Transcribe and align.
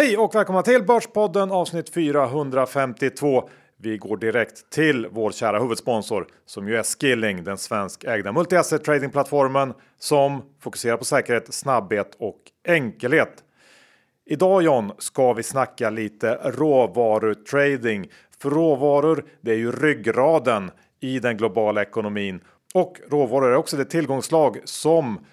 Hej 0.00 0.16
och 0.16 0.34
välkomna 0.34 0.62
till 0.62 0.82
Börspodden 0.82 1.52
avsnitt 1.52 1.94
452. 1.94 3.48
Vi 3.76 3.98
går 3.98 4.16
direkt 4.16 4.70
till 4.70 5.06
vår 5.10 5.30
kära 5.30 5.58
huvudsponsor 5.58 6.26
som 6.46 6.68
ju 6.68 6.76
är 6.76 6.82
Skilling, 6.82 7.44
den 7.44 7.58
svenskägda 7.58 8.32
multi-asset 8.32 8.84
tradingplattformen 8.84 9.74
som 9.98 10.42
fokuserar 10.60 10.96
på 10.96 11.04
säkerhet, 11.04 11.54
snabbhet 11.54 12.16
och 12.18 12.38
enkelhet. 12.68 13.44
Idag 14.26 14.62
John 14.62 14.92
ska 14.98 15.32
vi 15.32 15.42
snacka 15.42 15.90
lite 15.90 16.34
råvarutrading. 16.44 18.10
För 18.38 18.50
råvaror, 18.50 19.24
det 19.40 19.50
är 19.52 19.56
ju 19.56 19.72
ryggraden 19.72 20.70
i 21.00 21.18
den 21.18 21.36
globala 21.36 21.82
ekonomin 21.82 22.40
och 22.74 23.00
råvaror 23.10 23.52
är 23.52 23.56
också 23.56 23.76
det 23.76 23.84
tillgångslag 23.84 24.60
som 24.64 25.26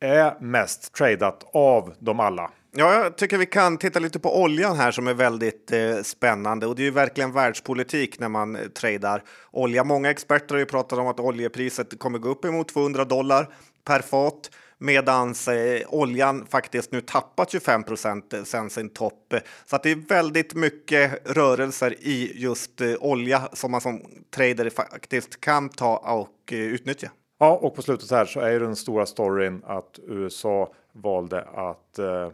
är 0.00 0.40
mest 0.40 0.94
tradat 0.94 1.50
av 1.52 1.94
dem 1.98 2.20
alla. 2.20 2.50
Ja, 2.78 2.94
jag 2.94 3.16
tycker 3.16 3.38
vi 3.38 3.46
kan 3.46 3.78
titta 3.78 3.98
lite 3.98 4.18
på 4.18 4.42
oljan 4.42 4.76
här 4.76 4.90
som 4.90 5.08
är 5.08 5.14
väldigt 5.14 5.72
eh, 5.72 6.02
spännande 6.02 6.66
och 6.66 6.76
det 6.76 6.82
är 6.82 6.84
ju 6.84 6.90
verkligen 6.90 7.32
världspolitik 7.32 8.18
när 8.18 8.28
man 8.28 8.56
eh, 8.56 8.62
tradar 8.62 9.22
olja. 9.50 9.84
Många 9.84 10.10
experter 10.10 10.54
har 10.54 10.58
ju 10.58 10.66
pratat 10.66 10.98
om 10.98 11.06
att 11.06 11.20
oljepriset 11.20 11.98
kommer 11.98 12.18
gå 12.18 12.28
upp 12.28 12.44
emot 12.44 12.68
200 12.68 13.04
dollar 13.04 13.48
per 13.84 14.00
fat 14.00 14.50
medan 14.78 15.28
eh, 15.30 15.86
oljan 15.88 16.46
faktiskt 16.46 16.92
nu 16.92 17.00
tappat 17.00 17.50
25 17.50 17.82
procent 17.82 18.32
eh, 18.32 18.42
sen 18.42 18.70
sin 18.70 18.88
topp. 18.90 19.34
Så 19.66 19.76
att 19.76 19.82
det 19.82 19.90
är 19.90 20.08
väldigt 20.08 20.54
mycket 20.54 21.30
rörelser 21.36 21.94
i 22.00 22.32
just 22.34 22.80
eh, 22.80 22.94
olja 23.00 23.48
som 23.52 23.70
man 23.70 23.80
som 23.80 24.02
trader 24.34 24.70
faktiskt 24.70 25.40
kan 25.40 25.68
ta 25.68 25.96
och 25.96 26.52
eh, 26.52 26.58
utnyttja. 26.58 27.10
Ja, 27.38 27.58
och 27.62 27.74
på 27.74 27.82
slutet 27.82 28.10
här 28.10 28.24
så 28.24 28.40
är 28.40 28.50
ju 28.50 28.58
den 28.58 28.76
stora 28.76 29.06
storyn 29.06 29.62
att 29.66 29.98
USA 30.06 30.72
valde 30.92 31.42
att 31.42 31.98
eh, 31.98 32.28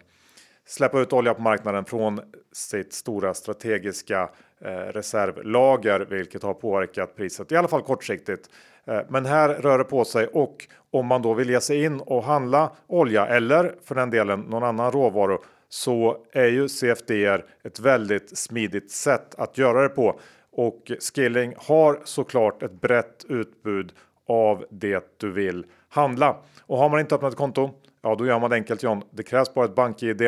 släppa 0.73 1.01
ut 1.01 1.13
olja 1.13 1.35
på 1.35 1.43
marknaden 1.43 1.85
från 1.85 2.21
sitt 2.53 2.93
stora 2.93 3.35
strategiska 3.35 4.31
eh, 4.61 4.71
reservlager, 4.71 6.07
vilket 6.11 6.43
har 6.43 6.55
påverkat 6.55 7.17
priset 7.17 7.53
i 7.53 7.57
alla 7.57 7.69
fall 7.69 7.83
kortsiktigt. 7.83 8.51
Eh, 8.85 9.01
men 9.09 9.27
här 9.27 9.49
rör 9.49 9.79
det 9.79 9.85
på 9.85 10.05
sig 10.05 10.27
och 10.27 10.67
om 10.91 11.07
man 11.07 11.23
då 11.23 11.35
vill 11.35 11.51
ge 11.51 11.61
sig 11.61 11.85
in 11.85 12.01
och 12.01 12.25
handla 12.25 12.71
olja 12.87 13.27
eller 13.27 13.75
för 13.85 13.95
den 13.95 14.11
delen 14.11 14.41
någon 14.41 14.63
annan 14.63 14.93
råvaru 14.93 15.39
så 15.69 16.17
är 16.33 16.47
ju 16.47 16.69
CFDR 16.69 17.45
ett 17.63 17.81
väldigt 17.81 18.39
smidigt 18.39 18.91
sätt 18.91 19.35
att 19.35 19.59
göra 19.59 19.83
det 19.83 19.89
på. 19.89 20.21
Och 20.53 20.93
Skilling 21.15 21.55
har 21.57 22.01
såklart 22.05 22.63
ett 22.63 22.81
brett 22.81 23.25
utbud 23.29 23.93
av 24.29 24.65
det 24.71 25.15
du 25.17 25.31
vill 25.31 25.67
handla. 25.89 26.37
Och 26.67 26.79
har 26.79 26.89
man 26.89 27.01
inte 27.01 27.15
öppnat 27.15 27.33
ett 27.33 27.39
konto, 27.39 27.71
ja 28.03 28.15
då 28.15 28.27
gör 28.27 28.41
man 28.41 28.51
det 28.51 28.57
enkelt 28.57 28.83
John. 28.83 29.03
Det 29.11 29.23
krävs 29.23 29.55
bara 29.55 29.65
ett 29.65 29.75
bank-id. 29.75 30.23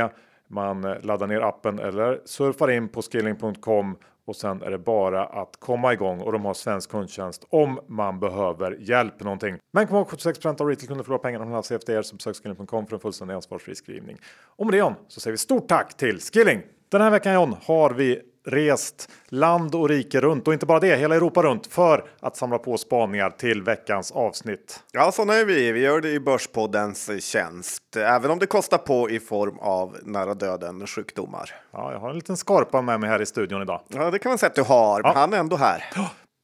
Man 0.49 0.85
eh, 0.85 1.01
laddar 1.03 1.27
ner 1.27 1.41
appen 1.41 1.79
eller 1.79 2.21
surfar 2.25 2.71
in 2.71 2.89
på 2.89 3.03
skilling.com 3.03 3.97
och 4.27 4.37
sen 4.37 4.63
är 4.63 4.71
det 4.71 4.79
bara 4.79 5.27
att 5.27 5.57
komma 5.59 5.93
igång 5.93 6.21
och 6.21 6.33
de 6.33 6.45
har 6.45 6.55
svensk 6.55 6.91
kundtjänst 6.91 7.45
om 7.49 7.81
man 7.89 8.21
behöver 8.21 8.77
hjälp 8.81 9.15
med 9.15 9.25
någonting. 9.25 9.59
Men 9.73 9.87
kom 9.87 9.97
ihåg 9.97 10.09
76% 10.09 10.61
av 10.61 10.69
retailkunder 10.69 11.05
förlorar 11.05 11.23
pengar 11.23 11.41
om 11.41 11.51
man 11.51 11.63
CFDR 11.63 12.03
så 12.03 12.17
besök 12.17 12.37
skilling.com 12.37 12.87
för 12.87 12.97
en 12.97 13.01
fullständig 13.01 13.35
ansvarsfri 13.35 13.75
skrivning. 13.75 14.17
Och 14.57 14.67
med 14.67 14.75
det 14.75 14.79
John 14.79 14.95
så 15.09 15.21
säger 15.21 15.33
vi 15.33 15.39
stort 15.39 15.69
tack 15.69 15.97
till 15.97 16.21
Skilling! 16.21 16.63
Den 16.89 17.01
här 17.01 17.11
veckan 17.11 17.35
John 17.35 17.57
har 17.63 17.91
vi 17.91 18.21
rest 18.47 19.11
land 19.29 19.75
och 19.75 19.89
rike 19.89 20.21
runt 20.21 20.49
och 20.49 20.53
inte 20.53 20.67
bara 20.67 20.81
det, 20.81 20.97
hela 20.97 21.15
Europa 21.15 21.43
runt 21.43 21.67
för 21.67 22.05
att 22.21 22.37
samla 22.37 22.59
på 22.59 22.79
spaningar 22.79 23.31
till 23.31 23.63
veckans 23.63 24.13
avsnitt. 24.13 24.81
Ja, 24.93 25.13
sådana 25.13 25.35
är 25.35 25.45
vi. 25.45 25.73
Vi 25.73 25.81
gör 25.81 26.01
det 26.01 26.11
i 26.11 26.21
Börspoddens 26.21 27.25
tjänst, 27.25 27.97
även 27.97 28.31
om 28.31 28.39
det 28.39 28.47
kostar 28.47 28.79
på 28.79 29.11
i 29.11 29.21
form 29.21 29.59
av 29.59 29.97
nära 30.03 30.35
döden 30.35 30.87
sjukdomar. 30.87 31.51
Ja, 31.73 31.93
jag 31.93 31.99
har 32.01 32.11
en 32.11 32.15
liten 32.15 32.37
skorpan 32.37 32.85
med 32.85 33.01
mig 33.01 33.11
här 33.11 33.23
i 33.23 33.27
studion 33.27 33.63
idag. 33.63 33.81
Ja, 33.89 34.11
det 34.11 34.19
kan 34.19 34.31
man 34.31 34.39
säga 34.39 34.51
att 34.51 34.57
du 34.57 34.63
har. 34.63 35.01
Ja. 35.05 35.13
Han 35.15 35.33
är 35.33 35.39
ändå 35.39 35.57
här. 35.57 35.85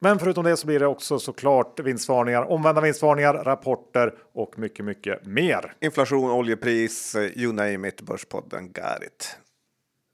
Men 0.03 0.19
förutom 0.19 0.44
det 0.44 0.56
så 0.56 0.66
blir 0.66 0.81
det 0.81 0.87
också 0.87 1.19
såklart 1.19 1.81
vinstvarningar, 1.81 2.50
omvända 2.50 2.81
vinstvarningar, 2.81 3.34
rapporter 3.34 4.15
och 4.34 4.59
mycket, 4.59 4.84
mycket 4.84 5.27
mer. 5.27 5.72
Inflation, 5.81 6.31
oljepris, 6.31 7.16
you 7.34 7.53
name 7.53 7.89
it, 7.89 8.03
Börspodden 8.03 8.66
got 8.66 9.03
it. 9.06 9.37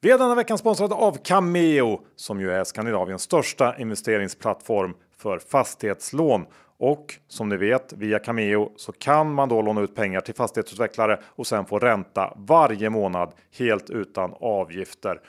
Vi 0.07 0.13
är 0.13 0.19
denna 0.19 0.35
veckan 0.35 0.59
sponsrade 0.59 0.95
av 0.95 1.17
Cameo 1.23 2.01
som 2.17 2.41
ju 2.41 2.51
är 2.51 2.65
Skandinaviens 2.65 3.23
största 3.23 3.79
investeringsplattform 3.79 4.95
för 5.19 5.39
fastighetslån. 5.39 6.47
Och 6.79 7.15
som 7.29 7.49
ni 7.49 7.57
vet 7.57 7.93
via 7.93 8.19
Cameo 8.19 8.73
så 8.77 8.93
kan 8.93 9.33
man 9.33 9.49
då 9.49 9.63
låna 9.63 9.81
ut 9.81 9.95
pengar 9.95 10.21
till 10.21 10.35
fastighetsutvecklare 10.35 11.21
och 11.27 11.47
sen 11.47 11.65
få 11.65 11.79
ränta 11.79 12.33
varje 12.37 12.91
månad 12.91 13.33
helt 13.59 13.91
utan 13.91 14.35
avgifter. 14.41 15.21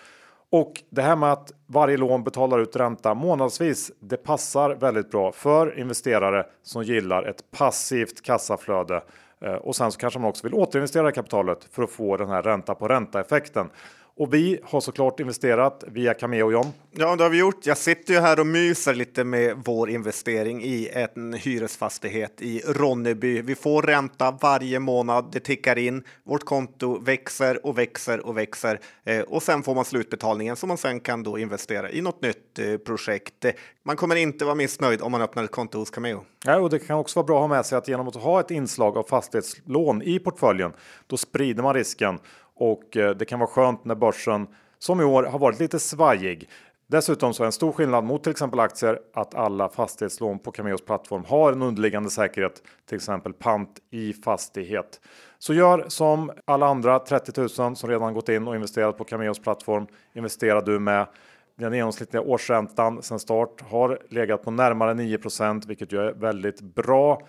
Och 0.49 0.73
det 0.89 1.01
här 1.01 1.15
med 1.15 1.31
att 1.31 1.51
varje 1.67 1.97
lån 1.97 2.23
betalar 2.23 2.59
ut 2.59 2.75
ränta 2.75 3.13
månadsvis. 3.13 3.91
Det 3.99 4.17
passar 4.17 4.75
väldigt 4.75 5.11
bra 5.11 5.31
för 5.31 5.79
investerare 5.79 6.45
som 6.63 6.83
gillar 6.83 7.23
ett 7.23 7.51
passivt 7.51 8.21
kassaflöde. 8.21 9.03
Eh, 9.41 9.53
och 9.53 9.75
sen 9.75 9.91
så 9.91 9.99
kanske 9.99 10.19
man 10.19 10.29
också 10.29 10.47
vill 10.47 10.53
återinvestera 10.53 11.11
kapitalet 11.11 11.67
för 11.71 11.83
att 11.83 11.89
få 11.89 12.17
den 12.17 12.29
här 12.29 12.41
ränta 12.41 12.75
på 12.75 12.87
ränta 12.87 13.21
effekten. 13.21 13.69
Och 14.17 14.33
vi 14.33 14.59
har 14.63 14.81
såklart 14.81 15.19
investerat 15.19 15.83
via 15.87 16.13
Cameo 16.13 16.51
John. 16.51 16.65
Ja, 16.91 17.15
det 17.15 17.23
har 17.23 17.29
vi 17.29 17.37
gjort. 17.37 17.65
Jag 17.65 17.77
sitter 17.77 18.13
ju 18.13 18.19
här 18.19 18.39
och 18.39 18.47
myser 18.47 18.93
lite 18.93 19.23
med 19.23 19.57
vår 19.65 19.89
investering 19.89 20.63
i 20.63 20.89
en 20.93 21.33
hyresfastighet 21.33 22.41
i 22.41 22.61
Ronneby. 22.65 23.41
Vi 23.41 23.55
får 23.55 23.81
ränta 23.81 24.37
varje 24.41 24.79
månad. 24.79 25.29
Det 25.31 25.39
tickar 25.39 25.77
in. 25.77 26.03
Vårt 26.23 26.43
konto 26.43 26.99
växer 26.99 27.65
och 27.65 27.77
växer 27.77 28.25
och 28.25 28.37
växer 28.37 28.79
eh, 29.05 29.21
och 29.21 29.43
sen 29.43 29.63
får 29.63 29.75
man 29.75 29.85
slutbetalningen 29.85 30.55
som 30.55 30.67
man 30.67 30.77
sen 30.77 30.99
kan 30.99 31.23
då 31.23 31.37
investera 31.37 31.91
i 31.91 32.01
något 32.01 32.21
nytt 32.21 32.59
eh, 32.59 32.77
projekt. 32.77 33.45
Man 33.83 33.95
kommer 33.95 34.15
inte 34.15 34.45
vara 34.45 34.55
missnöjd 34.55 35.01
om 35.01 35.11
man 35.11 35.21
öppnar 35.21 35.43
ett 35.43 35.51
konto 35.51 35.79
hos 35.79 35.89
Cameo. 35.89 36.23
Ja, 36.45 36.59
och 36.59 36.69
det 36.69 36.79
kan 36.79 36.97
också 36.97 37.19
vara 37.19 37.25
bra 37.25 37.35
att 37.35 37.49
ha 37.49 37.55
med 37.55 37.65
sig 37.65 37.77
att 37.77 37.87
genom 37.87 38.07
att 38.07 38.15
ha 38.15 38.39
ett 38.39 38.51
inslag 38.51 38.97
av 38.97 39.03
fastighetslån 39.03 40.01
i 40.01 40.19
portföljen, 40.19 40.71
då 41.07 41.17
sprider 41.17 41.63
man 41.63 41.73
risken 41.73 42.19
och 42.57 42.97
eh, 42.97 43.15
det 43.15 43.25
kan 43.25 43.39
vara 43.39 43.49
skönt 43.49 43.85
när 43.85 43.95
börsen 43.95 44.47
som 44.79 45.01
i 45.01 45.03
år 45.03 45.23
har 45.23 45.39
varit 45.39 45.59
lite 45.59 45.79
svajig. 45.79 46.49
Dessutom 46.89 47.33
så 47.33 47.43
är 47.43 47.45
en 47.45 47.51
stor 47.51 47.71
skillnad 47.71 48.03
mot 48.03 48.23
till 48.23 48.31
exempel 48.31 48.59
aktier 48.59 48.99
att 49.13 49.35
alla 49.35 49.69
fastighetslån 49.69 50.39
på 50.39 50.51
Cameos 50.51 50.85
plattform 50.85 51.23
har 51.27 51.51
en 51.51 51.61
underliggande 51.61 52.09
säkerhet, 52.09 52.63
till 52.85 52.95
exempel 52.95 53.33
pant 53.33 53.79
i 53.91 54.13
fastighet. 54.13 55.01
Så 55.39 55.53
gör 55.53 55.85
som 55.87 56.31
alla 56.45 56.67
andra 56.67 56.99
30 56.99 57.41
000 57.59 57.75
som 57.75 57.89
redan 57.89 58.13
gått 58.13 58.29
in 58.29 58.47
och 58.47 58.55
investerat 58.55 58.97
på 58.97 59.03
Cameos 59.03 59.39
plattform. 59.39 59.87
Investerar 60.13 60.61
du 60.61 60.79
med. 60.79 61.07
Den 61.55 61.73
genomsnittliga 61.73 62.21
årsräntan 62.21 63.03
sedan 63.03 63.19
start 63.19 63.61
har 63.69 63.99
legat 64.09 64.43
på 64.43 64.51
närmare 64.51 64.93
9% 64.93 65.67
vilket 65.67 65.91
ju 65.93 65.99
är 65.99 66.13
väldigt 66.13 66.61
bra. 66.61 67.21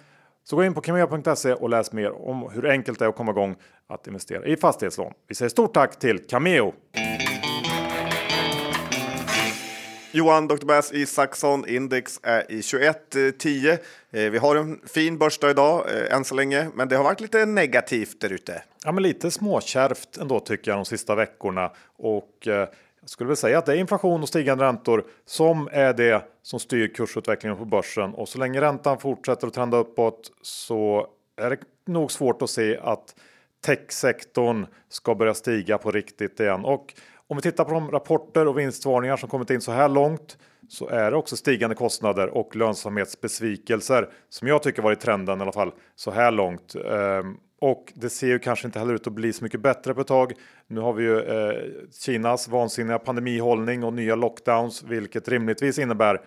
Så 0.50 0.56
gå 0.56 0.64
in 0.64 0.74
på 0.74 0.80
cameo.se 0.80 1.52
och 1.52 1.70
läs 1.70 1.92
mer 1.92 2.28
om 2.28 2.50
hur 2.52 2.66
enkelt 2.66 2.98
det 2.98 3.04
är 3.04 3.08
att 3.08 3.16
komma 3.16 3.32
igång 3.32 3.56
att 3.86 4.06
investera 4.06 4.46
i 4.46 4.56
fastighetslån. 4.56 5.12
Vi 5.28 5.34
säger 5.34 5.48
stort 5.48 5.74
tack 5.74 5.98
till 5.98 6.18
Cameo! 6.18 6.74
Johan 10.12 10.48
Dr. 10.48 10.64
Bass 10.66 10.92
Isaksson, 10.92 11.68
index 11.68 12.20
är 12.22 12.52
i 12.52 12.62
2110. 12.62 13.68
Eh, 13.68 13.78
vi 14.10 14.38
har 14.38 14.56
en 14.56 14.80
fin 14.86 15.18
börsdag 15.18 15.50
idag 15.50 15.84
eh, 15.88 16.16
än 16.16 16.24
så 16.24 16.34
länge, 16.34 16.68
men 16.74 16.88
det 16.88 16.96
har 16.96 17.04
varit 17.04 17.20
lite 17.20 17.46
negativt 17.46 18.20
där 18.20 18.32
ute. 18.32 18.62
Ja, 18.84 18.92
men 18.92 19.02
lite 19.02 19.30
småkärvt 19.30 20.16
ändå 20.20 20.40
tycker 20.40 20.70
jag 20.70 20.78
de 20.78 20.84
sista 20.84 21.14
veckorna 21.14 21.72
och 21.96 22.48
eh, 22.48 22.68
jag 23.08 23.12
skulle 23.12 23.28
väl 23.28 23.36
säga 23.36 23.58
att 23.58 23.66
det 23.66 23.72
är 23.72 23.76
inflation 23.76 24.22
och 24.22 24.28
stigande 24.28 24.64
räntor 24.64 25.04
som 25.26 25.68
är 25.72 25.92
det 25.92 26.24
som 26.42 26.60
styr 26.60 26.88
kursutvecklingen 26.94 27.58
på 27.58 27.64
börsen 27.64 28.14
och 28.14 28.28
så 28.28 28.38
länge 28.38 28.60
räntan 28.60 28.98
fortsätter 28.98 29.46
att 29.46 29.54
trenda 29.54 29.76
uppåt 29.76 30.32
så 30.42 31.06
är 31.36 31.50
det 31.50 31.58
nog 31.86 32.12
svårt 32.12 32.42
att 32.42 32.50
se 32.50 32.78
att 32.82 33.14
techsektorn 33.66 34.66
ska 34.88 35.14
börja 35.14 35.34
stiga 35.34 35.78
på 35.78 35.90
riktigt 35.90 36.40
igen. 36.40 36.64
Och 36.64 36.94
om 37.26 37.36
vi 37.36 37.42
tittar 37.42 37.64
på 37.64 37.72
de 37.72 37.90
rapporter 37.90 38.48
och 38.48 38.58
vinstvarningar 38.58 39.16
som 39.16 39.28
kommit 39.28 39.50
in 39.50 39.60
så 39.60 39.72
här 39.72 39.88
långt 39.88 40.38
så 40.68 40.88
är 40.88 41.10
det 41.10 41.16
också 41.16 41.36
stigande 41.36 41.76
kostnader 41.76 42.28
och 42.28 42.56
lönsamhetsbesvikelser 42.56 44.08
som 44.28 44.48
jag 44.48 44.62
tycker 44.62 44.82
varit 44.82 45.00
trenden 45.00 45.38
i 45.38 45.42
alla 45.42 45.52
fall 45.52 45.72
så 45.94 46.10
här 46.10 46.30
långt. 46.30 46.74
Ehm, 46.74 47.36
och 47.60 47.92
det 47.94 48.10
ser 48.10 48.26
ju 48.26 48.38
kanske 48.38 48.66
inte 48.66 48.78
heller 48.78 48.94
ut 48.94 49.06
att 49.06 49.12
bli 49.12 49.32
så 49.32 49.44
mycket 49.44 49.60
bättre 49.60 49.94
på 49.94 50.00
ett 50.00 50.06
tag. 50.06 50.32
Nu 50.66 50.80
har 50.80 50.92
vi 50.92 51.04
ju 51.04 51.20
eh, 51.20 51.62
Kinas 51.92 52.48
vansinniga 52.48 52.98
pandemihållning 52.98 53.84
och 53.84 53.92
nya 53.92 54.14
lockdowns, 54.14 54.82
vilket 54.82 55.28
rimligtvis 55.28 55.78
innebär 55.78 56.20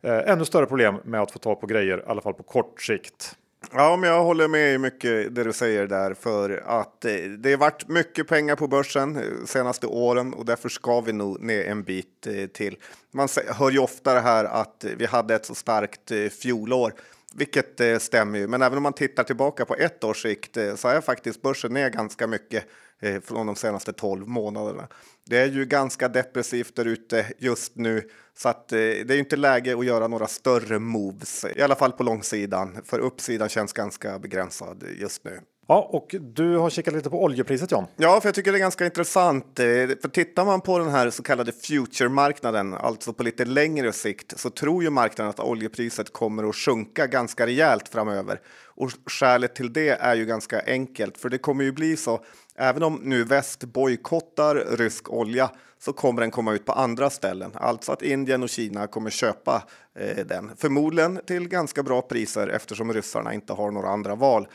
eh, 0.00 0.18
ännu 0.18 0.44
större 0.44 0.66
problem 0.66 0.96
med 1.04 1.22
att 1.22 1.30
få 1.30 1.38
tag 1.38 1.60
på 1.60 1.66
grejer, 1.66 1.98
i 1.98 2.02
alla 2.06 2.20
fall 2.20 2.34
på 2.34 2.42
kort 2.42 2.82
sikt. 2.82 3.36
Ja, 3.72 3.96
men 3.96 4.10
jag 4.10 4.22
håller 4.22 4.48
med 4.48 4.74
i 4.74 4.78
mycket 4.78 5.34
det 5.34 5.44
du 5.44 5.52
säger 5.52 5.86
där 5.86 6.14
för 6.14 6.62
att 6.66 7.04
eh, 7.04 7.14
det 7.14 7.50
har 7.50 7.58
varit 7.58 7.88
mycket 7.88 8.28
pengar 8.28 8.56
på 8.56 8.68
börsen 8.68 9.16
eh, 9.16 9.22
senaste 9.46 9.86
åren 9.86 10.34
och 10.34 10.44
därför 10.44 10.68
ska 10.68 11.00
vi 11.00 11.12
nog 11.12 11.40
ner 11.40 11.64
en 11.64 11.82
bit 11.82 12.26
eh, 12.26 12.46
till. 12.46 12.76
Man 13.10 13.28
hör 13.48 13.70
ju 13.70 13.78
ofta 13.78 14.14
det 14.14 14.20
här 14.20 14.44
att 14.44 14.84
vi 14.96 15.06
hade 15.06 15.34
ett 15.34 15.46
så 15.46 15.54
starkt 15.54 16.10
eh, 16.10 16.28
fjolår 16.28 16.92
vilket 17.38 17.80
eh, 17.80 17.98
stämmer 17.98 18.38
ju. 18.38 18.48
Men 18.48 18.62
även 18.62 18.76
om 18.76 18.82
man 18.82 18.92
tittar 18.92 19.24
tillbaka 19.24 19.64
på 19.64 19.74
ett 19.74 20.04
års 20.04 20.22
sikt 20.22 20.56
eh, 20.56 20.74
så 20.74 20.88
är 20.88 21.00
faktiskt 21.00 21.42
börsen 21.42 21.72
ner 21.72 21.90
ganska 21.90 22.26
mycket 22.26 22.64
eh, 23.00 23.20
från 23.20 23.46
de 23.46 23.56
senaste 23.56 23.92
12 23.92 24.28
månaderna. 24.28 24.88
Det 25.24 25.38
är 25.38 25.46
ju 25.46 25.64
ganska 25.64 26.08
depressivt 26.08 26.76
där 26.76 26.84
ute 26.84 27.26
just 27.38 27.76
nu 27.76 28.10
så 28.34 28.48
att 28.48 28.72
eh, 28.72 28.78
det 28.78 29.10
är 29.10 29.18
inte 29.18 29.36
läge 29.36 29.78
att 29.78 29.86
göra 29.86 30.08
några 30.08 30.26
större 30.26 30.78
moves, 30.78 31.44
i 31.56 31.62
alla 31.62 31.74
fall 31.74 31.92
på 31.92 32.02
långsidan. 32.02 32.78
För 32.84 32.98
uppsidan 32.98 33.48
känns 33.48 33.72
ganska 33.72 34.18
begränsad 34.18 34.84
just 34.98 35.24
nu. 35.24 35.40
Ja, 35.70 35.88
och 35.92 36.14
du 36.20 36.56
har 36.56 36.70
kikat 36.70 36.94
lite 36.94 37.10
på 37.10 37.22
oljepriset 37.22 37.72
John. 37.72 37.86
Ja, 37.96 38.20
för 38.20 38.28
jag 38.28 38.34
tycker 38.34 38.52
det 38.52 38.58
är 38.58 38.60
ganska 38.60 38.84
intressant. 38.84 39.58
Eh, 39.58 39.64
för 39.64 40.08
tittar 40.08 40.44
man 40.44 40.60
på 40.60 40.78
den 40.78 40.88
här 40.88 41.10
så 41.10 41.22
kallade 41.22 41.52
future-marknaden, 41.52 42.74
alltså 42.74 43.12
på 43.12 43.22
lite 43.22 43.44
längre 43.44 43.92
sikt, 43.92 44.40
så 44.40 44.50
tror 44.50 44.82
ju 44.82 44.90
marknaden 44.90 45.30
att 45.30 45.40
oljepriset 45.40 46.12
kommer 46.12 46.48
att 46.48 46.56
sjunka 46.56 47.06
ganska 47.06 47.46
rejält 47.46 47.88
framöver. 47.88 48.40
Och 48.64 48.90
skälet 49.06 49.54
till 49.54 49.72
det 49.72 49.88
är 49.88 50.14
ju 50.14 50.26
ganska 50.26 50.62
enkelt, 50.66 51.18
för 51.18 51.28
det 51.28 51.38
kommer 51.38 51.64
ju 51.64 51.72
bli 51.72 51.96
så. 51.96 52.20
Även 52.56 52.82
om 52.82 53.00
nu 53.02 53.24
väst 53.24 53.64
bojkottar 53.64 54.54
rysk 54.54 55.10
olja 55.10 55.50
så 55.80 55.92
kommer 55.92 56.20
den 56.20 56.30
komma 56.30 56.52
ut 56.52 56.64
på 56.64 56.72
andra 56.72 57.10
ställen, 57.10 57.50
alltså 57.54 57.92
att 57.92 58.02
Indien 58.02 58.42
och 58.42 58.48
Kina 58.48 58.86
kommer 58.86 59.10
köpa 59.10 59.62
eh, 59.98 60.26
den, 60.26 60.50
förmodligen 60.56 61.20
till 61.26 61.48
ganska 61.48 61.82
bra 61.82 62.02
priser 62.02 62.48
eftersom 62.48 62.92
ryssarna 62.92 63.34
inte 63.34 63.52
har 63.52 63.70
några 63.70 63.88
andra 63.88 64.14
val. 64.14 64.48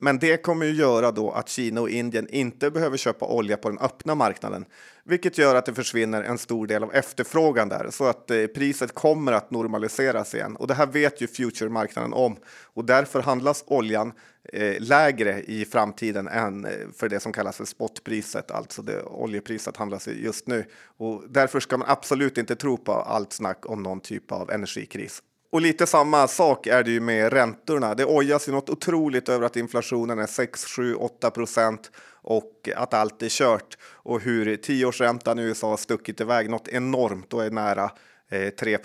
Men 0.00 0.18
det 0.18 0.42
kommer 0.42 0.66
ju 0.66 0.72
göra 0.72 1.10
då 1.10 1.30
att 1.30 1.48
Kina 1.48 1.80
och 1.80 1.90
Indien 1.90 2.28
inte 2.28 2.70
behöver 2.70 2.96
köpa 2.96 3.26
olja 3.26 3.56
på 3.56 3.68
den 3.68 3.78
öppna 3.78 4.14
marknaden, 4.14 4.64
vilket 5.04 5.38
gör 5.38 5.54
att 5.54 5.66
det 5.66 5.74
försvinner 5.74 6.22
en 6.22 6.38
stor 6.38 6.66
del 6.66 6.82
av 6.82 6.94
efterfrågan 6.94 7.68
där 7.68 7.90
så 7.90 8.04
att 8.04 8.30
eh, 8.30 8.46
priset 8.46 8.94
kommer 8.94 9.32
att 9.32 9.50
normaliseras 9.50 10.34
igen. 10.34 10.56
Och 10.56 10.66
det 10.66 10.74
här 10.74 10.86
vet 10.86 11.20
ju 11.20 11.26
future-marknaden 11.26 12.12
om 12.12 12.36
och 12.74 12.84
därför 12.84 13.20
handlas 13.22 13.64
oljan 13.66 14.12
eh, 14.52 14.80
lägre 14.80 15.42
i 15.42 15.64
framtiden 15.64 16.28
än 16.28 16.64
eh, 16.64 16.72
för 16.96 17.08
det 17.08 17.20
som 17.20 17.32
kallas 17.32 17.56
för 17.56 17.64
spotpriset, 17.64 18.50
alltså 18.50 18.82
det 18.82 19.02
oljepriset 19.02 19.76
handlas 19.76 20.08
just 20.08 20.46
nu. 20.46 20.64
Och 20.96 21.24
därför 21.28 21.60
ska 21.60 21.76
man 21.76 21.88
absolut 21.90 22.38
inte 22.38 22.56
tro 22.56 22.76
på 22.76 22.92
allt 22.92 23.32
snack 23.32 23.70
om 23.70 23.82
någon 23.82 24.00
typ 24.00 24.32
av 24.32 24.50
energikris. 24.50 25.22
Och 25.50 25.60
lite 25.60 25.86
samma 25.86 26.28
sak 26.28 26.66
är 26.66 26.82
det 26.82 26.90
ju 26.90 27.00
med 27.00 27.32
räntorna. 27.32 27.94
Det 27.94 28.04
ojas 28.04 28.48
ju 28.48 28.52
något 28.52 28.70
otroligt 28.70 29.28
över 29.28 29.46
att 29.46 29.56
inflationen 29.56 30.18
är 30.18 30.26
6, 30.26 30.64
7, 30.64 30.94
8 30.94 31.30
procent 31.30 31.90
och 32.22 32.68
att 32.76 32.94
allt 32.94 33.22
är 33.22 33.28
kört 33.28 33.78
och 33.82 34.20
hur 34.20 34.56
tioårsräntan 34.56 35.38
i 35.38 35.42
USA 35.42 35.70
har 35.70 35.76
stuckit 35.76 36.20
iväg 36.20 36.50
något 36.50 36.68
enormt 36.68 37.32
och 37.34 37.44
är 37.44 37.50
nära 37.50 37.90
Eh, 38.30 38.50
3 38.50 38.78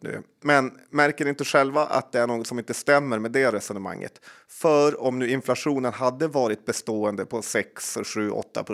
nu. 0.00 0.22
Men 0.40 0.78
märker 0.90 1.28
inte 1.28 1.44
själva 1.44 1.86
att 1.86 2.12
det 2.12 2.20
är 2.20 2.26
något 2.26 2.46
som 2.46 2.58
inte 2.58 2.74
stämmer 2.74 3.18
med 3.18 3.32
det 3.32 3.52
resonemanget. 3.52 4.20
För 4.48 5.02
om 5.02 5.18
nu 5.18 5.30
inflationen 5.30 5.92
hade 5.92 6.28
varit 6.28 6.64
bestående 6.64 7.26
på 7.26 7.42
6, 7.42 7.98
7, 8.14 8.30
8 8.30 8.64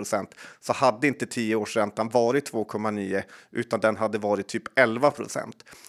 så 0.59 0.73
hade 0.73 1.07
inte 1.07 1.25
tioårsräntan 1.25 2.09
varit 2.09 2.51
2,9 2.51 3.23
utan 3.51 3.79
den 3.79 3.97
hade 3.97 4.17
varit 4.17 4.47
typ 4.47 4.63
11. 4.79 5.11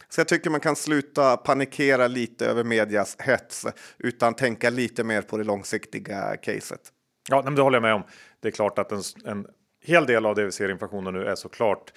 Så 0.09 0.21
jag 0.21 0.29
tycker 0.29 0.51
man 0.51 0.61
kan 0.61 0.77
sluta 0.77 1.37
panikera 1.37 2.07
lite 2.07 2.47
över 2.47 2.65
medias 2.65 3.17
hets 3.19 3.67
utan 3.99 4.35
tänka 4.35 4.71
lite 4.71 5.05
mer 5.05 5.23
på 5.23 5.37
det 5.37 5.45
långsiktiga 5.45 6.37
caset. 6.37 6.93
Ja, 7.29 7.43
men 7.45 7.55
det 7.55 7.63
håller 7.63 7.77
jag 7.77 7.83
med 7.83 7.95
om. 7.95 8.03
Det 8.41 8.49
är 8.49 8.53
klart 8.53 8.79
att 8.79 8.93
en, 8.93 9.03
en 9.25 9.47
hel 9.85 10.07
del 10.07 10.27
av 10.27 10.35
det 10.35 10.45
vi 10.45 10.53
ser 10.53 10.69
i 10.69 10.73
inflationen 10.73 11.15
nu 11.15 11.25
är 11.25 11.35
såklart 11.35 11.93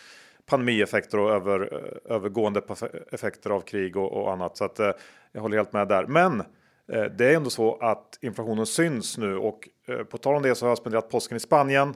pandemieffekter 0.50 1.20
och 1.20 1.32
över, 1.32 1.60
eh, 1.74 2.16
övergående 2.16 2.62
effekter 3.12 3.50
av 3.50 3.62
krig 3.62 3.98
och, 3.98 4.14
och 4.14 4.32
annat. 4.32 4.58
Så 4.58 4.66
att, 4.66 4.80
eh, 4.80 4.92
jag 5.32 5.42
håller 5.42 5.58
helt 5.58 5.74
med 5.74 5.88
där. 5.88 6.06
Men 6.06 6.40
eh, 6.92 7.04
det 7.04 7.26
är 7.26 7.36
ändå 7.36 7.50
så 7.50 7.78
att 7.82 8.18
inflationen 8.22 8.66
syns 8.66 9.18
nu 9.18 9.38
och 9.38 9.70
eh, 9.88 10.04
på 10.04 10.18
tal 10.18 10.36
om 10.36 10.44
det 10.44 10.56
så 10.56 10.66
har 10.66 10.70
jag 10.70 10.78
spenderat 10.78 11.10
påsken 11.10 11.38
i 11.38 11.40
Spanien. 11.40 11.94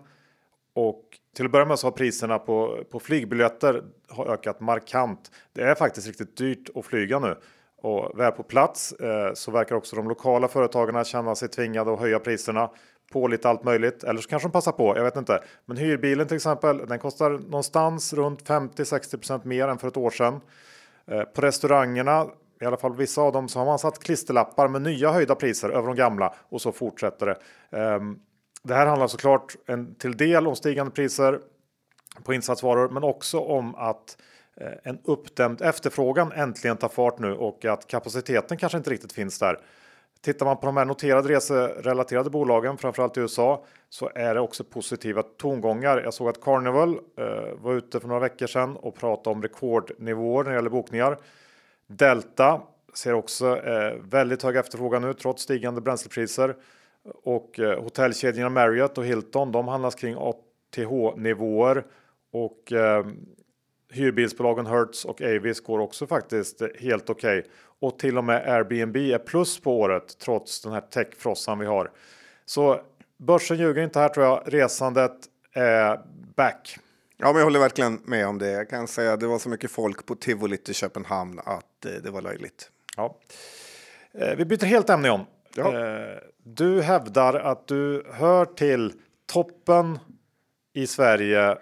Och 0.75 1.03
till 1.35 1.45
att 1.45 1.51
börja 1.51 1.65
med 1.65 1.79
så 1.79 1.87
har 1.87 1.91
priserna 1.91 2.39
på, 2.39 2.83
på 2.91 2.99
flygbiljetter 2.99 3.83
har 4.09 4.25
ökat 4.25 4.59
markant. 4.59 5.31
Det 5.53 5.61
är 5.61 5.75
faktiskt 5.75 6.07
riktigt 6.07 6.37
dyrt 6.37 6.69
att 6.75 6.85
flyga 6.85 7.19
nu. 7.19 7.35
Och 7.77 8.19
väl 8.19 8.31
på 8.31 8.43
plats 8.43 8.93
eh, 8.93 9.33
så 9.33 9.51
verkar 9.51 9.75
också 9.75 9.95
de 9.95 10.07
lokala 10.07 10.47
företagarna 10.47 11.03
känna 11.03 11.35
sig 11.35 11.49
tvingade 11.49 11.93
att 11.93 11.99
höja 11.99 12.19
priserna 12.19 12.69
på 13.11 13.27
lite 13.27 13.49
allt 13.49 13.63
möjligt. 13.63 14.03
Eller 14.03 14.21
så 14.21 14.29
kanske 14.29 14.47
de 14.47 14.51
passar 14.51 14.71
på, 14.71 14.97
jag 14.97 15.03
vet 15.03 15.15
inte. 15.15 15.43
Men 15.65 15.77
hyrbilen 15.77 16.27
till 16.27 16.35
exempel, 16.35 16.77
den 16.87 16.99
kostar 16.99 17.29
någonstans 17.29 18.13
runt 18.13 18.43
50-60% 18.43 19.45
mer 19.45 19.67
än 19.67 19.77
för 19.77 19.87
ett 19.87 19.97
år 19.97 20.09
sedan. 20.09 20.41
Eh, 21.07 21.21
på 21.21 21.41
restaurangerna, 21.41 22.27
i 22.61 22.65
alla 22.65 22.77
fall 22.77 22.95
vissa 22.95 23.21
av 23.21 23.33
dem, 23.33 23.49
så 23.49 23.59
har 23.59 23.65
man 23.65 23.79
satt 23.79 23.99
klisterlappar 23.99 24.67
med 24.67 24.81
nya 24.81 25.11
höjda 25.11 25.35
priser 25.35 25.69
över 25.69 25.87
de 25.87 25.95
gamla 25.95 26.33
och 26.49 26.61
så 26.61 26.71
fortsätter 26.71 27.25
det. 27.25 27.37
Ehm, 27.77 28.19
det 28.63 28.73
här 28.73 28.85
handlar 28.85 29.07
såklart 29.07 29.55
en 29.65 29.95
till 29.95 30.17
del 30.17 30.47
om 30.47 30.55
stigande 30.55 30.91
priser 30.91 31.39
på 32.23 32.33
insatsvaror, 32.33 32.89
men 32.89 33.03
också 33.03 33.39
om 33.39 33.75
att 33.75 34.17
eh, 34.57 34.73
en 34.83 34.99
uppdämd 35.03 35.61
efterfrågan 35.61 36.31
äntligen 36.31 36.77
tar 36.77 36.89
fart 36.89 37.19
nu 37.19 37.33
och 37.33 37.65
att 37.65 37.87
kapaciteten 37.87 38.57
kanske 38.57 38.77
inte 38.77 38.89
riktigt 38.89 39.13
finns 39.13 39.39
där. 39.39 39.59
Tittar 40.23 40.45
man 40.45 40.57
på 40.57 40.65
de 40.65 40.77
här 40.77 40.85
noterade 40.85 41.29
reserelaterade 41.29 42.29
bolagen, 42.29 42.77
framförallt 42.77 43.17
i 43.17 43.19
USA, 43.19 43.65
så 43.89 44.11
är 44.15 44.33
det 44.35 44.39
också 44.41 44.63
positiva 44.63 45.23
tongångar. 45.23 46.01
Jag 46.03 46.13
såg 46.13 46.29
att 46.29 46.41
Carnival 46.41 46.99
eh, 47.17 47.53
var 47.61 47.73
ute 47.73 47.99
för 47.99 48.07
några 48.07 48.19
veckor 48.19 48.47
sedan 48.47 48.75
och 48.75 48.95
pratade 48.95 49.35
om 49.35 49.41
rekordnivåer 49.41 50.43
när 50.43 50.51
det 50.51 50.55
gäller 50.55 50.69
bokningar. 50.69 51.17
Delta 51.87 52.61
ser 52.93 53.13
också 53.13 53.57
eh, 53.57 53.93
väldigt 54.01 54.43
hög 54.43 54.55
efterfrågan 54.55 55.01
nu 55.01 55.13
trots 55.13 55.43
stigande 55.43 55.81
bränslepriser. 55.81 56.55
Och 57.23 57.59
eh, 57.59 57.83
hotellkedjorna 57.83 58.49
Marriott 58.49 58.97
och 58.97 59.05
Hilton, 59.05 59.51
de 59.51 59.67
handlas 59.67 59.95
kring 59.95 60.15
ATH-nivåer. 60.19 61.85
Och 62.31 62.71
eh, 62.71 63.05
hyrbilsbolagen 63.91 64.65
Hertz 64.65 65.05
och 65.05 65.21
Avis 65.21 65.59
går 65.59 65.79
också 65.79 66.07
faktiskt 66.07 66.61
helt 66.79 67.09
okej. 67.09 67.39
Okay. 67.39 67.51
Och 67.83 67.99
till 67.99 68.17
och 68.17 68.23
med 68.23 68.49
Airbnb 68.49 68.97
är 68.97 69.17
plus 69.17 69.61
på 69.61 69.79
året 69.79 70.17
trots 70.19 70.61
den 70.61 70.73
här 70.73 70.81
techfrossan 70.81 71.59
vi 71.59 71.65
har. 71.65 71.91
Så 72.45 72.81
börsen 73.17 73.57
ljuger 73.57 73.83
inte 73.83 73.99
här 73.99 74.09
tror 74.09 74.25
jag. 74.25 74.43
Resandet 74.45 75.11
är 75.53 75.99
back. 76.35 76.77
Ja, 77.17 77.25
men 77.25 77.35
jag 77.35 77.43
håller 77.43 77.59
verkligen 77.59 77.99
med 78.05 78.27
om 78.27 78.37
det. 78.37 78.49
Jag 78.51 78.69
kan 78.69 78.87
säga 78.87 79.13
att 79.13 79.19
det 79.19 79.27
var 79.27 79.39
så 79.39 79.49
mycket 79.49 79.71
folk 79.71 80.05
på 80.05 80.15
tivolit 80.15 80.69
i 80.69 80.73
Köpenhamn 80.73 81.39
att 81.39 81.85
eh, 81.85 81.91
det 82.03 82.11
var 82.11 82.21
löjligt. 82.21 82.71
Ja. 82.97 83.17
Eh, 84.11 84.35
vi 84.35 84.45
byter 84.45 84.65
helt 84.65 84.89
ämne 84.89 85.07
John. 85.07 85.25
Ja. 85.55 85.79
Eh, 85.79 86.17
du 86.43 86.81
hävdar 86.81 87.33
att 87.33 87.67
du 87.67 88.07
hör 88.11 88.45
till 88.45 88.93
toppen 89.25 89.99
i 90.73 90.87
Sverige 90.87 91.57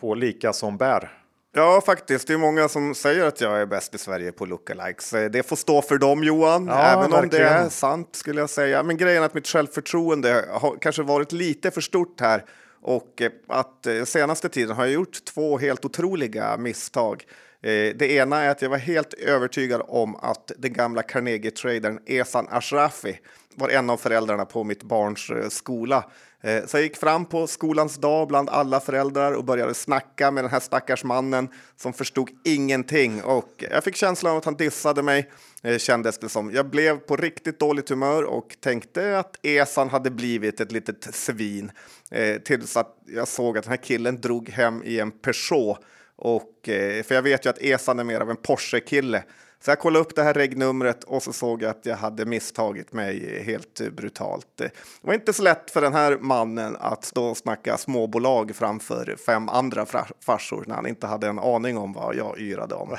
på 0.00 0.14
lika 0.14 0.52
som 0.52 0.76
bär. 0.76 1.21
Ja, 1.54 1.82
faktiskt. 1.86 2.26
Det 2.26 2.32
är 2.32 2.38
många 2.38 2.68
som 2.68 2.94
säger 2.94 3.26
att 3.26 3.40
jag 3.40 3.60
är 3.60 3.66
bäst 3.66 3.94
i 3.94 3.98
Sverige 3.98 4.32
på 4.32 4.46
lookalikes. 4.46 5.10
Det 5.10 5.48
får 5.48 5.56
stå 5.56 5.82
för 5.82 5.98
dem, 5.98 6.24
Johan, 6.24 6.66
ja, 6.66 6.82
även 6.82 7.10
verkligen. 7.10 7.24
om 7.24 7.28
det 7.28 7.64
är 7.64 7.68
sant 7.68 8.08
skulle 8.12 8.40
jag 8.40 8.50
säga. 8.50 8.82
Men 8.82 8.96
grejen 8.96 9.22
är 9.22 9.26
att 9.26 9.34
mitt 9.34 9.48
självförtroende 9.48 10.44
har 10.50 10.76
kanske 10.80 11.02
varit 11.02 11.32
lite 11.32 11.70
för 11.70 11.80
stort 11.80 12.20
här 12.20 12.44
och 12.82 13.22
eh, 13.22 13.30
att 13.48 13.86
eh, 13.86 14.04
senaste 14.04 14.48
tiden 14.48 14.76
har 14.76 14.84
jag 14.84 14.92
gjort 14.92 15.24
två 15.24 15.58
helt 15.58 15.84
otroliga 15.84 16.56
misstag. 16.56 17.24
Eh, 17.62 17.96
det 17.96 18.12
ena 18.12 18.42
är 18.42 18.48
att 18.48 18.62
jag 18.62 18.70
var 18.70 18.78
helt 18.78 19.14
övertygad 19.14 19.82
om 19.88 20.16
att 20.16 20.52
den 20.58 20.72
gamla 20.72 21.02
Carnegie-tradern 21.02 21.98
Esan 22.06 22.48
Ashrafi 22.50 23.18
var 23.54 23.68
en 23.68 23.90
av 23.90 23.96
föräldrarna 23.96 24.44
på 24.44 24.64
mitt 24.64 24.82
barns 24.82 25.30
skola. 25.54 26.04
Eh, 26.42 26.66
så 26.66 26.76
jag 26.76 26.82
gick 26.82 26.96
fram 26.96 27.24
på 27.24 27.46
skolans 27.46 27.96
dag 27.96 28.28
bland 28.28 28.48
alla 28.50 28.80
föräldrar 28.80 29.32
och 29.32 29.44
började 29.44 29.74
snacka 29.74 30.30
med 30.30 30.44
den 30.44 30.50
här 30.50 30.60
stackars 30.60 31.04
mannen 31.04 31.48
som 31.76 31.92
förstod 31.92 32.30
ingenting. 32.44 33.22
Och 33.22 33.64
jag 33.70 33.84
fick 33.84 33.96
känslan 33.96 34.32
av 34.32 34.38
att 34.38 34.44
han 34.44 34.56
dissade 34.56 35.02
mig. 35.02 35.30
Eh, 35.62 35.78
kändes 35.78 36.18
det 36.18 36.28
som. 36.28 36.50
Jag 36.54 36.66
blev 36.66 36.98
på 36.98 37.16
riktigt 37.16 37.60
dåligt 37.60 37.88
humör 37.88 38.22
och 38.22 38.56
tänkte 38.60 39.18
att 39.18 39.36
Esan 39.42 39.88
hade 39.88 40.10
blivit 40.10 40.60
ett 40.60 40.72
litet 40.72 41.14
svin 41.14 41.72
eh, 42.10 42.38
tills 42.38 42.76
att 42.76 42.96
jag 43.06 43.28
såg 43.28 43.58
att 43.58 43.64
den 43.64 43.70
här 43.70 43.82
killen 43.82 44.20
drog 44.20 44.48
hem 44.48 44.82
i 44.84 45.00
en 45.00 45.10
Peugeot. 45.10 45.78
Och 46.16 46.68
eh, 46.68 47.02
för 47.02 47.14
jag 47.14 47.22
vet 47.22 47.46
ju 47.46 47.50
att 47.50 47.58
Esan 47.58 47.98
är 47.98 48.04
mer 48.04 48.20
av 48.20 48.30
en 48.30 48.36
Porsche-kille 48.36 49.24
så 49.64 49.70
jag 49.70 49.78
kollade 49.78 50.04
upp 50.04 50.14
det 50.14 50.22
här 50.22 50.34
regnumret 50.34 51.04
och 51.04 51.22
så 51.22 51.32
såg 51.32 51.62
jag 51.62 51.70
att 51.70 51.86
jag 51.86 51.96
hade 51.96 52.24
misstagit 52.24 52.92
mig 52.92 53.42
helt 53.42 53.80
brutalt. 53.92 54.46
Det 54.54 54.70
var 55.00 55.14
inte 55.14 55.32
så 55.32 55.42
lätt 55.42 55.70
för 55.70 55.80
den 55.80 55.92
här 55.92 56.18
mannen 56.20 56.76
att 56.80 57.04
stå 57.04 57.24
och 57.24 57.36
snacka 57.36 57.76
småbolag 57.76 58.56
framför 58.56 59.16
fem 59.26 59.48
andra 59.48 59.86
farsor 60.26 60.64
när 60.66 60.74
han 60.74 60.86
inte 60.86 61.06
hade 61.06 61.26
en 61.26 61.38
aning 61.38 61.78
om 61.78 61.92
vad 61.92 62.16
jag 62.16 62.38
yrade 62.38 62.74
om. 62.74 62.96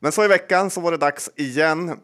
Men 0.00 0.12
så 0.12 0.24
i 0.24 0.28
veckan 0.28 0.70
så 0.70 0.80
var 0.80 0.90
det 0.90 0.96
dags 0.96 1.30
igen 1.36 1.98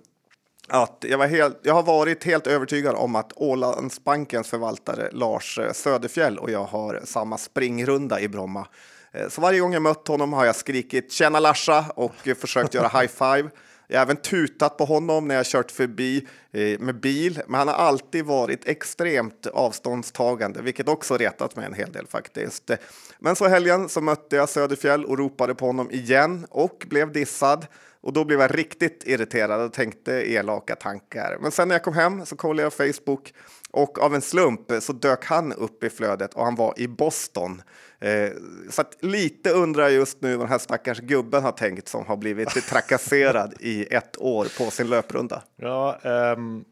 att 0.69 1.05
jag, 1.09 1.19
var 1.19 1.27
helt, 1.27 1.61
jag 1.63 1.75
har 1.75 1.83
varit 1.83 2.25
helt 2.25 2.47
övertygad 2.47 2.95
om 2.95 3.17
att 3.17 3.33
Ålandsbankens 3.37 4.49
förvaltare 4.49 5.11
Lars 5.13 5.59
Söderfjell 5.73 6.39
och 6.39 6.51
jag 6.51 6.65
har 6.65 7.01
samma 7.05 7.39
springrunda 7.39 8.21
i 8.21 8.29
Bromma. 8.29 8.67
Eh, 9.13 9.29
så 9.29 9.41
varje 9.41 9.61
gång 9.61 9.73
jag 9.73 9.83
mött 9.83 10.09
honom 10.09 10.33
har 10.33 10.45
jag 10.45 10.57
skrikit 10.57 11.13
“Tjena 11.13 11.41
Larsa” 11.41 11.85
och 11.95 12.29
försökt 12.41 12.75
göra 12.75 12.89
high 12.89 13.13
five. 13.13 13.51
Jag 13.89 13.99
har 13.99 14.03
även 14.03 14.17
tutat 14.17 14.77
på 14.77 14.85
honom 14.85 15.29
när 15.29 15.35
jag 15.35 15.47
kört 15.47 15.71
förbi. 15.71 16.27
Eh, 16.55 16.79
med 16.81 17.01
bil, 17.01 17.41
men 17.47 17.59
han 17.59 17.69
har 17.69 17.75
alltid 17.75 18.25
varit 18.25 18.69
extremt 18.69 19.47
avståndstagande, 19.47 20.63
vilket 20.63 20.89
också 20.89 21.17
retat 21.17 21.57
mig 21.57 21.67
en 21.67 21.75
hel 21.75 21.93
del 21.93 22.07
faktiskt. 22.07 22.71
Men 23.19 23.37
så 23.37 23.49
helgen 23.49 23.89
så 23.89 24.01
mötte 24.01 24.37
jag 24.37 24.49
Söderfjäll 24.49 25.05
och 25.05 25.19
ropade 25.19 25.55
på 25.55 25.67
honom 25.67 25.91
igen 25.91 26.47
och 26.51 26.87
blev 26.89 27.13
dissad. 27.13 27.67
Och 28.01 28.13
då 28.13 28.25
blev 28.25 28.41
jag 28.41 28.59
riktigt 28.59 29.03
irriterad 29.07 29.61
och 29.61 29.73
tänkte 29.73 30.13
elaka 30.13 30.77
tankar. 30.77 31.39
Men 31.41 31.51
sen 31.51 31.69
när 31.69 31.75
jag 31.75 31.83
kom 31.83 31.95
hem 31.95 32.27
så 32.27 32.37
kollade 32.37 32.63
jag 32.63 32.73
Facebook 32.73 33.33
och 33.71 33.99
av 33.99 34.15
en 34.15 34.23
slump 34.23 34.61
så 34.81 34.93
dök 34.93 35.25
han 35.25 35.53
upp 35.53 35.85
i 35.85 35.91
flödet 35.91 36.35
och 36.35 36.45
han 36.45 36.55
var 36.55 36.75
i 36.77 36.89
Boston. 36.89 37.63
Eh, 38.01 38.31
så 38.71 38.81
att 38.81 38.97
lite 39.01 39.51
undrar 39.51 39.83
jag 39.83 39.93
just 39.93 40.23
nu 40.23 40.37
vad 40.37 40.47
den 40.47 40.53
här 40.53 40.59
stackars 40.59 41.01
gubben 41.01 41.43
har 41.43 41.53
tänkt 41.53 41.89
som 41.89 42.07
har 42.07 42.17
blivit 42.17 42.49
trakasserad 42.49 43.55
i 43.61 43.95
ett 43.95 44.19
år 44.19 44.47
på 44.59 44.71
sin 44.71 44.87
löprunda. 44.87 45.43
Ja, 45.57 45.99
ehm, 46.03 46.44
um, 46.45 46.65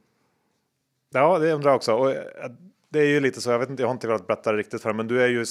ja 1.12 1.38
det 1.38 1.52
undrar 1.52 1.70
jag 1.70 1.76
också. 1.76 1.92
Och, 1.92 2.10
eh, 2.10 2.50
det 2.88 3.00
är 3.00 3.06
ju 3.06 3.20
lite 3.20 3.40
så, 3.40 3.50
jag 3.50 3.58
vet 3.58 3.70
inte, 3.70 3.82
jag 3.82 3.88
har 3.88 3.94
inte 3.94 4.06
velat 4.06 4.26
berätta 4.26 4.52
det 4.52 4.58
riktigt 4.58 4.82
för 4.82 4.92
men 4.92 5.08
du 5.08 5.22
är 5.22 5.28
ju 5.28 5.44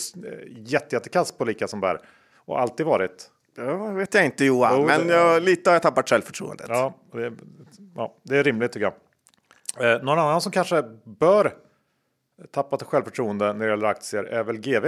jätte, 0.50 0.96
jättekass 0.96 1.32
på 1.32 1.46
lika 1.46 1.68
som 1.68 1.82
bär 1.82 2.02
och 2.36 2.60
alltid 2.60 2.86
varit. 2.86 3.32
Det 3.56 3.94
vet 3.94 4.14
jag 4.14 4.26
inte 4.26 4.46
Johan, 4.46 4.74
jo, 4.80 4.86
men 4.86 5.10
jag, 5.10 5.44
lite 5.44 5.70
har 5.70 5.76
jag 5.76 5.82
tappat 5.82 6.10
självförtroendet. 6.10 6.68
Ja, 6.70 6.94
det, 7.12 7.34
ja, 7.96 8.16
det 8.24 8.38
är 8.38 8.44
rimligt 8.44 8.72
tycker 8.72 8.92
jag. 9.78 9.94
Eh, 9.94 10.04
någon 10.04 10.20
annan 10.20 10.42
som 10.42 10.52
kanske 10.52 10.84
bör 11.04 11.54
tappa 12.52 12.78
självförtroende 12.78 13.54
när 13.54 13.66
det 13.66 13.72
gäller 13.72 13.88
aktier 13.88 14.24
är 14.24 14.44
väl 14.44 14.58
GV. 14.58 14.86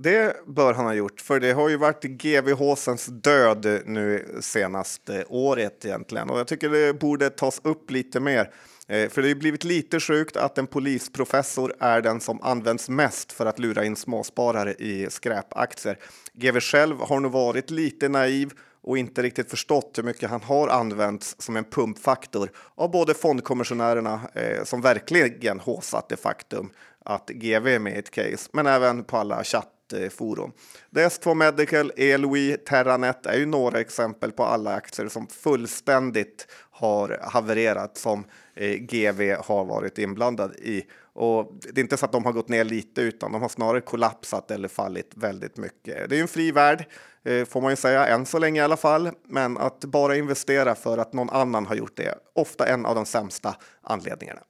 Det 0.00 0.36
bör 0.46 0.74
han 0.74 0.84
ha 0.84 0.94
gjort, 0.94 1.20
för 1.20 1.40
det 1.40 1.52
har 1.52 1.68
ju 1.68 1.76
varit 1.76 2.02
GVHsens 2.02 3.06
död 3.06 3.82
nu 3.86 4.38
senaste 4.40 5.24
året 5.28 5.84
egentligen. 5.84 6.30
Och 6.30 6.38
jag 6.38 6.46
tycker 6.46 6.70
det 6.70 7.00
borde 7.00 7.30
tas 7.30 7.60
upp 7.64 7.90
lite 7.90 8.20
mer. 8.20 8.50
Eh, 8.88 9.08
för 9.08 9.22
det 9.22 9.28
har 9.28 9.34
blivit 9.34 9.64
lite 9.64 10.00
sjukt 10.00 10.36
att 10.36 10.58
en 10.58 10.66
polisprofessor 10.66 11.74
är 11.80 12.00
den 12.00 12.20
som 12.20 12.42
används 12.42 12.88
mest 12.88 13.32
för 13.32 13.46
att 13.46 13.58
lura 13.58 13.84
in 13.84 13.96
småsparare 13.96 14.74
i 14.74 15.06
skräpaktier. 15.10 15.98
GV 16.32 16.60
själv 16.60 17.00
har 17.00 17.20
nog 17.20 17.32
varit 17.32 17.70
lite 17.70 18.08
naiv 18.08 18.50
och 18.82 18.98
inte 18.98 19.22
riktigt 19.22 19.50
förstått 19.50 19.94
hur 19.98 20.02
mycket 20.02 20.30
han 20.30 20.42
har 20.42 20.68
använts 20.68 21.36
som 21.38 21.56
en 21.56 21.64
pumpfaktor 21.64 22.50
av 22.74 22.90
både 22.90 23.14
fondkommissionärerna 23.14 24.20
eh, 24.34 24.64
som 24.64 24.80
verkligen 24.80 25.60
håsat 25.60 26.08
det 26.08 26.16
faktum 26.16 26.70
att 27.04 27.28
GV 27.28 27.66
är 27.66 27.78
med 27.78 27.94
i 27.94 27.98
ett 27.98 28.10
case, 28.10 28.50
men 28.52 28.66
även 28.66 29.04
på 29.04 29.16
alla 29.16 29.44
Eh, 29.92 30.08
forum. 30.08 30.52
DS2 30.90 31.34
Medical, 31.34 31.92
Elwi, 31.96 32.56
Terranet 32.56 33.26
är 33.26 33.38
ju 33.38 33.46
några 33.46 33.80
exempel 33.80 34.32
på 34.32 34.44
alla 34.44 34.74
aktier 34.74 35.08
som 35.08 35.26
fullständigt 35.26 36.46
har 36.70 37.18
havererat 37.22 37.96
som 37.96 38.24
eh, 38.54 38.74
GV 38.74 39.36
har 39.44 39.64
varit 39.64 39.98
inblandad 39.98 40.54
i. 40.56 40.84
Och 41.12 41.52
det 41.60 41.80
är 41.80 41.82
inte 41.82 41.96
så 41.96 42.04
att 42.04 42.12
de 42.12 42.24
har 42.24 42.32
gått 42.32 42.48
ner 42.48 42.64
lite 42.64 43.00
utan 43.00 43.32
de 43.32 43.42
har 43.42 43.48
snarare 43.48 43.80
kollapsat 43.80 44.50
eller 44.50 44.68
fallit 44.68 45.12
väldigt 45.16 45.56
mycket. 45.56 46.10
Det 46.10 46.18
är 46.18 46.20
en 46.20 46.28
fri 46.28 46.52
värld 46.52 46.84
eh, 47.24 47.44
får 47.44 47.60
man 47.60 47.72
ju 47.72 47.76
säga, 47.76 48.06
än 48.06 48.26
så 48.26 48.38
länge 48.38 48.60
i 48.60 48.64
alla 48.64 48.76
fall. 48.76 49.10
Men 49.24 49.58
att 49.58 49.80
bara 49.80 50.16
investera 50.16 50.74
för 50.74 50.98
att 50.98 51.12
någon 51.12 51.30
annan 51.30 51.66
har 51.66 51.74
gjort 51.74 51.96
det, 51.96 52.14
ofta 52.32 52.66
en 52.66 52.86
av 52.86 52.94
de 52.94 53.06
sämsta 53.06 53.56
anledningarna. 53.82 54.40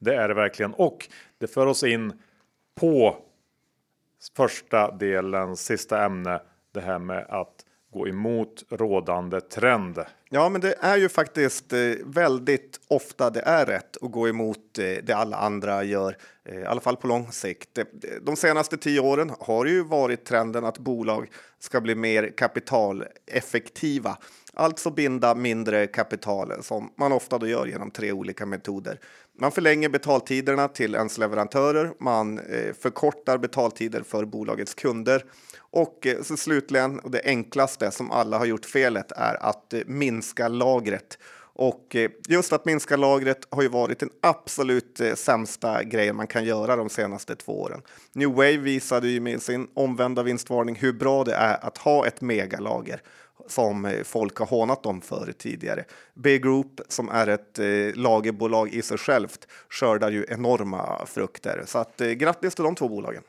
Det 0.00 0.14
är 0.14 0.28
det 0.28 0.34
verkligen 0.34 0.74
och 0.74 1.08
det 1.38 1.46
för 1.46 1.66
oss 1.66 1.84
in 1.84 2.12
på 2.80 3.16
första 4.36 4.90
delens 4.90 5.64
sista 5.64 6.04
ämne. 6.04 6.40
Det 6.72 6.80
här 6.80 6.98
med 6.98 7.26
att 7.28 7.64
gå 7.92 8.08
emot 8.08 8.64
rådande 8.70 9.40
trend. 9.40 9.98
Ja, 10.30 10.48
men 10.48 10.60
det 10.60 10.74
är 10.80 10.96
ju 10.96 11.08
faktiskt 11.08 11.72
eh, 11.72 11.78
väldigt 12.04 12.80
ofta 12.88 13.30
det 13.30 13.40
är 13.40 13.66
rätt 13.66 13.96
att 14.02 14.10
gå 14.10 14.28
emot 14.28 14.78
eh, 14.78 14.84
det 15.02 15.12
alla 15.12 15.36
andra 15.36 15.84
gör, 15.84 16.16
eh, 16.44 16.58
i 16.58 16.64
alla 16.64 16.80
fall 16.80 16.96
på 16.96 17.06
lång 17.06 17.32
sikt. 17.32 17.78
De 18.22 18.36
senaste 18.36 18.76
tio 18.76 19.00
åren 19.00 19.32
har 19.40 19.66
ju 19.66 19.82
varit 19.82 20.24
trenden 20.24 20.64
att 20.64 20.78
bolag 20.78 21.30
ska 21.58 21.80
bli 21.80 21.94
mer 21.94 22.32
kapitaleffektiva, 22.36 24.18
alltså 24.54 24.90
binda 24.90 25.34
mindre 25.34 25.86
kapital 25.86 26.62
som 26.62 26.92
man 26.96 27.12
ofta 27.12 27.38
då 27.38 27.46
gör 27.46 27.66
genom 27.66 27.90
tre 27.90 28.12
olika 28.12 28.46
metoder. 28.46 29.00
Man 29.40 29.52
förlänger 29.52 29.88
betaltiderna 29.88 30.68
till 30.68 30.94
ens 30.94 31.18
leverantörer, 31.18 31.92
man 32.00 32.38
eh, 32.38 32.74
förkortar 32.80 33.38
betaltider 33.38 34.02
för 34.02 34.24
bolagets 34.24 34.74
kunder 34.74 35.24
och 35.70 36.06
eh, 36.06 36.22
så 36.22 36.36
slutligen, 36.36 36.98
och 36.98 37.10
det 37.10 37.22
enklaste 37.24 37.90
som 37.90 38.10
alla 38.10 38.38
har 38.38 38.46
gjort 38.46 38.64
felet 38.64 39.12
är 39.12 39.42
att 39.42 39.72
eh, 39.72 39.80
minska 39.86 40.48
lagret. 40.48 41.18
Och 41.54 41.96
eh, 41.96 42.10
just 42.28 42.52
att 42.52 42.64
minska 42.64 42.96
lagret 42.96 43.38
har 43.50 43.62
ju 43.62 43.68
varit 43.68 43.98
den 44.00 44.10
absolut 44.22 45.00
eh, 45.00 45.14
sämsta 45.14 45.84
grejen 45.84 46.16
man 46.16 46.26
kan 46.26 46.44
göra 46.44 46.76
de 46.76 46.88
senaste 46.88 47.36
två 47.36 47.60
åren. 47.60 47.82
New 48.12 48.28
Wave 48.28 48.56
visade 48.56 49.08
ju 49.08 49.20
med 49.20 49.42
sin 49.42 49.68
omvända 49.74 50.22
vinstvarning 50.22 50.74
hur 50.74 50.92
bra 50.92 51.24
det 51.24 51.34
är 51.34 51.66
att 51.66 51.78
ha 51.78 52.06
ett 52.06 52.20
megalager 52.20 53.02
som 53.50 54.02
folk 54.04 54.36
har 54.38 54.46
hånat 54.46 54.82
dem 54.82 55.00
för 55.00 55.32
tidigare. 55.32 55.84
B 56.14 56.38
Group 56.38 56.80
som 56.88 57.08
är 57.08 57.26
ett 57.26 57.58
lagerbolag 57.96 58.68
i 58.74 58.82
sig 58.82 58.98
självt 58.98 59.46
skördar 59.68 60.10
ju 60.10 60.24
enorma 60.28 61.06
frukter. 61.06 61.62
Så 61.66 61.78
att, 61.78 61.96
grattis 61.98 62.54
till 62.54 62.64
de 62.64 62.74
två 62.74 62.88
bolagen. 62.88 63.22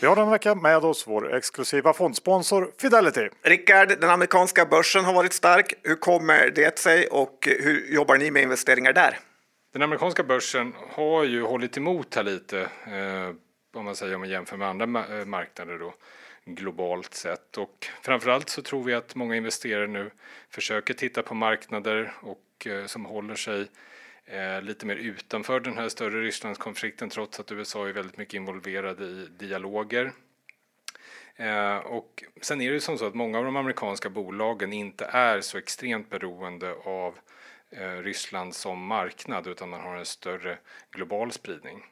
Vi 0.00 0.06
har 0.06 0.16
den 0.16 0.30
vecka 0.30 0.54
med 0.54 0.84
oss 0.84 1.06
vår 1.06 1.34
exklusiva 1.34 1.92
fondsponsor 1.92 2.70
Fidelity. 2.78 3.28
Rickard, 3.42 3.88
den 4.00 4.10
amerikanska 4.10 4.66
börsen 4.66 5.04
har 5.04 5.14
varit 5.14 5.32
stark. 5.32 5.74
Hur 5.82 5.94
kommer 5.94 6.50
det 6.50 6.78
sig 6.78 7.06
och 7.06 7.48
hur 7.60 7.94
jobbar 7.94 8.16
ni 8.16 8.30
med 8.30 8.42
investeringar 8.42 8.92
där? 8.92 9.18
Den 9.72 9.82
amerikanska 9.82 10.22
börsen 10.22 10.72
har 10.96 11.24
ju 11.24 11.42
hållit 11.42 11.76
emot 11.76 12.14
här 12.14 12.22
lite, 12.22 12.60
eh, 12.60 13.78
om 13.78 13.84
man 13.84 13.96
säger 13.96 14.14
om 14.14 14.20
man 14.20 14.30
jämför 14.30 14.56
med 14.56 14.68
andra 14.68 14.84
eh, 14.84 15.24
marknader 15.24 15.78
då, 15.78 15.94
globalt 16.54 17.14
sett. 17.14 17.58
Och 17.58 17.86
framförallt 18.02 18.48
så 18.48 18.62
tror 18.62 18.84
vi 18.84 18.94
att 18.94 19.14
många 19.14 19.36
investerare 19.36 19.86
nu 19.86 20.10
försöker 20.48 20.94
titta 20.94 21.22
på 21.22 21.34
marknader 21.34 22.14
och 22.20 22.66
eh, 22.66 22.86
som 22.86 23.04
håller 23.04 23.34
sig 23.34 23.68
eh, 24.24 24.62
lite 24.62 24.86
mer 24.86 24.96
utanför 24.96 25.60
den 25.60 25.78
här 25.78 25.88
större 25.88 26.22
Rysslandskonflikten 26.22 27.10
trots 27.10 27.40
att 27.40 27.52
USA 27.52 27.88
är 27.88 27.92
väldigt 27.92 28.16
mycket 28.16 28.34
involverade 28.34 29.04
i 29.04 29.28
dialoger. 29.38 30.12
Eh, 31.36 31.76
och 31.76 32.24
sen 32.40 32.60
är 32.60 32.68
det 32.68 32.74
ju 32.74 32.80
som 32.80 32.98
så 32.98 33.06
att 33.06 33.14
många 33.14 33.38
av 33.38 33.44
de 33.44 33.56
amerikanska 33.56 34.10
bolagen 34.10 34.72
inte 34.72 35.04
är 35.04 35.40
så 35.40 35.58
extremt 35.58 36.10
beroende 36.10 36.74
av 36.74 37.18
Ryssland 38.02 38.54
som 38.54 38.86
marknad 38.86 39.46
utan 39.46 39.68
man 39.68 39.80
har 39.80 39.96
en 39.96 40.06
större 40.06 40.58
global 40.90 41.32
spridning. 41.32 41.84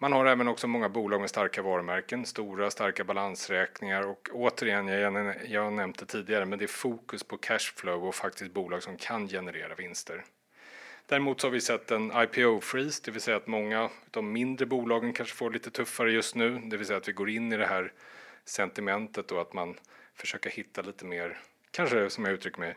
Man 0.00 0.12
har 0.12 0.26
även 0.26 0.48
också 0.48 0.66
många 0.66 0.88
bolag 0.88 1.20
med 1.20 1.30
starka 1.30 1.62
varumärken, 1.62 2.26
stora 2.26 2.70
starka 2.70 3.04
balansräkningar 3.04 4.06
och 4.06 4.28
återigen, 4.32 4.88
jag, 4.88 5.34
jag 5.46 5.64
har 5.64 5.70
nämnt 5.70 5.98
det 5.98 6.06
tidigare, 6.06 6.44
men 6.44 6.58
det 6.58 6.64
är 6.64 6.66
fokus 6.66 7.24
på 7.24 7.36
cashflow 7.36 8.04
och 8.04 8.14
faktiskt 8.14 8.52
bolag 8.52 8.82
som 8.82 8.96
kan 8.96 9.28
generera 9.28 9.74
vinster. 9.74 10.24
Däremot 11.06 11.40
så 11.40 11.46
har 11.46 11.52
vi 11.52 11.60
sett 11.60 11.90
en 11.90 12.12
IPO-freeze, 12.12 13.02
det 13.04 13.10
vill 13.10 13.20
säga 13.20 13.36
att 13.36 13.46
många 13.46 13.82
av 13.82 13.90
de 14.10 14.32
mindre 14.32 14.66
bolagen 14.66 15.12
kanske 15.12 15.36
får 15.36 15.50
lite 15.50 15.70
tuffare 15.70 16.12
just 16.12 16.34
nu, 16.34 16.58
det 16.58 16.76
vill 16.76 16.86
säga 16.86 16.96
att 16.96 17.08
vi 17.08 17.12
går 17.12 17.30
in 17.30 17.52
i 17.52 17.56
det 17.56 17.66
här 17.66 17.92
sentimentet 18.44 19.32
och 19.32 19.40
att 19.40 19.52
man 19.52 19.74
försöker 20.14 20.50
hitta 20.50 20.82
lite 20.82 21.04
mer, 21.04 21.38
kanske 21.70 22.10
som 22.10 22.24
jag 22.24 22.34
uttrycker 22.34 22.60
mig, 22.60 22.76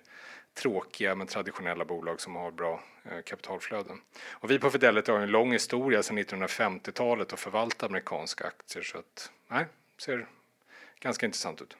tråkiga 0.53 1.15
men 1.15 1.27
traditionella 1.27 1.85
bolag 1.85 2.21
som 2.21 2.35
har 2.35 2.51
bra 2.51 2.83
eh, 3.03 3.21
kapitalflöden. 3.25 4.01
Och 4.29 4.51
vi 4.51 4.59
på 4.59 4.69
Fidelity 4.69 5.11
har 5.11 5.19
en 5.19 5.31
lång 5.31 5.51
historia 5.51 6.03
sedan 6.03 6.17
1950-talet 6.17 7.33
att 7.33 7.39
förvalta 7.39 7.85
amerikanska 7.85 8.47
aktier 8.47 8.83
så 8.83 8.97
att 8.97 9.31
nej, 9.47 9.65
ser 9.97 10.27
ganska 10.99 11.25
intressant 11.25 11.61
ut. 11.61 11.77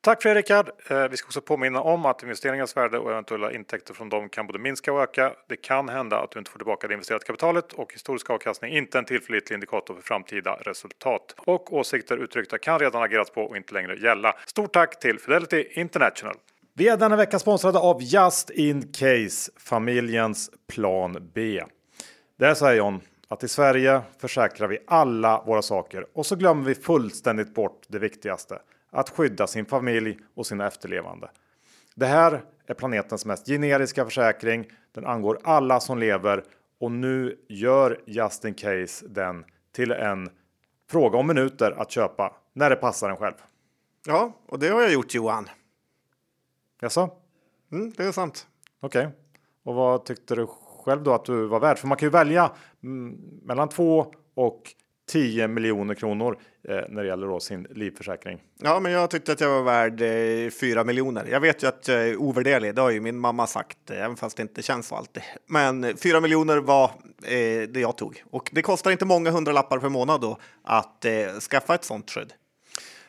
Tack 0.00 0.22
Fredrik 0.22 0.50
eh, 0.50 1.08
vi 1.10 1.16
ska 1.16 1.26
också 1.26 1.40
påminna 1.40 1.80
om 1.80 2.06
att 2.06 2.22
investeringens 2.22 2.76
värde 2.76 2.98
och 2.98 3.10
eventuella 3.10 3.52
intäkter 3.52 3.94
från 3.94 4.08
dem 4.08 4.28
kan 4.28 4.46
både 4.46 4.58
minska 4.58 4.92
och 4.92 5.02
öka. 5.02 5.32
Det 5.48 5.56
kan 5.56 5.88
hända 5.88 6.20
att 6.20 6.30
du 6.30 6.38
inte 6.38 6.50
får 6.50 6.58
tillbaka 6.58 6.88
det 6.88 6.94
investerade 6.94 7.24
kapitalet 7.24 7.72
och 7.72 7.92
historisk 7.92 8.30
avkastning 8.30 8.72
inte 8.72 8.98
en 8.98 9.04
tillförlitlig 9.04 9.54
indikator 9.54 9.94
för 9.94 10.02
framtida 10.02 10.54
resultat. 10.54 11.34
Och 11.38 11.72
åsikter 11.72 12.16
uttryckta 12.16 12.58
kan 12.58 12.78
redan 12.78 13.02
agerats 13.02 13.30
på 13.30 13.42
och 13.42 13.56
inte 13.56 13.74
längre 13.74 13.96
gälla. 13.96 14.36
Stort 14.46 14.72
tack 14.72 15.00
till 15.00 15.18
Fidelity 15.18 15.68
International. 15.70 16.34
Vi 16.78 16.88
är 16.88 16.96
denna 16.96 17.16
vecka 17.16 17.38
sponsrade 17.38 17.78
av 17.78 18.02
Just 18.02 18.50
In 18.50 18.92
Case, 18.92 19.52
familjens 19.56 20.50
plan 20.66 21.30
B. 21.34 21.62
Det 22.38 22.46
är 22.46 22.54
så 22.54 22.66
här 22.66 22.74
John, 22.74 23.00
att 23.28 23.44
i 23.44 23.48
Sverige 23.48 24.00
försäkrar 24.18 24.68
vi 24.68 24.78
alla 24.86 25.42
våra 25.46 25.62
saker 25.62 26.06
och 26.14 26.26
så 26.26 26.36
glömmer 26.36 26.64
vi 26.64 26.74
fullständigt 26.74 27.54
bort 27.54 27.82
det 27.88 27.98
viktigaste 27.98 28.58
att 28.90 29.10
skydda 29.10 29.46
sin 29.46 29.66
familj 29.66 30.18
och 30.36 30.46
sina 30.46 30.66
efterlevande. 30.66 31.30
Det 31.94 32.06
här 32.06 32.42
är 32.66 32.74
planetens 32.74 33.24
mest 33.24 33.46
generiska 33.46 34.04
försäkring. 34.04 34.70
Den 34.94 35.06
angår 35.06 35.38
alla 35.44 35.80
som 35.80 35.98
lever 35.98 36.44
och 36.80 36.92
nu 36.92 37.36
gör 37.48 38.00
Just 38.06 38.44
In 38.44 38.54
Case 38.54 39.06
den 39.08 39.44
till 39.72 39.90
en 39.92 40.30
fråga 40.90 41.18
om 41.18 41.26
minuter 41.26 41.74
att 41.78 41.90
köpa 41.90 42.36
när 42.52 42.70
det 42.70 42.76
passar 42.76 43.10
en 43.10 43.16
själv. 43.16 43.36
Ja, 44.06 44.32
och 44.48 44.58
det 44.58 44.68
har 44.68 44.82
jag 44.82 44.92
gjort 44.92 45.14
Johan. 45.14 45.48
Jaså? 46.80 47.10
Mm, 47.72 47.92
det 47.96 48.04
är 48.04 48.12
sant. 48.12 48.46
Okej. 48.80 49.06
Okay. 49.06 49.12
Och 49.64 49.74
vad 49.74 50.04
tyckte 50.04 50.34
du 50.34 50.46
själv 50.84 51.02
då 51.02 51.12
att 51.12 51.24
du 51.24 51.46
var 51.46 51.60
värd? 51.60 51.78
För 51.78 51.86
man 51.86 51.98
kan 51.98 52.06
ju 52.06 52.10
välja 52.10 52.50
mm, 52.82 53.18
mellan 53.42 53.68
2 53.68 54.06
och 54.34 54.62
10 55.08 55.48
miljoner 55.48 55.94
kronor 55.94 56.38
eh, 56.68 56.80
när 56.88 57.02
det 57.02 57.08
gäller 57.08 57.26
då 57.26 57.40
sin 57.40 57.66
livförsäkring. 57.70 58.42
Ja, 58.58 58.80
men 58.80 58.92
jag 58.92 59.10
tyckte 59.10 59.32
att 59.32 59.40
jag 59.40 59.50
var 59.50 59.62
värd 59.62 60.00
eh, 60.46 60.50
4 60.50 60.84
miljoner. 60.84 61.26
Jag 61.26 61.40
vet 61.40 61.62
ju 61.62 61.66
att 61.66 61.88
jag 61.88 62.08
är 62.08 62.16
ovärderlig. 62.16 62.74
Det 62.74 62.80
har 62.80 62.90
ju 62.90 63.00
min 63.00 63.18
mamma 63.18 63.46
sagt, 63.46 63.90
eh, 63.90 64.04
även 64.04 64.16
fast 64.16 64.36
det 64.36 64.42
inte 64.42 64.62
känns 64.62 64.86
så 64.86 64.94
alltid. 64.94 65.22
Men 65.46 65.96
4 65.96 66.20
miljoner 66.20 66.56
var 66.56 66.84
eh, 67.22 67.68
det 67.68 67.80
jag 67.80 67.96
tog 67.96 68.24
och 68.30 68.50
det 68.52 68.62
kostar 68.62 68.90
inte 68.90 69.04
många 69.04 69.30
hundralappar 69.30 69.78
per 69.78 69.88
månad 69.88 70.20
då 70.20 70.38
att 70.62 71.04
eh, 71.04 71.38
skaffa 71.50 71.74
ett 71.74 71.84
sånt 71.84 72.10
skydd. 72.10 72.32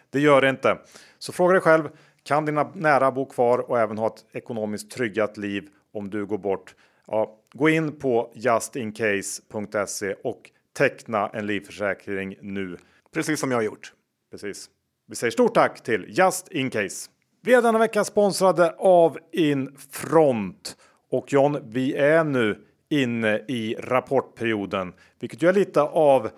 Det 0.09 0.19
gör 0.19 0.41
det 0.41 0.49
inte. 0.49 0.77
Så 1.19 1.33
fråga 1.33 1.53
dig 1.53 1.61
själv. 1.61 1.89
Kan 2.29 2.45
dina 2.45 2.71
nära 2.73 3.11
bo 3.11 3.25
kvar 3.25 3.59
och 3.59 3.79
även 3.79 3.97
ha 3.97 4.07
ett 4.07 4.25
ekonomiskt 4.31 4.91
tryggat 4.91 5.37
liv 5.37 5.69
om 5.93 6.09
du 6.09 6.25
går 6.25 6.37
bort? 6.37 6.75
Ja, 7.07 7.37
gå 7.53 7.69
in 7.69 7.99
på 7.99 8.31
justincase.se 8.35 10.13
och 10.23 10.51
teckna 10.77 11.29
en 11.29 11.45
livförsäkring 11.45 12.35
nu. 12.41 12.77
Precis 13.13 13.39
som 13.39 13.51
jag 13.51 13.57
har 13.57 13.63
gjort. 13.63 13.93
Precis. 14.31 14.69
Vi 15.07 15.15
säger 15.15 15.31
stort 15.31 15.53
tack 15.53 15.83
till 15.83 16.05
Just 16.07 16.47
In 16.51 16.69
Case. 16.69 17.09
Vi 17.41 17.53
är 17.53 17.61
denna 17.61 17.79
vecka 17.79 18.03
sponsrade 18.03 18.75
av 18.77 19.17
Infront. 19.31 20.77
Och 21.11 21.33
John, 21.33 21.57
vi 21.63 21.95
är 21.95 22.23
nu 22.23 22.65
inne 22.89 23.37
i 23.47 23.75
rapportperioden, 23.79 24.93
vilket 25.19 25.43
ju 25.43 25.47
är 25.47 25.53
lite 25.53 25.81
av 25.81 26.29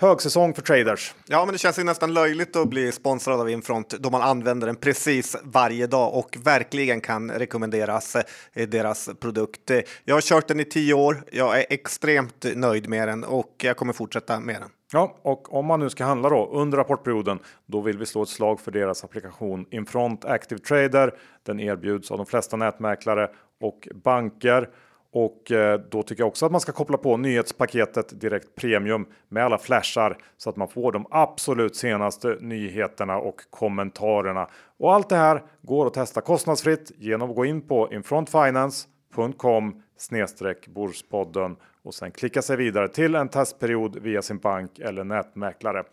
högsäsong 0.00 0.54
för 0.54 0.62
traders. 0.62 1.14
Ja, 1.26 1.44
men 1.44 1.52
det 1.52 1.58
känns 1.58 1.78
ju 1.78 1.84
nästan 1.84 2.14
löjligt 2.14 2.56
att 2.56 2.68
bli 2.68 2.92
sponsrad 2.92 3.40
av 3.40 3.50
Infront 3.50 3.88
då 3.88 4.10
man 4.10 4.22
använder 4.22 4.66
den 4.66 4.76
precis 4.76 5.36
varje 5.42 5.86
dag 5.86 6.14
och 6.14 6.36
verkligen 6.44 7.00
kan 7.00 7.30
rekommenderas 7.30 8.16
eh, 8.52 8.68
deras 8.68 9.10
produkt. 9.20 9.70
Jag 10.04 10.16
har 10.16 10.20
kört 10.20 10.48
den 10.48 10.60
i 10.60 10.64
tio 10.64 10.94
år. 10.94 11.24
Jag 11.32 11.58
är 11.58 11.66
extremt 11.70 12.46
nöjd 12.54 12.88
med 12.88 13.08
den 13.08 13.24
och 13.24 13.54
jag 13.62 13.76
kommer 13.76 13.92
fortsätta 13.92 14.40
med 14.40 14.60
den. 14.60 14.70
Ja, 14.92 15.16
och 15.22 15.54
om 15.54 15.66
man 15.66 15.80
nu 15.80 15.90
ska 15.90 16.04
handla 16.04 16.28
då 16.28 16.50
under 16.52 16.78
rapportperioden, 16.78 17.38
då 17.66 17.80
vill 17.80 17.98
vi 17.98 18.06
slå 18.06 18.22
ett 18.22 18.28
slag 18.28 18.60
för 18.60 18.70
deras 18.70 19.04
applikation 19.04 19.66
Infront 19.70 20.24
Active 20.24 20.60
Trader. 20.60 21.14
Den 21.42 21.60
erbjuds 21.60 22.10
av 22.10 22.16
de 22.16 22.26
flesta 22.26 22.56
nätmäklare 22.56 23.30
och 23.60 23.88
banker 24.04 24.68
och 25.12 25.52
eh, 25.52 25.80
då 25.90 26.02
tycker 26.02 26.22
jag 26.22 26.28
också 26.28 26.46
att 26.46 26.52
man 26.52 26.60
ska 26.60 26.72
koppla 26.72 26.96
på 26.96 27.16
nyhetspaketet 27.16 28.20
Direkt 28.20 28.54
Premium 28.54 29.06
med 29.28 29.44
alla 29.44 29.58
flashar 29.58 30.18
så 30.36 30.50
att 30.50 30.56
man 30.56 30.68
får 30.68 30.92
de 30.92 31.06
absolut 31.10 31.76
senaste 31.76 32.36
nyheterna 32.40 33.16
och 33.16 33.40
kommentarerna. 33.50 34.48
Och 34.78 34.94
allt 34.94 35.08
det 35.08 35.16
här 35.16 35.42
går 35.62 35.86
att 35.86 35.94
testa 35.94 36.20
kostnadsfritt 36.20 36.92
genom 36.98 37.30
att 37.30 37.36
gå 37.36 37.44
in 37.44 37.60
på 37.60 37.92
infrontfinance.com 37.92 39.82
snedstreck 39.96 40.68
Börspodden 40.68 41.56
och 41.82 41.94
sen 41.94 42.10
klicka 42.10 42.42
sig 42.42 42.56
vidare 42.56 42.88
till 42.88 43.14
en 43.14 43.28
testperiod 43.28 43.96
via 43.96 44.22
sin 44.22 44.38
bank 44.38 44.78
eller 44.78 45.04
nätmäklare. 45.04 45.84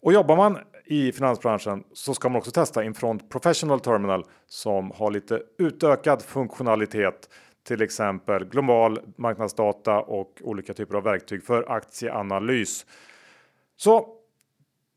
Och 0.00 0.12
jobbar 0.12 0.36
man 0.36 0.58
i 0.84 1.12
finansbranschen 1.12 1.84
så 1.92 2.14
ska 2.14 2.28
man 2.28 2.38
också 2.38 2.50
testa 2.50 2.84
Infront 2.84 3.30
Professional 3.30 3.80
Terminal 3.80 4.24
som 4.46 4.90
har 4.90 5.10
lite 5.10 5.42
utökad 5.58 6.22
funktionalitet 6.22 7.28
till 7.68 7.82
exempel 7.82 8.44
global 8.44 9.00
marknadsdata 9.16 10.00
och 10.00 10.40
olika 10.44 10.74
typer 10.74 10.96
av 10.96 11.02
verktyg 11.02 11.44
för 11.44 11.72
aktieanalys. 11.72 12.86
Så 13.76 14.08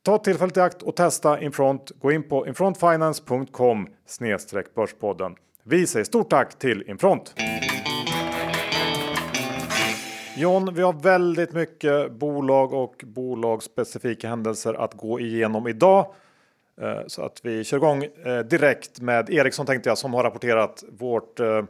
ta 0.03 0.17
tillfället 0.17 0.57
i 0.57 0.59
akt 0.59 0.81
och 0.81 0.95
testa 0.95 1.41
Infront. 1.41 1.91
Gå 1.99 2.11
in 2.11 2.23
på 2.23 2.47
infrontfinance.com 2.47 3.87
börspodden. 4.75 5.35
Vi 5.63 5.87
säger 5.87 6.03
stort 6.03 6.29
tack 6.29 6.59
till 6.59 6.83
Infront. 6.87 7.35
John, 10.37 10.73
vi 10.73 10.81
har 10.81 10.93
väldigt 10.93 11.53
mycket 11.53 12.11
bolag 12.11 12.73
och 12.73 13.03
bolagsspecifika 13.05 14.29
händelser 14.29 14.73
att 14.73 14.93
gå 14.93 15.19
igenom 15.19 15.67
idag. 15.67 16.13
Eh, 16.81 16.99
så 17.07 17.21
att 17.25 17.39
vi 17.43 17.63
kör 17.63 17.77
igång 17.77 18.03
eh, 18.03 18.39
direkt 18.39 19.01
med 19.01 19.29
Ericsson 19.29 19.65
tänkte 19.65 19.89
jag 19.89 19.97
som 19.97 20.13
har 20.13 20.23
rapporterat 20.23 20.83
vårt 20.89 21.39
eh, 21.39 21.63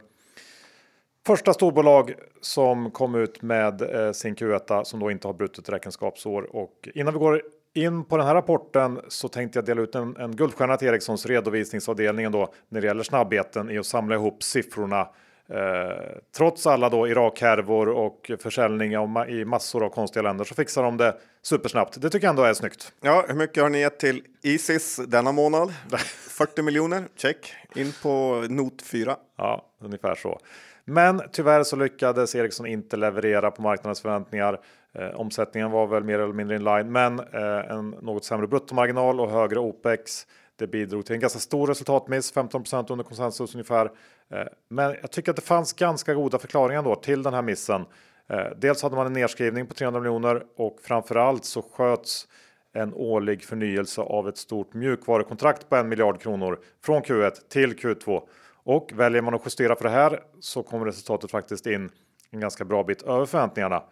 Första 1.26 1.54
storbolag 1.54 2.14
som 2.40 2.90
kom 2.90 3.14
ut 3.14 3.42
med 3.42 3.82
eh, 3.82 4.12
sin 4.12 4.34
Q1 4.36 4.84
som 4.84 5.00
då 5.00 5.10
inte 5.10 5.28
har 5.28 5.34
brutit 5.34 5.68
räkenskapsår 5.68 6.56
och 6.56 6.88
innan 6.94 7.14
vi 7.14 7.20
går 7.20 7.42
in 7.74 8.04
på 8.04 8.16
den 8.16 8.26
här 8.26 8.34
rapporten 8.34 9.00
så 9.08 9.28
tänkte 9.28 9.58
jag 9.58 9.66
dela 9.66 9.82
ut 9.82 9.94
en, 9.94 10.16
en 10.16 10.36
guldstjärna 10.36 10.76
till 10.76 10.88
Ericssons 10.88 11.26
redovisningsavdelningen 11.26 12.32
då 12.32 12.52
när 12.68 12.80
det 12.80 12.86
gäller 12.86 13.02
snabbheten 13.02 13.70
i 13.70 13.78
att 13.78 13.86
samla 13.86 14.14
ihop 14.14 14.42
siffrorna. 14.42 15.00
Eh, 15.48 16.18
trots 16.36 16.66
alla 16.66 16.88
då 16.88 17.08
Irak-härvor 17.08 17.88
och 17.88 18.30
försäljning 18.38 18.98
av, 18.98 19.30
i 19.30 19.44
massor 19.44 19.84
av 19.84 19.88
konstiga 19.88 20.22
länder 20.22 20.44
så 20.44 20.54
fixar 20.54 20.82
de 20.82 20.96
det 20.96 21.16
supersnabbt. 21.42 22.00
Det 22.00 22.10
tycker 22.10 22.26
jag 22.26 22.30
ändå 22.32 22.42
är 22.42 22.54
snyggt. 22.54 22.92
Ja, 23.00 23.24
hur 23.28 23.34
mycket 23.34 23.62
har 23.62 23.70
ni 23.70 23.80
gett 23.80 23.98
till 23.98 24.22
Isis 24.42 24.96
denna 24.96 25.32
månad? 25.32 25.74
40 26.28 26.62
miljoner, 26.62 27.04
check. 27.16 27.54
In 27.74 27.92
på 28.02 28.44
not 28.48 28.82
4. 28.82 29.16
Ja, 29.36 29.66
ungefär 29.80 30.14
så. 30.14 30.38
Men 30.84 31.22
tyvärr 31.32 31.62
så 31.62 31.76
lyckades 31.76 32.34
Ericsson 32.34 32.66
inte 32.66 32.96
leverera 32.96 33.50
på 33.50 33.62
marknadens 33.62 34.00
förväntningar. 34.00 34.60
Eh, 34.94 35.20
omsättningen 35.20 35.70
var 35.70 35.86
väl 35.86 36.04
mer 36.04 36.18
eller 36.18 36.32
mindre 36.32 36.56
in 36.56 36.64
line, 36.64 36.92
men 36.92 37.20
eh, 37.20 37.70
en 37.70 37.90
något 37.90 38.24
sämre 38.24 38.46
bruttomarginal 38.46 39.20
och 39.20 39.30
högre 39.30 39.58
OPEX. 39.58 40.26
Det 40.56 40.66
bidrog 40.66 41.06
till 41.06 41.14
en 41.14 41.20
ganska 41.20 41.38
stor 41.38 41.66
resultatmiss, 41.66 42.32
15 42.32 42.64
under 42.88 43.04
konsensus 43.04 43.54
ungefär. 43.54 43.90
Eh, 44.30 44.46
men 44.68 44.96
jag 45.00 45.10
tycker 45.10 45.30
att 45.30 45.36
det 45.36 45.42
fanns 45.42 45.72
ganska 45.72 46.14
goda 46.14 46.38
förklaringar 46.38 46.82
då 46.82 46.94
till 46.94 47.22
den 47.22 47.34
här 47.34 47.42
missen. 47.42 47.84
Eh, 48.28 48.46
dels 48.56 48.82
hade 48.82 48.96
man 48.96 49.06
en 49.06 49.12
nedskrivning 49.12 49.66
på 49.66 49.74
300 49.74 50.00
miljoner 50.00 50.42
och 50.56 50.78
framförallt 50.82 51.44
så 51.44 51.62
sköts 51.62 52.28
en 52.72 52.94
årlig 52.94 53.44
förnyelse 53.44 54.00
av 54.00 54.28
ett 54.28 54.36
stort 54.36 54.74
mjukvarukontrakt 54.74 55.68
på 55.68 55.76
en 55.76 55.88
miljard 55.88 56.20
kronor 56.20 56.58
från 56.84 57.02
Q1 57.02 57.30
till 57.48 57.76
Q2 57.76 58.22
och 58.64 58.92
väljer 58.94 59.22
man 59.22 59.34
att 59.34 59.42
justera 59.44 59.76
för 59.76 59.84
det 59.84 59.90
här 59.90 60.22
så 60.40 60.62
kommer 60.62 60.86
resultatet 60.86 61.30
faktiskt 61.30 61.66
in 61.66 61.90
en 62.30 62.40
ganska 62.40 62.64
bra 62.64 62.84
bit 62.84 63.02
över 63.02 63.26
förväntningarna. 63.26 63.82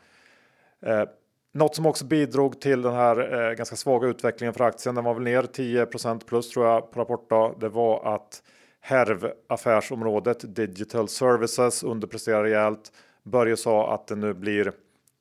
Eh, 0.83 1.05
något 1.53 1.75
som 1.77 1.87
också 1.87 2.05
bidrog 2.05 2.61
till 2.61 2.83
den 2.83 2.95
här 2.95 3.49
eh, 3.49 3.55
ganska 3.55 3.77
svaga 3.77 4.09
utvecklingen 4.09 4.55
för 4.55 4.65
aktien, 4.65 4.95
den 4.95 5.05
var 5.05 5.15
väl 5.15 5.23
ner 5.23 5.43
10% 5.43 6.25
plus 6.27 6.51
tror 6.51 6.67
jag 6.67 6.91
på 6.91 7.01
rapportdag. 7.01 7.55
Det 7.61 7.69
var 7.69 8.15
att 8.15 8.43
HERV 8.81 9.33
affärsområdet 9.49 10.55
Digital 10.55 11.09
Services 11.09 11.83
underpresterar 11.83 12.43
rejält. 12.43 12.93
Börje 13.23 13.57
sa 13.57 13.95
att 13.95 14.07
det 14.07 14.17
nu 14.17 14.35
blir 14.35 14.73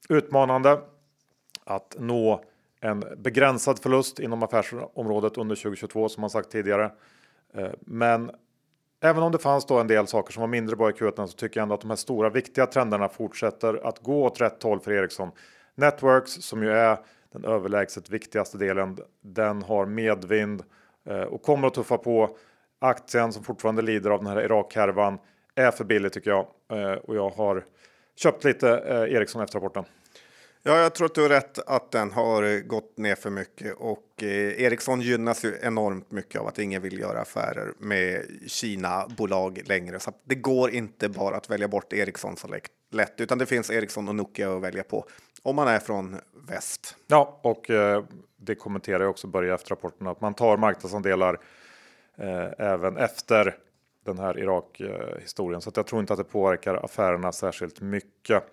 utmanande 0.10 0.80
att 1.64 1.96
nå 2.00 2.44
en 2.82 3.04
begränsad 3.18 3.80
förlust 3.80 4.20
inom 4.20 4.44
affärsområdet 4.44 5.38
under 5.38 5.56
2022 5.56 6.10
som 6.10 6.22
man 6.22 6.30
sagt 6.30 6.52
tidigare. 6.52 6.92
Eh, 7.54 7.70
men 7.80 8.32
Även 9.02 9.24
om 9.24 9.32
det 9.32 9.38
fanns 9.38 9.66
då 9.66 9.80
en 9.80 9.88
del 9.88 10.08
saker 10.08 10.34
som 10.34 10.42
var 10.42 10.48
mindre 10.48 10.76
bra 10.76 10.90
i 10.90 10.94
Q1 10.94 11.26
så 11.26 11.38
tycker 11.38 11.60
jag 11.60 11.64
ändå 11.64 11.76
att 11.76 11.82
de 11.82 11.90
här 11.90 11.98
stora 11.98 12.30
viktiga 12.30 12.66
trenderna 12.66 13.10
fortsätter 13.10 13.88
att 13.88 14.00
gå 14.00 14.26
åt 14.26 14.42
rätt 14.42 14.64
håll 14.64 14.80
för 14.80 14.92
Ericsson. 14.92 15.32
Networks 15.76 16.32
som 16.32 16.64
ju 16.64 16.72
är 16.72 16.98
den 17.32 17.46
överlägset 17.46 18.10
viktigaste 18.10 18.58
delen. 18.58 18.98
Den 19.22 19.64
har 19.64 19.86
medvind 19.86 20.64
eh, 21.10 21.22
och 21.22 21.42
kommer 21.42 21.68
att 21.68 21.74
tuffa 21.74 21.98
på. 21.98 22.38
Aktien 22.80 23.34
som 23.34 23.44
fortfarande 23.44 23.82
lider 23.82 24.10
av 24.10 24.24
den 24.24 24.28
här 24.28 24.42
Irak-härvan 24.42 25.20
är 25.56 25.72
för 25.72 25.84
billig 25.84 26.14
tycker 26.14 26.32
jag 26.32 26.48
eh, 26.72 26.94
och 26.94 27.16
jag 27.16 27.30
har 27.30 27.66
köpt 28.16 28.44
lite 28.44 28.78
eh, 28.78 29.16
Ericsson 29.16 29.42
efter 29.42 29.60
rapporten. 29.60 29.86
Ja, 30.64 30.80
jag 30.80 30.96
tror 30.96 31.06
att 31.06 31.16
du 31.16 31.22
har 31.22 31.30
rätt 31.30 31.60
att 31.60 31.92
den 31.92 32.12
har 32.12 32.44
eh, 32.44 32.60
gått 32.60 32.98
ner 32.98 33.16
för 33.16 33.30
mycket 33.30 33.76
och 33.78 34.24
eh, 34.24 34.62
Ericsson 34.62 35.02
gynnas 35.02 35.46
ju 35.46 35.58
enormt 35.62 36.12
mycket 36.12 36.42
av 36.42 36.48
att 36.48 36.60
ingen 36.60 36.82
vill 36.82 37.00
göra 37.00 37.22
affärer 37.22 37.74
med 37.78 38.26
Kina-bolag 38.48 39.62
längre. 39.66 40.00
Så 40.00 40.12
det 40.24 40.36
går 40.36 40.70
inte 40.72 41.10
bara 41.10 41.36
att 41.36 41.50
välja 41.50 41.68
bort 41.68 41.94
Ericsson 41.94 42.38
så 42.38 42.48
lätt, 42.92 43.22
utan 43.22 43.38
det 43.38 43.46
finns 43.46 43.70
Ericsson 43.70 44.10
och 44.10 44.16
Nokia 44.16 44.56
att 44.56 44.62
välja 44.62 44.84
på 44.84 45.06
om 45.44 45.56
man 45.56 45.68
är 45.68 45.80
från 45.80 46.18
väst. 46.48 46.96
Ja, 47.08 47.40
och 47.44 47.70
eh, 47.70 48.04
det 48.38 48.56
kommenterar 48.56 49.00
jag 49.00 49.10
också 49.10 49.28
Börje 49.28 49.54
efter 49.54 49.70
rapporten 49.70 50.08
att 50.08 50.22
man 50.22 50.34
tar 50.34 50.58
marknadsandelar 50.58 51.40
eh, 52.18 52.50
även 52.58 52.98
efter 52.98 53.56
den 54.06 54.20
här 54.20 54.40
Irak 54.40 54.80
eh, 54.80 55.22
historien, 55.22 55.62
så 55.62 55.70
att 55.70 55.78
jag 55.78 55.88
tror 55.88 56.02
inte 56.02 56.14
att 56.14 56.20
det 56.20 56.24
påverkar 56.24 56.86
affärerna 56.86 57.32
särskilt 57.32 57.82
mycket. 57.82 58.44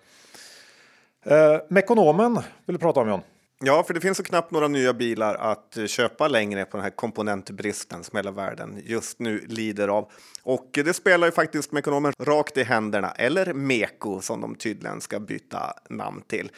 Eh, 1.29 1.61
Mekonomen 1.69 2.33
vill 2.65 2.75
du 2.75 2.77
prata 2.77 2.99
om 2.99 3.09
John. 3.09 3.21
Ja, 3.59 3.83
för 3.83 3.93
det 3.93 4.01
finns 4.01 4.17
så 4.17 4.23
knappt 4.23 4.51
några 4.51 4.67
nya 4.67 4.93
bilar 4.93 5.35
att 5.35 5.77
eh, 5.77 5.85
köpa 5.85 6.27
längre 6.27 6.65
på 6.65 6.77
den 6.77 6.83
här 6.83 6.89
komponentbristen 6.89 8.03
som 8.03 8.17
hela 8.17 8.31
världen 8.31 8.81
just 8.85 9.19
nu 9.19 9.45
lider 9.47 9.87
av. 9.87 10.11
Och 10.43 10.69
det 10.71 10.93
spelar 10.93 11.27
ju 11.27 11.31
faktiskt 11.31 11.71
Mekonomen 11.71 12.13
rakt 12.19 12.57
i 12.57 12.63
händerna, 12.63 13.11
eller 13.11 13.53
Meko 13.53 14.21
som 14.21 14.41
de 14.41 14.55
tydligen 14.55 15.01
ska 15.01 15.19
byta 15.19 15.73
namn 15.89 16.21
till. 16.27 16.51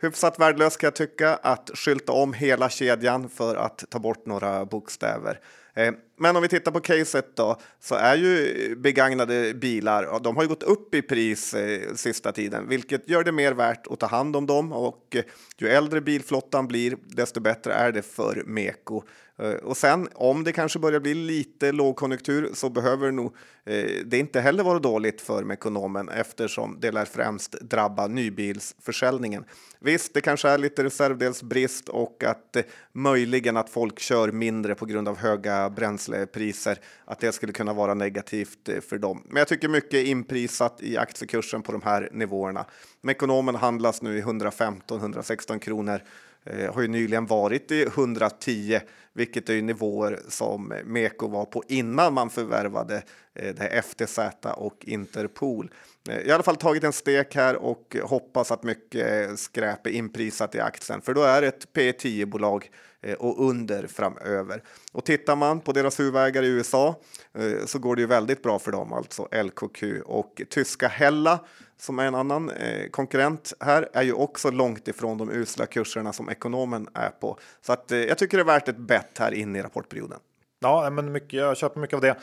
Hyfsat 0.00 0.38
värdelöst 0.38 0.78
kan 0.78 0.86
jag 0.86 0.94
tycka 0.94 1.34
att 1.34 1.70
skylta 1.74 2.12
om 2.12 2.32
hela 2.32 2.68
kedjan 2.68 3.28
för 3.28 3.56
att 3.56 3.84
ta 3.90 3.98
bort 3.98 4.26
några 4.26 4.64
bokstäver. 4.64 5.40
Eh, 5.74 5.94
men 6.16 6.36
om 6.36 6.42
vi 6.42 6.48
tittar 6.48 6.72
på 6.72 6.80
caset 6.80 7.36
då 7.36 7.60
så 7.80 7.94
är 7.94 8.16
ju 8.16 8.76
begagnade 8.76 9.54
bilar, 9.54 10.20
de 10.22 10.36
har 10.36 10.42
ju 10.42 10.48
gått 10.48 10.62
upp 10.62 10.94
i 10.94 11.02
pris 11.02 11.54
eh, 11.54 11.94
sista 11.94 12.32
tiden, 12.32 12.68
vilket 12.68 13.08
gör 13.08 13.24
det 13.24 13.32
mer 13.32 13.52
värt 13.52 13.86
att 13.86 14.00
ta 14.00 14.06
hand 14.06 14.36
om 14.36 14.46
dem 14.46 14.72
och 14.72 15.16
ju 15.58 15.68
äldre 15.68 16.00
bilflottan 16.00 16.68
blir, 16.68 16.96
desto 17.06 17.40
bättre 17.40 17.72
är 17.72 17.92
det 17.92 18.02
för 18.02 18.42
Meko. 18.46 19.02
Eh, 19.38 19.52
och 19.52 19.76
sen 19.76 20.08
om 20.14 20.44
det 20.44 20.52
kanske 20.52 20.78
börjar 20.78 21.00
bli 21.00 21.14
lite 21.14 21.72
lågkonjunktur 21.72 22.50
så 22.54 22.70
behöver 22.70 23.10
nog 23.10 23.36
eh, 23.64 23.90
det 24.04 24.18
inte 24.18 24.40
heller 24.40 24.64
vara 24.64 24.78
dåligt 24.78 25.20
för 25.20 25.44
Mekonomen 25.44 26.08
eftersom 26.08 26.78
det 26.80 26.90
lär 26.90 27.04
främst 27.04 27.52
drabba 27.52 28.06
nybilsförsäljningen. 28.06 29.44
Visst, 29.80 30.14
det 30.14 30.20
kanske 30.20 30.48
är 30.48 30.58
lite 30.58 30.84
reservdelsbrist 30.84 31.88
och 31.88 32.24
att 32.24 32.56
eh, 32.56 32.62
möjligen 32.92 33.56
att 33.56 33.70
folk 33.70 34.00
kör 34.00 34.32
mindre 34.32 34.74
på 34.74 34.86
grund 34.86 35.08
av 35.08 35.18
höga 35.18 35.70
bränslepriser, 35.70 36.78
att 37.04 37.20
det 37.20 37.32
skulle 37.32 37.52
kunna 37.52 37.72
vara 37.72 37.94
negativt 37.94 38.68
eh, 38.68 38.80
för 38.80 38.98
dem. 38.98 39.22
Men 39.28 39.36
jag 39.36 39.48
tycker 39.48 39.68
mycket 39.68 40.06
inprisat 40.06 40.82
i 40.82 40.96
aktiekursen 40.96 41.62
på 41.62 41.72
de 41.72 41.82
här 41.82 42.08
nivåerna. 42.12 42.66
Mekonomen 43.00 43.54
handlas 43.54 44.02
nu 44.02 44.18
i 44.18 44.22
115-116 44.22 45.58
kronor 45.58 46.00
eh, 46.44 46.74
har 46.74 46.82
ju 46.82 46.88
nyligen 46.88 47.26
varit 47.26 47.70
i 47.70 47.82
110, 47.82 48.80
vilket 49.14 49.48
är 49.48 49.62
nivåer 49.62 50.20
som 50.28 50.72
Meko 50.84 51.28
var 51.28 51.44
på 51.44 51.62
innan 51.68 52.14
man 52.14 52.30
förvärvade 52.30 53.02
eh, 53.34 53.54
det 53.54 53.62
här 53.62 53.82
FTZ 53.82 54.18
och 54.56 54.76
Interpol. 54.80 55.70
Eh, 56.08 56.18
I 56.18 56.30
alla 56.30 56.42
fall 56.42 56.56
tagit 56.56 56.84
en 56.84 56.92
stek 56.92 57.34
här 57.34 57.56
och 57.56 57.96
hoppas 58.02 58.52
att 58.52 58.62
mycket 58.62 59.38
skräp 59.38 59.86
är 59.86 59.90
inprisat 59.90 60.54
i 60.54 60.60
aktien, 60.60 61.00
för 61.00 61.14
då 61.14 61.22
är 61.22 61.40
det 61.40 61.48
ett 61.48 61.72
P 61.72 61.92
10 61.92 62.26
bolag 62.26 62.70
eh, 63.02 63.14
och 63.14 63.48
under 63.48 63.86
framöver. 63.86 64.62
Och 64.92 65.04
tittar 65.04 65.36
man 65.36 65.60
på 65.60 65.72
deras 65.72 66.00
huvudägare 66.00 66.46
i 66.46 66.48
USA 66.48 67.00
eh, 67.38 67.66
så 67.66 67.78
går 67.78 67.96
det 67.96 68.02
ju 68.02 68.08
väldigt 68.08 68.42
bra 68.42 68.58
för 68.58 68.72
dem, 68.72 68.92
alltså 68.92 69.28
LKQ 69.42 69.82
och 70.04 70.42
tyska 70.50 70.88
Hella 70.88 71.40
som 71.84 71.98
är 71.98 72.04
en 72.04 72.14
annan 72.14 72.50
eh, 72.50 72.88
konkurrent 72.90 73.52
här, 73.60 73.88
är 73.92 74.02
ju 74.02 74.12
också 74.12 74.50
långt 74.50 74.88
ifrån 74.88 75.18
de 75.18 75.30
usla 75.30 75.66
kurserna 75.66 76.12
som 76.12 76.30
ekonomen 76.30 76.88
är 76.94 77.10
på. 77.10 77.38
Så 77.60 77.72
att, 77.72 77.92
eh, 77.92 77.98
jag 77.98 78.18
tycker 78.18 78.36
det 78.36 78.42
är 78.42 78.44
värt 78.44 78.68
ett 78.68 78.76
bett 78.76 79.18
här 79.18 79.34
inne 79.34 79.58
i 79.58 79.62
rapportperioden. 79.62 80.18
Ja, 80.60 80.90
men 80.90 81.12
mycket, 81.12 81.32
jag 81.32 81.56
köper 81.56 81.80
mycket 81.80 81.94
av 81.94 82.00
det. 82.00 82.16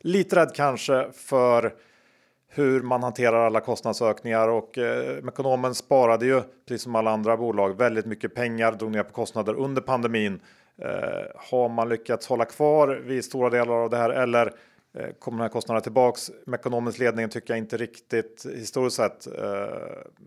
Lite 0.00 0.36
rädd 0.36 0.54
kanske 0.54 1.08
för 1.12 1.74
hur 2.48 2.82
man 2.82 3.02
hanterar 3.02 3.46
alla 3.46 3.60
kostnadsökningar 3.60 4.48
och 4.48 4.78
eh, 4.78 5.18
ekonomen 5.28 5.74
sparade 5.74 6.26
ju 6.26 6.42
precis 6.68 6.82
som 6.82 6.94
alla 6.94 7.10
andra 7.10 7.36
bolag 7.36 7.78
väldigt 7.78 8.06
mycket 8.06 8.34
pengar, 8.34 8.72
drog 8.72 8.90
ner 8.90 9.02
på 9.02 9.12
kostnader 9.12 9.54
under 9.54 9.82
pandemin. 9.82 10.40
Eh, 10.82 11.40
har 11.50 11.68
man 11.68 11.88
lyckats 11.88 12.26
hålla 12.26 12.44
kvar 12.44 12.88
vid 12.88 13.24
stora 13.24 13.50
delar 13.50 13.74
av 13.74 13.90
det 13.90 13.96
här 13.96 14.10
eller 14.10 14.52
kommer 15.18 15.38
den 15.38 15.42
här 15.42 15.48
kostnaden 15.48 15.82
tillbaks. 15.82 16.30
Mekonomens 16.46 16.98
ledning 16.98 17.28
tycker 17.28 17.54
jag 17.54 17.58
inte 17.58 17.76
riktigt 17.76 18.46
historiskt 18.54 18.96
sett 18.96 19.26
eh, 19.26 19.42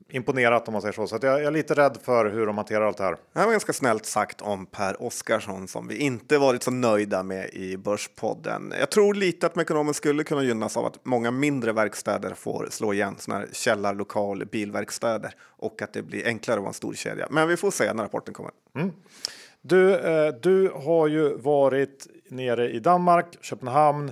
imponerat 0.09 0.67
om 0.67 0.71
man 0.71 0.81
säger 0.81 0.93
så. 0.93 1.07
Så 1.07 1.19
jag, 1.21 1.39
jag, 1.39 1.47
är 1.47 1.51
lite 1.51 1.73
rädd 1.73 1.97
för 2.03 2.29
hur 2.29 2.45
de 2.45 2.57
hanterar 2.57 2.85
allt 2.85 2.97
det 2.97 3.03
här. 3.03 3.17
Det 3.33 3.45
var 3.45 3.51
ganska 3.51 3.73
snällt 3.73 4.05
sagt 4.05 4.41
om 4.41 4.65
Per 4.65 5.03
Oskarsson 5.03 5.67
som 5.67 5.87
vi 5.87 5.97
inte 5.97 6.37
varit 6.37 6.63
så 6.63 6.71
nöjda 6.71 7.23
med 7.23 7.49
i 7.49 7.77
Börspodden. 7.77 8.73
Jag 8.79 8.91
tror 8.91 9.13
lite 9.13 9.45
att 9.45 9.55
Mekonomen 9.55 9.93
skulle 9.93 10.23
kunna 10.23 10.43
gynnas 10.43 10.77
av 10.77 10.85
att 10.85 11.05
många 11.05 11.31
mindre 11.31 11.71
verkstäder 11.71 12.33
får 12.33 12.67
slå 12.71 12.93
igen, 12.93 13.15
sådana 13.17 13.39
här 13.39 13.49
källarlokal 13.53 14.45
bilverkstäder 14.45 15.33
och 15.41 15.81
att 15.81 15.93
det 15.93 16.01
blir 16.01 16.27
enklare 16.27 16.57
att 16.57 16.61
vara 16.61 16.69
en 16.69 16.73
stor 16.73 16.93
kedja. 16.93 17.27
Men 17.29 17.47
vi 17.47 17.57
får 17.57 17.71
se 17.71 17.93
när 17.93 18.03
rapporten 18.03 18.33
kommer. 18.33 18.51
Mm. 18.75 18.91
Du, 19.61 19.95
eh, 19.95 20.33
du 20.41 20.71
har 20.75 21.07
ju 21.07 21.37
varit 21.37 22.07
nere 22.29 22.69
i 22.69 22.79
Danmark, 22.79 23.37
Köpenhamn 23.41 24.11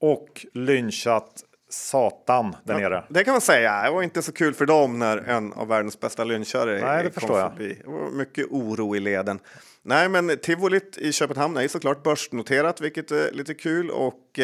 och 0.00 0.46
lynchat 0.52 1.44
satan 1.68 2.56
där 2.64 2.74
ja, 2.74 2.80
nere. 2.80 3.04
Det 3.08 3.24
kan 3.24 3.32
man 3.32 3.40
säga. 3.40 3.82
Det 3.82 3.90
var 3.90 4.02
inte 4.02 4.22
så 4.22 4.32
kul 4.32 4.54
för 4.54 4.66
dem 4.66 4.98
när 4.98 5.18
en 5.18 5.52
av 5.52 5.68
världens 5.68 6.00
bästa 6.00 6.24
lynchare 6.24 6.80
Nej, 6.80 7.04
det 7.04 7.10
förstår 7.10 7.38
jag. 7.38 7.52
Det 7.58 7.76
var 7.84 8.10
mycket 8.10 8.46
oro 8.50 8.96
i 8.96 9.00
leden. 9.00 9.38
Nej, 9.82 10.08
men 10.08 10.38
tivolit 10.42 10.98
i 10.98 11.12
Köpenhamn 11.12 11.56
är 11.56 11.68
såklart 11.68 12.02
börsnoterat, 12.02 12.80
vilket 12.80 13.10
är 13.10 13.32
lite 13.32 13.54
kul 13.54 13.90
och 13.90 14.40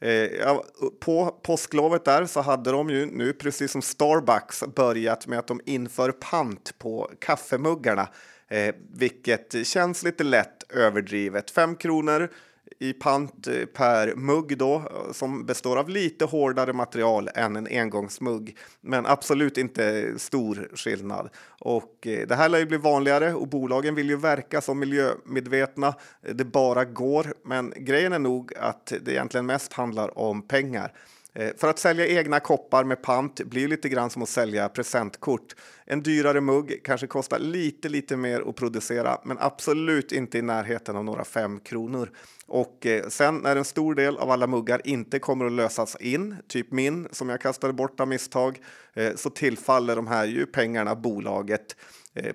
eh, 0.00 0.56
på 1.00 1.38
påsklovet 1.42 2.04
där 2.04 2.26
så 2.26 2.40
hade 2.40 2.70
de 2.70 2.90
ju 2.90 3.06
nu, 3.06 3.32
precis 3.32 3.72
som 3.72 3.82
Starbucks, 3.82 4.64
börjat 4.74 5.26
med 5.26 5.38
att 5.38 5.46
de 5.46 5.60
inför 5.64 6.12
pant 6.12 6.74
på 6.78 7.10
kaffemuggarna, 7.18 8.08
eh, 8.48 8.74
vilket 8.94 9.66
känns 9.66 10.02
lite 10.02 10.24
lätt 10.24 10.72
överdrivet. 10.72 11.50
Fem 11.50 11.76
kronor 11.76 12.30
i 12.78 12.92
pant 12.92 13.46
eh, 13.46 13.64
per 13.64 14.14
mugg 14.14 14.58
då, 14.58 14.74
eh, 14.74 15.12
som 15.12 15.46
består 15.46 15.76
av 15.76 15.88
lite 15.88 16.24
hårdare 16.24 16.72
material 16.72 17.30
än 17.34 17.56
en 17.56 17.66
engångsmugg, 17.70 18.56
men 18.80 19.06
absolut 19.06 19.58
inte 19.58 20.14
stor 20.18 20.68
skillnad. 20.74 21.28
Och 21.60 22.06
eh, 22.06 22.26
det 22.26 22.34
här 22.34 22.48
lär 22.48 22.58
ju 22.58 22.66
bli 22.66 22.78
vanligare 22.78 23.34
och 23.34 23.48
bolagen 23.48 23.94
vill 23.94 24.08
ju 24.08 24.16
verka 24.16 24.60
som 24.60 24.78
miljömedvetna. 24.78 25.94
Det 26.34 26.44
bara 26.44 26.84
går, 26.84 27.34
men 27.44 27.72
grejen 27.76 28.12
är 28.12 28.18
nog 28.18 28.52
att 28.56 28.92
det 29.00 29.12
egentligen 29.12 29.46
mest 29.46 29.72
handlar 29.72 30.18
om 30.18 30.42
pengar. 30.42 30.92
Eh, 31.38 31.50
för 31.56 31.68
att 31.68 31.78
sälja 31.78 32.06
egna 32.06 32.40
koppar 32.40 32.84
med 32.84 33.02
pant 33.02 33.40
blir 33.40 33.68
lite 33.68 33.88
grann 33.88 34.10
som 34.10 34.22
att 34.22 34.28
sälja 34.28 34.68
presentkort. 34.68 35.54
En 35.84 36.02
dyrare 36.02 36.40
mugg 36.40 36.80
kanske 36.84 37.06
kostar 37.06 37.38
lite, 37.38 37.88
lite 37.88 38.16
mer 38.16 38.48
att 38.48 38.56
producera, 38.56 39.20
men 39.24 39.38
absolut 39.40 40.12
inte 40.12 40.38
i 40.38 40.42
närheten 40.42 40.96
av 40.96 41.04
några 41.04 41.24
fem 41.24 41.60
kronor. 41.60 42.10
Och 42.46 42.86
eh, 42.86 43.08
sen 43.08 43.38
när 43.38 43.56
en 43.56 43.64
stor 43.64 43.94
del 43.94 44.18
av 44.18 44.30
alla 44.30 44.46
muggar 44.46 44.80
inte 44.84 45.18
kommer 45.18 45.44
att 45.44 45.52
lösas 45.52 45.96
in, 45.96 46.36
typ 46.48 46.72
min 46.72 47.08
som 47.10 47.28
jag 47.28 47.40
kastade 47.40 47.72
bort 47.72 48.00
av 48.00 48.08
misstag, 48.08 48.58
eh, 48.94 49.14
så 49.14 49.30
tillfaller 49.30 49.96
de 49.96 50.06
här 50.06 50.24
ju 50.26 50.46
pengarna 50.46 50.94
bolaget. 50.94 51.76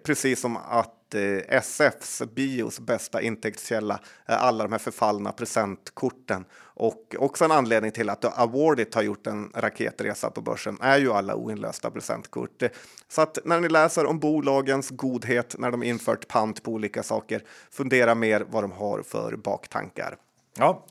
Precis 0.03 0.39
som 0.39 0.57
att 0.57 1.15
SFs 1.47 2.21
bios 2.35 2.79
bästa 2.79 3.21
intäktskälla 3.21 3.99
är 4.25 4.35
alla 4.35 4.63
de 4.63 4.71
här 4.71 4.79
förfallna 4.79 5.31
presentkorten 5.31 6.45
och 6.75 7.15
också 7.19 7.45
en 7.45 7.51
anledning 7.51 7.91
till 7.91 8.09
att 8.09 8.39
Awardit 8.39 8.95
har 8.95 9.01
gjort 9.01 9.27
en 9.27 9.51
raketresa 9.55 10.29
på 10.29 10.41
börsen 10.41 10.77
är 10.81 10.97
ju 10.97 11.11
alla 11.11 11.35
oinlösta 11.35 11.91
presentkort. 11.91 12.63
Så 13.07 13.21
att 13.21 13.37
när 13.45 13.59
ni 13.59 13.69
läser 13.69 14.05
om 14.05 14.19
bolagens 14.19 14.89
godhet 14.89 15.55
när 15.59 15.71
de 15.71 15.83
infört 15.83 16.27
pant 16.27 16.63
på 16.63 16.71
olika 16.71 17.03
saker, 17.03 17.43
fundera 17.71 18.15
mer 18.15 18.45
vad 18.49 18.63
de 18.63 18.71
har 18.71 19.01
för 19.01 19.35
baktankar. 19.35 20.17
Ja. 20.57 20.85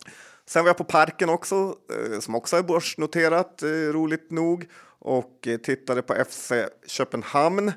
Sen 0.46 0.64
var 0.64 0.68
jag 0.68 0.76
på 0.76 0.84
Parken 0.84 1.28
också, 1.28 1.76
eh, 2.12 2.20
som 2.20 2.34
också 2.34 2.56
är 2.56 2.62
börsnoterat, 2.62 3.62
eh, 3.62 3.68
roligt 3.68 4.30
nog, 4.30 4.66
och 4.98 5.48
eh, 5.48 5.56
tittade 5.56 6.02
på 6.02 6.14
FC 6.14 6.52
Köpenhamn 6.86 7.72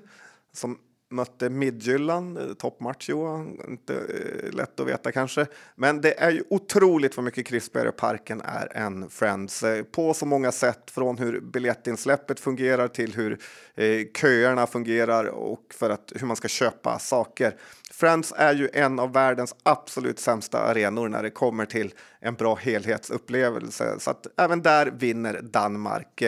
som 0.54 0.78
mötte 1.16 1.50
Midtjylland, 1.50 2.38
eh, 2.38 2.54
toppmatch 2.54 3.10
Johan, 3.10 3.60
inte 3.68 3.96
eh, 3.96 4.52
lätt 4.54 4.80
att 4.80 4.88
veta 4.88 5.12
kanske. 5.12 5.46
Men 5.76 6.02
det 6.02 6.20
är 6.20 6.32
ju 6.32 6.44
otroligt 6.50 7.18
vad 7.18 7.24
mycket 7.24 7.48
krispigare 7.48 7.92
parken 7.92 8.42
är 8.42 8.78
än 8.78 9.10
Friends 9.10 9.64
eh, 9.64 9.84
på 9.84 10.14
så 10.14 10.26
många 10.26 10.52
sätt 10.52 10.92
från 10.92 11.18
hur 11.18 11.40
biljettinsläppet 11.40 12.40
fungerar 12.40 12.88
till 12.88 13.14
hur 13.14 13.40
eh, 13.76 14.02
köerna 14.22 14.68
fungerar 14.68 15.26
och 15.26 15.64
för 15.70 15.90
att 15.90 16.12
hur 16.16 16.28
man 16.28 16.36
ska 16.36 16.48
köpa 16.48 17.00
saker. 17.00 17.56
Friends 17.92 18.34
är 18.38 18.54
ju 18.54 18.70
en 18.74 19.00
av 19.00 19.14
världens 19.14 19.56
absolut 19.64 20.20
sämsta 20.20 20.60
arenor 20.60 21.10
när 21.10 21.24
det 21.24 21.30
kommer 21.30 21.66
till 21.66 21.94
en 22.20 22.34
bra 22.34 22.56
helhetsupplevelse, 22.56 24.00
så 24.00 24.12
att 24.12 24.28
även 24.38 24.62
där 24.62 24.92
vinner 24.98 25.42
Danmark 25.42 26.24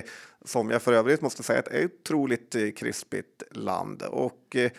som 0.45 0.69
jag 0.69 0.81
för 0.81 0.93
övrigt 0.93 1.21
måste 1.21 1.43
säga 1.43 1.59
är 1.59 1.85
ett 1.85 1.91
otroligt 2.01 2.55
eh, 2.55 2.71
krispigt 2.71 3.43
land. 3.51 4.01
Och 4.01 4.55
eh, 4.55 4.71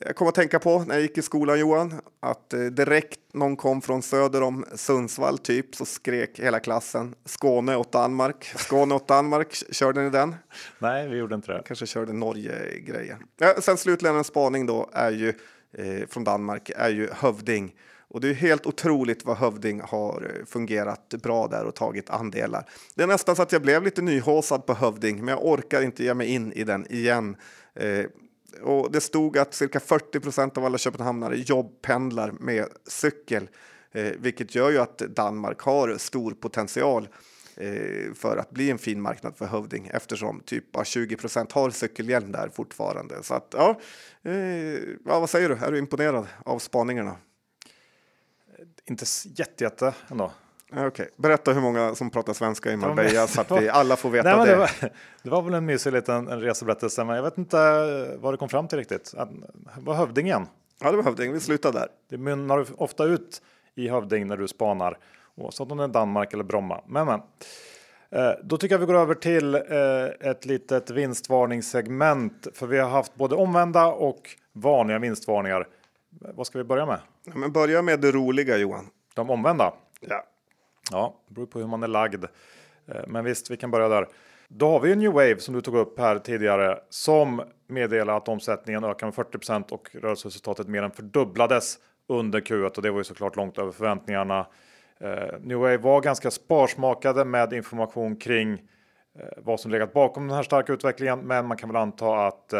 jag 0.00 0.16
kom 0.16 0.28
att 0.28 0.34
tänka 0.34 0.58
på 0.58 0.78
när 0.78 0.94
jag 0.94 1.02
gick 1.02 1.18
i 1.18 1.22
skolan 1.22 1.60
Johan, 1.60 2.00
att 2.20 2.52
eh, 2.52 2.60
direkt 2.60 3.20
någon 3.32 3.56
kom 3.56 3.82
från 3.82 4.02
söder 4.02 4.42
om 4.42 4.64
Sundsvall 4.74 5.38
typ 5.38 5.74
så 5.74 5.84
skrek 5.84 6.40
hela 6.40 6.60
klassen 6.60 7.14
Skåne 7.24 7.76
åt 7.76 7.92
Danmark. 7.92 8.52
Skåne 8.56 8.94
åt 8.94 9.08
Danmark, 9.08 9.62
körde 9.70 10.02
ni 10.02 10.10
den? 10.10 10.34
Nej, 10.78 11.08
vi 11.08 11.16
gjorde 11.16 11.34
inte 11.34 11.52
det. 11.52 11.62
Kanske 11.66 11.86
körde 11.86 12.12
Norge-grejen. 12.12 13.18
Ja, 13.38 13.54
sen 13.60 13.76
slutligen 13.76 14.16
en 14.16 14.24
spaning 14.24 14.66
då 14.66 14.90
är 14.92 15.10
ju 15.10 15.28
eh, 15.72 16.06
från 16.08 16.24
Danmark 16.24 16.70
är 16.76 16.90
ju 16.90 17.08
Hövding 17.12 17.74
och 18.10 18.20
det 18.20 18.28
är 18.28 18.34
helt 18.34 18.66
otroligt 18.66 19.24
vad 19.24 19.36
Hövding 19.36 19.80
har 19.80 20.34
eh, 20.34 20.44
fungerat 20.46 21.08
bra 21.08 21.48
där 21.48 21.64
och 21.64 21.74
tagit 21.74 22.10
andelar. 22.10 22.68
Det 22.94 23.02
är 23.02 23.06
nästan 23.06 23.36
så 23.36 23.42
att 23.42 23.52
jag 23.52 23.62
blev 23.62 23.82
lite 23.82 24.02
nyhåsad 24.02 24.66
på 24.66 24.74
Hövding, 24.74 25.16
men 25.16 25.28
jag 25.28 25.46
orkar 25.46 25.82
inte 25.82 26.04
ge 26.04 26.14
mig 26.14 26.26
in 26.26 26.52
i 26.52 26.64
den 26.64 26.92
igen. 26.92 27.36
Eh, 27.74 28.04
och 28.62 28.92
det 28.92 29.00
stod 29.00 29.38
att 29.38 29.54
cirka 29.54 29.80
40 29.80 30.20
procent 30.20 30.58
av 30.58 30.64
alla 30.64 30.78
köpenhamnare 30.78 31.36
jobbpendlar 31.36 32.30
med 32.30 32.66
cykel, 32.86 33.48
eh, 33.92 34.12
vilket 34.18 34.54
gör 34.54 34.70
ju 34.70 34.78
att 34.78 34.98
Danmark 34.98 35.60
har 35.60 35.96
stor 35.98 36.30
potential 36.30 37.08
eh, 37.56 38.14
för 38.14 38.36
att 38.36 38.50
bli 38.50 38.70
en 38.70 38.78
fin 38.78 39.00
marknad 39.00 39.36
för 39.36 39.46
Hövding 39.46 39.90
eftersom 39.92 40.40
typ 40.40 40.64
20 40.84 41.16
procent 41.16 41.52
har 41.52 41.70
cykelhjälm 41.70 42.32
där 42.32 42.48
fortfarande. 42.48 43.22
Så 43.22 43.34
att 43.34 43.54
ja, 43.56 43.80
eh, 44.22 44.34
ja, 45.04 45.20
vad 45.20 45.30
säger 45.30 45.48
du? 45.48 45.54
Är 45.54 45.72
du 45.72 45.78
imponerad 45.78 46.26
av 46.44 46.58
spaningarna? 46.58 47.16
Inte 48.90 49.04
jätte, 49.24 49.64
jätte 49.64 49.94
ändå. 50.08 50.32
Okej, 50.72 50.86
okay. 50.86 51.06
berätta 51.16 51.52
hur 51.52 51.60
många 51.60 51.94
som 51.94 52.10
pratar 52.10 52.32
svenska 52.32 52.72
i 52.72 52.76
Marbella 52.76 53.26
så 53.26 53.40
att 53.40 53.50
vi 53.50 53.68
alla 53.72 53.96
får 53.96 54.10
veta 54.10 54.36
Nej, 54.36 54.46
det. 54.46 54.52
Det 54.52 54.58
var, 54.58 54.70
det 55.22 55.30
var 55.30 55.42
väl 55.42 55.54
en 55.54 55.66
mysig 55.66 55.92
liten 55.92 56.28
en 56.28 56.40
reseberättelse, 56.40 57.04
men 57.04 57.16
jag 57.16 57.22
vet 57.22 57.38
inte 57.38 57.56
vad 58.18 58.32
det 58.32 58.38
kom 58.38 58.48
fram 58.48 58.68
till 58.68 58.78
riktigt. 58.78 59.14
Det 59.76 59.80
var 59.80 59.94
hövdingen. 59.94 60.46
Ja, 60.80 60.90
det 60.90 60.96
var 60.96 61.04
hövding. 61.04 61.32
Vi 61.32 61.40
slutar 61.40 61.72
där. 61.72 61.88
Det 62.10 62.18
mynnar 62.18 62.66
ofta 62.82 63.04
ut 63.04 63.42
i 63.74 63.88
hövding 63.88 64.26
när 64.26 64.36
du 64.36 64.48
spanar, 64.48 64.98
oavsett 65.36 65.72
om 65.72 65.78
det 65.78 65.84
är 65.84 65.88
Danmark 65.88 66.32
eller 66.32 66.44
Bromma. 66.44 66.80
Men, 66.86 67.06
men. 67.06 67.20
Eh, 68.10 68.32
då 68.42 68.56
tycker 68.56 68.74
jag 68.74 68.80
vi 68.80 68.86
går 68.86 68.94
över 68.94 69.14
till 69.14 69.54
eh, 69.54 70.30
ett 70.30 70.46
litet 70.46 70.90
vinstvarningssegment, 70.90 72.46
för 72.54 72.66
vi 72.66 72.78
har 72.78 72.90
haft 72.90 73.14
både 73.14 73.34
omvända 73.34 73.86
och 73.86 74.30
vanliga 74.52 74.98
vinstvarningar. 74.98 75.66
Vad 76.10 76.46
ska 76.46 76.58
vi 76.58 76.64
börja 76.64 76.86
med? 76.86 76.98
Men 77.34 77.52
börja 77.52 77.82
med 77.82 78.00
det 78.00 78.12
roliga 78.12 78.56
Johan. 78.56 78.90
De 79.14 79.30
omvända? 79.30 79.74
Ja. 80.00 80.24
Ja, 80.90 81.20
det 81.28 81.34
beror 81.34 81.46
på 81.46 81.58
hur 81.58 81.66
man 81.66 81.82
är 81.82 81.88
lagd. 81.88 82.24
Eh, 82.86 83.02
men 83.06 83.24
visst, 83.24 83.50
vi 83.50 83.56
kan 83.56 83.70
börja 83.70 83.88
där. 83.88 84.08
Då 84.48 84.70
har 84.70 84.80
vi 84.80 84.92
en 84.92 84.98
new 84.98 85.12
wave 85.12 85.38
som 85.38 85.54
du 85.54 85.60
tog 85.60 85.76
upp 85.76 85.98
här 85.98 86.18
tidigare 86.18 86.78
som 86.88 87.42
meddelar 87.66 88.16
att 88.16 88.28
omsättningen 88.28 88.84
ökar 88.84 89.06
med 89.06 89.14
40% 89.14 89.72
och 89.72 89.88
rörelseresultatet 89.92 90.68
mer 90.68 90.82
än 90.82 90.90
fördubblades 90.90 91.78
under 92.06 92.40
Q1 92.40 92.76
och 92.76 92.82
det 92.82 92.90
var 92.90 92.98
ju 92.98 93.04
såklart 93.04 93.36
långt 93.36 93.58
över 93.58 93.72
förväntningarna. 93.72 94.46
Eh, 95.00 95.40
new 95.40 95.58
wave 95.58 95.76
var 95.76 96.00
ganska 96.00 96.30
sparsmakade 96.30 97.24
med 97.24 97.52
information 97.52 98.16
kring 98.16 98.52
eh, 98.52 98.58
vad 99.36 99.60
som 99.60 99.70
legat 99.70 99.92
bakom 99.92 100.28
den 100.28 100.36
här 100.36 100.42
starka 100.42 100.72
utvecklingen, 100.72 101.18
men 101.18 101.46
man 101.46 101.56
kan 101.56 101.68
väl 101.68 101.76
anta 101.76 102.26
att 102.26 102.54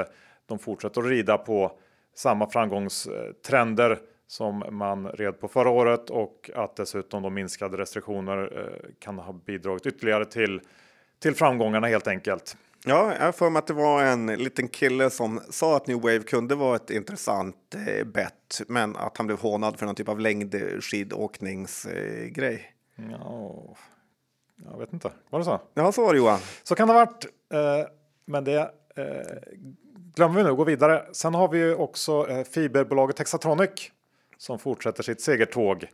de 0.47 0.59
fortsätter 0.59 1.01
att 1.01 1.07
rida 1.07 1.39
på 1.39 1.73
samma 2.15 2.51
framgångstrender 2.51 3.99
som 4.29 4.65
man 4.71 5.09
red 5.09 5.41
på 5.41 5.49
förra 5.49 5.71
året 5.71 6.11
och 6.11 6.51
att 6.55 6.77
dessutom 6.77 7.23
de 7.23 7.35
minskade 7.35 7.77
restriktioner 7.77 8.59
eh, 8.59 8.91
kan 8.99 9.19
ha 9.19 9.33
bidragit 9.33 9.87
ytterligare 9.87 10.25
till, 10.25 10.61
till 11.19 11.35
framgångarna 11.35 11.87
helt 11.87 12.07
enkelt. 12.07 12.57
Ja, 12.85 13.15
jag 13.21 13.35
för 13.35 13.51
mig 13.51 13.59
att 13.59 13.67
det 13.67 13.75
var 13.75 14.03
en 14.03 14.27
liten 14.27 14.69
kille 14.69 15.11
som 15.11 15.41
sa 15.51 15.77
att 15.77 15.87
New 15.87 15.97
Wave 15.97 16.21
kunde 16.21 16.55
vara 16.55 16.77
ett 16.77 16.91
intressant 16.91 17.75
eh, 17.75 18.05
bett, 18.07 18.61
men 18.69 18.97
att 18.97 19.17
han 19.17 19.27
blev 19.27 19.39
hånad 19.39 19.79
för 19.79 19.87
någon 19.87 19.95
typ 19.95 20.09
av 20.09 20.21
längdskidåkningsgrej. 20.21 22.75
Eh, 22.99 23.05
ja, 23.11 23.77
jag 24.65 24.79
vet 24.79 24.93
inte. 24.93 25.11
Var 25.31 25.39
det 25.39 25.45
så? 25.45 25.61
Ja, 25.75 25.93
så 25.93 26.03
var 26.03 26.13
det 26.13 26.19
Johan. 26.19 26.41
Så 26.63 26.75
kan 26.75 26.89
det 26.89 26.95
ha 26.95 27.05
varit. 27.05 27.27
Eh, 27.53 27.87
men 28.25 28.45
det 28.45 28.71
eh, 28.97 29.39
glömmer 30.15 30.37
vi 30.37 30.43
nu. 30.43 30.55
Gå 30.55 30.65
vidare. 30.65 31.07
Sen 31.13 31.35
har 31.35 31.49
vi 31.49 31.59
ju 31.59 31.75
också 31.75 32.31
eh, 32.31 32.45
fiberbolaget 32.45 33.19
Hexatronic 33.19 33.91
som 34.39 34.59
fortsätter 34.59 35.03
sitt 35.03 35.21
segertåg 35.21 35.87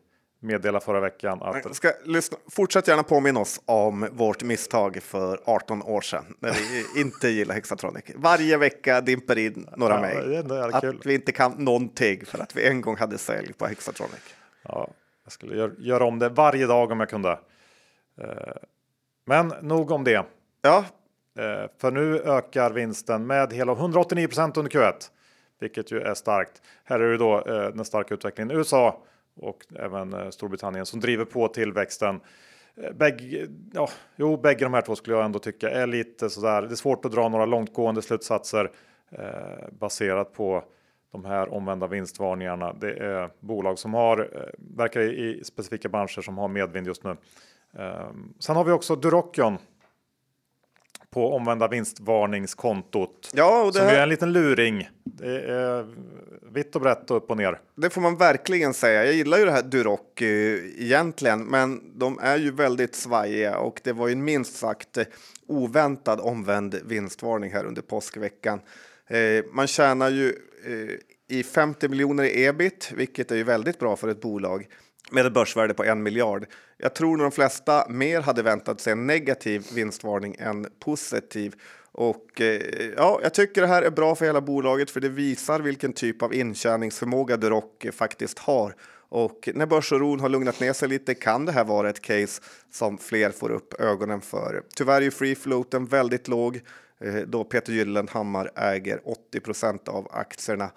meddela 0.45 0.81
förra 0.81 1.01
veckan 1.01 1.43
att... 1.43 1.77
Ska 1.77 1.93
lyssna, 2.05 2.39
fortsätt 2.51 2.89
gärna 2.89 3.03
påminna 3.03 3.41
oss 3.41 3.61
om 3.65 4.09
vårt 4.13 4.43
misstag 4.43 5.03
för 5.03 5.41
18 5.45 5.83
år 5.83 6.01
sedan 6.01 6.25
när 6.39 6.53
vi 6.53 7.01
inte 7.01 7.29
gillar 7.29 7.55
Hexatronic. 7.55 8.05
Varje 8.15 8.57
vecka 8.57 9.01
dimper 9.01 9.39
in 9.39 9.69
några 9.77 9.95
ja, 9.95 10.01
mejl 10.01 10.53
att 10.53 10.81
kul. 10.81 11.01
vi 11.05 11.15
inte 11.15 11.33
kan 11.33 11.53
någonting 11.53 12.27
för 12.27 12.39
att 12.39 12.57
vi 12.57 12.69
en 12.69 12.81
gång 12.81 12.97
hade 12.97 13.19
sälj 13.19 13.53
på 13.53 13.67
Hexatronic. 13.67 14.35
Ja, 14.63 14.89
jag 15.25 15.33
skulle 15.33 15.57
göra, 15.57 15.73
göra 15.79 16.05
om 16.05 16.19
det 16.19 16.29
varje 16.29 16.67
dag 16.67 16.91
om 16.91 17.01
jag 17.01 17.09
kunde. 17.09 17.39
Eh, 18.21 18.29
men 19.27 19.53
nog 19.63 19.91
om 19.91 20.05
det. 20.05 20.25
Ja. 20.63 20.85
Eh, 21.39 21.71
för 21.81 21.91
nu 21.91 22.21
ökar 22.21 22.71
vinsten 22.71 23.27
med 23.27 23.53
hela 23.53 23.73
189 23.73 24.27
procent 24.27 24.57
under 24.57 24.71
Q1 24.71 24.95
vilket 25.61 25.93
ju 25.93 26.01
är 26.01 26.15
starkt. 26.15 26.63
Här 26.85 27.01
är 27.01 27.11
det 27.11 27.19
då 27.19 27.39
eh, 27.39 27.69
den 27.69 27.85
starka 27.85 28.15
utvecklingen 28.15 28.51
i 28.51 28.55
USA 28.55 29.03
och 29.37 29.67
även 29.77 30.13
eh, 30.13 30.31
Storbritannien 30.31 30.87
som 30.87 31.01
driver 31.01 31.25
på 31.25 31.49
tillväxten. 31.49 32.21
Eh, 32.77 32.93
bägge, 32.93 33.47
ja, 33.73 33.89
jo, 34.17 34.37
bägge 34.37 34.65
de 34.65 34.75
här 34.75 34.83
två 34.83 34.97
skulle 34.97 35.17
jag 35.17 35.25
ändå 35.25 35.39
tycka 35.39 35.71
är 35.71 35.87
lite 35.87 36.31
sådär. 36.31 36.63
Det 36.63 36.75
är 36.75 36.77
svårt 36.77 37.05
att 37.05 37.13
dra 37.13 37.29
några 37.29 37.47
långtgående 37.47 38.03
slutsatser 38.03 38.71
eh, 39.11 39.73
baserat 39.73 40.33
på 40.33 40.65
de 41.13 41.25
här 41.25 41.55
omvända 41.55 41.87
vinstvarningarna. 41.87 42.73
Det 42.73 42.93
är 42.93 43.31
bolag 43.41 43.79
som 43.79 43.95
har 43.95 44.19
eh, 44.19 44.77
verkar 44.77 45.01
i, 45.01 45.41
i 45.41 45.45
specifika 45.45 45.89
branscher 45.89 46.21
som 46.21 46.39
har 46.39 46.49
medvind 46.49 46.87
just 46.87 47.05
nu. 47.05 47.17
Eh, 47.79 48.11
sen 48.39 48.57
har 48.57 48.65
vi 48.65 48.73
också 48.73 48.97
Durokion 48.97 49.59
på 51.15 51.35
omvända 51.35 51.69
vinstvarningskontot. 51.69 53.31
Ja, 53.35 53.63
och 53.63 53.73
det 53.73 53.79
som 53.79 53.89
här... 53.89 53.97
är 53.97 54.03
en 54.03 54.09
liten 54.09 54.33
luring. 54.33 54.89
Det 55.05 55.41
är 55.41 55.87
vitt 56.53 56.75
och 56.75 56.81
brett 56.81 57.11
och 57.11 57.17
upp 57.17 57.31
och 57.31 57.37
ner. 57.37 57.61
Det 57.75 57.91
får 57.91 58.01
man 58.01 58.17
verkligen 58.17 58.75
säga. 58.75 59.05
Jag 59.05 59.15
gillar 59.15 59.39
ju 59.39 59.45
det 59.45 59.53
här 59.53 59.63
Duroc 59.63 60.01
eh, 60.21 60.27
egentligen, 60.79 61.45
men 61.45 61.81
de 61.99 62.19
är 62.19 62.37
ju 62.37 62.51
väldigt 62.51 62.95
svajiga 62.95 63.59
och 63.59 63.81
det 63.85 63.93
var 63.93 64.09
ju 64.09 64.13
en 64.13 64.25
minst 64.25 64.57
sagt 64.57 64.97
eh, 64.97 65.05
oväntad 65.47 66.21
omvänd 66.21 66.81
vinstvarning 66.85 67.53
här 67.53 67.65
under 67.65 67.83
påskveckan. 67.83 68.61
Eh, 69.07 69.45
man 69.53 69.67
tjänar 69.67 70.11
ju 70.11 70.35
i 71.29 71.43
50 71.43 71.89
miljoner 71.89 72.25
i 72.25 72.45
ebit, 72.45 72.93
vilket 72.97 73.31
är 73.31 73.37
ju 73.37 73.45
väldigt 73.45 73.79
bra 73.79 73.97
för 73.97 74.09
ett 74.09 74.21
bolag 74.21 74.67
med 75.11 75.27
ett 75.27 75.33
börsvärde 75.33 75.75
på 75.75 75.85
en 75.85 76.03
miljard. 76.03 76.47
Jag 76.77 76.95
tror 76.95 77.17
nog 77.17 77.27
de 77.27 77.33
flesta 77.33 77.87
mer 77.89 78.21
hade 78.21 78.43
väntat 78.43 78.81
sig 78.81 78.93
en 78.93 79.07
negativ 79.07 79.67
vinstvarning 79.75 80.37
än 80.39 80.67
positiv. 80.81 81.55
Och 81.93 82.41
eh, 82.41 82.63
ja, 82.97 83.21
jag 83.23 83.35
tycker 83.35 83.61
det 83.61 83.67
här 83.67 83.83
är 83.83 83.91
bra 83.91 84.15
för 84.15 84.25
hela 84.25 84.41
bolaget 84.41 84.91
för 84.91 85.01
det 85.01 85.09
visar 85.09 85.61
vilken 85.61 85.93
typ 85.93 86.23
av 86.23 86.35
intjäningsförmåga 86.35 87.37
Duroc 87.37 87.65
faktiskt 87.93 88.39
har. 88.39 88.75
Och 89.09 89.49
när 89.55 89.67
börsoron 89.67 90.21
har 90.21 90.29
lugnat 90.29 90.61
ner 90.61 90.73
sig 90.73 90.89
lite 90.89 91.15
kan 91.15 91.47
det 91.47 91.53
här 91.53 91.65
vara 91.65 91.91
ett 91.91 92.01
case 92.01 92.43
som 92.73 92.99
fler 92.99 93.31
får 93.31 93.51
upp 93.51 93.81
ögonen 93.81 94.21
för. 94.21 94.63
Tyvärr 94.77 94.97
är 94.97 95.01
ju 95.01 95.11
free 95.11 95.35
floaten 95.35 95.87
väldigt 95.87 96.29
låg 96.29 96.61
Eh, 97.05 97.15
då 97.15 97.45
Peter 97.45 97.73
Gyllenhammar 97.73 98.51
äger 98.57 99.01
80% 99.33 99.89
av 99.89 100.09
aktierna. 100.11 100.71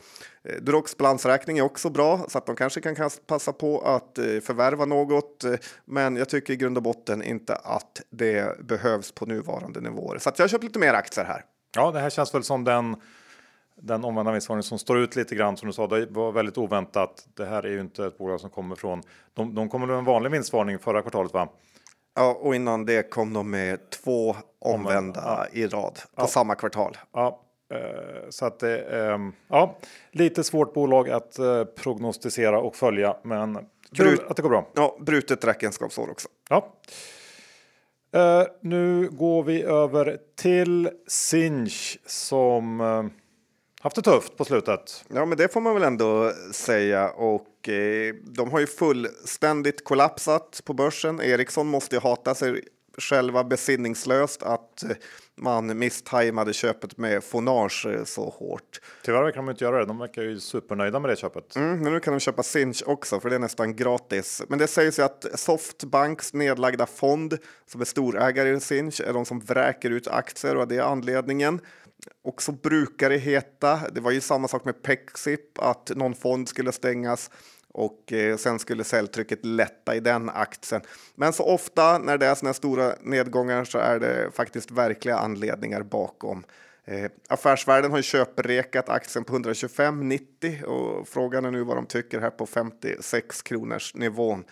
Eh, 0.43 0.55
Durox 0.61 0.97
balansräkning 0.97 1.57
är 1.57 1.61
också 1.61 1.89
bra 1.89 2.25
så 2.29 2.37
att 2.37 2.45
de 2.45 2.55
kanske 2.55 2.81
kan 2.81 3.09
passa 3.27 3.53
på 3.53 3.81
att 3.81 4.17
eh, 4.17 4.23
förvärva 4.25 4.85
något. 4.85 5.45
Men 5.85 6.15
jag 6.15 6.29
tycker 6.29 6.53
i 6.53 6.55
grund 6.55 6.77
och 6.77 6.83
botten 6.83 7.23
inte 7.23 7.55
att 7.55 8.01
det 8.09 8.59
behövs 8.67 9.11
på 9.11 9.25
nuvarande 9.25 9.81
nivåer. 9.81 10.17
Så 10.17 10.29
att 10.29 10.39
jag 10.39 10.49
köper 10.49 10.65
lite 10.65 10.79
mer 10.79 10.93
aktier 10.93 11.25
här. 11.25 11.45
Ja, 11.75 11.91
det 11.91 11.99
här 11.99 12.09
känns 12.09 12.35
väl 12.35 12.43
som 12.43 12.63
den 12.63 12.95
den 13.81 14.05
omvända 14.05 14.31
vinstvarningen 14.31 14.63
som 14.63 14.79
står 14.79 14.99
ut 14.99 15.15
lite 15.15 15.35
grann 15.35 15.57
som 15.57 15.67
du 15.67 15.73
sa. 15.73 15.87
Det 15.87 16.05
var 16.05 16.31
väldigt 16.31 16.57
oväntat. 16.57 17.27
Det 17.33 17.45
här 17.45 17.63
är 17.63 17.69
ju 17.69 17.79
inte 17.79 18.05
ett 18.05 18.17
bolag 18.17 18.39
som 18.39 18.49
kommer 18.49 18.75
från. 18.75 19.01
De, 19.33 19.55
de 19.55 19.69
kommer 19.69 19.87
med 19.87 19.97
en 19.97 20.05
vanlig 20.05 20.31
vinstvarning 20.31 20.79
förra 20.79 21.01
kvartalet, 21.01 21.33
va? 21.33 21.49
Ja, 22.17 22.37
och 22.41 22.55
innan 22.55 22.85
det 22.85 23.09
kom 23.09 23.33
de 23.33 23.49
med 23.49 23.89
två 23.89 24.35
omvända 24.59 25.21
ja. 25.23 25.59
i 25.59 25.67
rad 25.67 25.93
på 25.93 26.21
ja. 26.21 26.27
samma 26.27 26.55
kvartal. 26.55 26.97
Ja, 27.13 27.41
eh, 27.73 28.29
så 28.29 28.45
att 28.45 28.59
det 28.59 28.79
är 28.79 29.11
eh, 29.11 29.19
ja, 29.47 29.77
lite 30.11 30.43
svårt 30.43 30.73
bolag 30.73 31.09
att 31.09 31.39
eh, 31.39 31.63
prognostisera 31.63 32.59
och 32.59 32.75
följa, 32.75 33.15
men 33.23 33.59
kul 33.95 34.19
att 34.29 34.35
det 34.35 34.41
går 34.41 34.49
bra. 34.49 34.67
Ja, 34.75 34.97
brutet 34.99 35.45
räkenskapsår 35.45 36.09
också. 36.11 36.27
Ja. 36.49 36.73
Nu 38.61 39.09
går 39.09 39.43
vi 39.43 39.63
över 39.63 40.17
till 40.35 40.89
Sinch 41.07 41.99
som 42.05 42.81
haft 43.81 43.95
det 43.95 44.01
tufft 44.01 44.37
på 44.37 44.45
slutet. 44.45 45.05
Ja, 45.13 45.25
men 45.25 45.37
det 45.37 45.53
får 45.53 45.61
man 45.61 45.73
väl 45.73 45.83
ändå 45.83 46.33
säga. 46.51 47.09
Och 47.09 47.69
eh, 47.69 48.15
de 48.23 48.51
har 48.51 48.59
ju 48.59 48.67
fullständigt 48.67 49.83
kollapsat 49.83 50.61
på 50.65 50.73
börsen. 50.73 51.21
Ericsson 51.21 51.67
måste 51.67 51.95
ju 51.95 52.01
hata 52.01 52.35
sig 52.35 52.63
själva 52.97 53.43
besinningslöst 53.43 54.43
att 54.43 54.83
eh, 54.83 54.89
man 55.37 55.77
misstajmade 55.77 56.53
köpet 56.53 56.97
med 56.97 57.23
Fonage 57.23 57.85
eh, 57.85 58.03
så 58.03 58.29
hårt. 58.29 58.81
Tyvärr 59.03 59.23
verkar 59.23 59.37
de 59.37 59.49
inte 59.49 59.63
göra 59.63 59.79
det. 59.79 59.85
De 59.85 59.99
verkar 59.99 60.21
ju 60.21 60.39
supernöjda 60.39 60.99
med 60.99 61.09
det 61.09 61.15
köpet. 61.15 61.55
Mm, 61.55 61.79
men 61.79 61.93
nu 61.93 61.99
kan 61.99 62.13
de 62.13 62.19
köpa 62.19 62.43
Sinch 62.43 62.83
också, 62.85 63.19
för 63.19 63.29
det 63.29 63.35
är 63.35 63.39
nästan 63.39 63.75
gratis. 63.75 64.41
Men 64.49 64.59
det 64.59 64.67
sägs 64.67 64.99
ju 64.99 65.03
att 65.03 65.25
Softbanks 65.33 66.33
nedlagda 66.33 66.85
fond, 66.85 67.37
som 67.65 67.81
är 67.81 67.85
storägare 67.85 68.49
i 68.49 68.59
Sinch, 68.59 69.01
är 69.01 69.13
de 69.13 69.25
som 69.25 69.39
vräker 69.39 69.89
ut 69.89 70.07
aktier 70.07 70.55
och 70.57 70.67
det 70.67 70.75
är 70.75 70.81
anledningen. 70.81 71.61
Och 72.23 72.41
så 72.41 72.51
brukar 72.51 73.09
det 73.09 73.17
heta, 73.17 73.79
det 73.91 74.01
var 74.01 74.11
ju 74.11 74.21
samma 74.21 74.47
sak 74.47 74.65
med 74.65 74.83
Pexip, 74.83 75.59
att 75.59 75.91
någon 75.95 76.15
fond 76.15 76.49
skulle 76.49 76.71
stängas 76.71 77.29
och 77.77 78.13
eh, 78.13 78.37
sen 78.37 78.59
skulle 78.59 78.83
säljtrycket 78.83 79.45
lätta 79.45 79.95
i 79.95 79.99
den 79.99 80.29
aktien. 80.29 80.81
Men 81.15 81.33
så 81.33 81.43
ofta 81.43 81.97
när 81.97 82.17
det 82.17 82.25
är 82.25 82.35
sådana 82.35 82.53
stora 82.53 82.93
nedgångar 83.01 83.63
så 83.63 83.77
är 83.77 83.99
det 83.99 84.31
faktiskt 84.33 84.71
verkliga 84.71 85.17
anledningar 85.17 85.83
bakom. 85.83 86.43
Eh, 86.85 87.11
affärsvärlden 87.29 87.91
har 87.91 88.01
köprekat 88.01 88.89
aktien 88.89 89.25
på 89.25 89.33
125,90 89.33 90.63
och 90.63 91.07
frågan 91.07 91.45
är 91.45 91.51
nu 91.51 91.63
vad 91.63 91.77
de 91.77 91.85
tycker 91.85 92.19
här 92.19 92.29
på 92.29 92.45
56 92.45 93.41
kronors 93.41 93.95
nivån. 93.95 94.43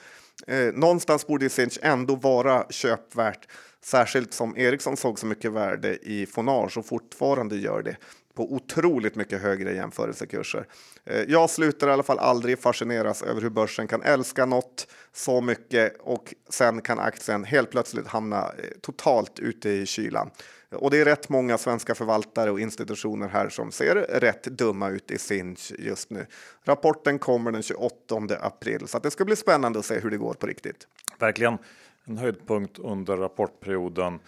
Eh, 0.47 0.73
någonstans 0.73 1.27
borde 1.27 1.49
Sinch 1.49 1.79
ändå 1.81 2.15
vara 2.15 2.65
köpvärt. 2.69 3.47
Särskilt 3.83 4.33
som 4.33 4.57
Ericsson 4.57 4.97
såg 4.97 5.19
så 5.19 5.25
mycket 5.25 5.51
värde 5.51 5.97
i 5.97 6.25
Fonage 6.25 6.77
och 6.77 6.85
fortfarande 6.85 7.55
gör 7.55 7.81
det 7.81 7.97
på 8.36 8.54
otroligt 8.54 9.15
mycket 9.15 9.41
högre 9.41 9.74
jämförelsekurser. 9.74 10.67
Eh, 11.06 11.21
jag 11.28 11.50
slutar 11.50 11.88
i 11.88 11.91
alla 11.91 12.04
fall 12.04 12.19
aldrig 12.19 12.60
fascineras 12.60 13.21
över 13.21 13.41
hur 13.41 13.50
börsen 13.50 13.88
kan 13.88 14.02
älska 14.02 14.45
något 14.45 14.88
så 15.13 15.41
mycket 15.41 15.98
och 16.00 16.34
sen 16.50 16.82
kan 16.82 17.00
aktien 17.00 17.43
helt 17.43 17.71
plötsligt 17.71 18.08
hamna 18.08 18.38
eh, 18.38 18.69
totalt 18.82 19.39
ute 19.39 19.69
i 19.69 19.86
kylan. 19.86 20.30
Och 20.71 20.91
det 20.91 21.02
är 21.02 21.06
rätt 21.06 21.30
många 21.30 21.58
svenska 21.58 21.95
förvaltare 21.95 22.52
och 22.52 22.60
institutioner 22.60 23.28
här 23.28 23.50
som 23.50 23.71
ser 23.71 23.95
rätt 23.95 24.43
dumma 24.43 24.89
ut 24.89 25.12
i 25.12 25.17
sin 25.17 25.56
just 25.80 26.10
nu. 26.10 26.26
Rapporten 26.63 27.19
kommer 27.19 27.52
den 27.52 27.63
28 27.63 28.15
april 28.41 28.88
så 28.88 29.00
det 29.00 29.12
ska 29.12 29.26
bli 29.26 29.36
spännande 29.36 29.80
att 29.80 29.86
se 29.86 30.00
hur 30.00 30.12
det 30.12 30.17
går 30.17 30.34
på 30.34 30.48
riktigt. 30.48 30.88
Verkligen 31.19 31.58
en 32.06 32.17
höjdpunkt 32.17 32.80
under 32.80 33.17
rapportperioden. 33.17 34.19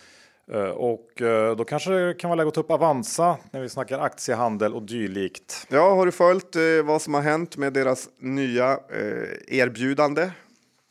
Eh, 0.52 0.70
och 0.70 1.22
eh, 1.22 1.56
då 1.56 1.66
kanske 1.66 1.92
det 1.92 2.14
kan 2.14 2.30
vara 2.30 2.38
läge 2.38 2.48
att 2.48 2.54
ta 2.54 2.62
upp 2.62 2.72
Avanza 2.72 3.38
när 3.52 3.62
vi 3.62 3.70
snackar 3.70 4.00
aktiehandel 4.00 4.74
och 4.74 4.84
dylikt. 4.84 5.68
Ja, 5.70 5.96
har 5.96 6.06
du 6.06 6.12
följt 6.12 6.56
eh, 6.56 6.62
vad 6.84 7.02
som 7.02 7.14
har 7.14 7.22
hänt 7.22 7.58
med 7.58 7.74
deras 7.74 8.10
nya 8.20 8.80
erbjudande? 9.48 10.32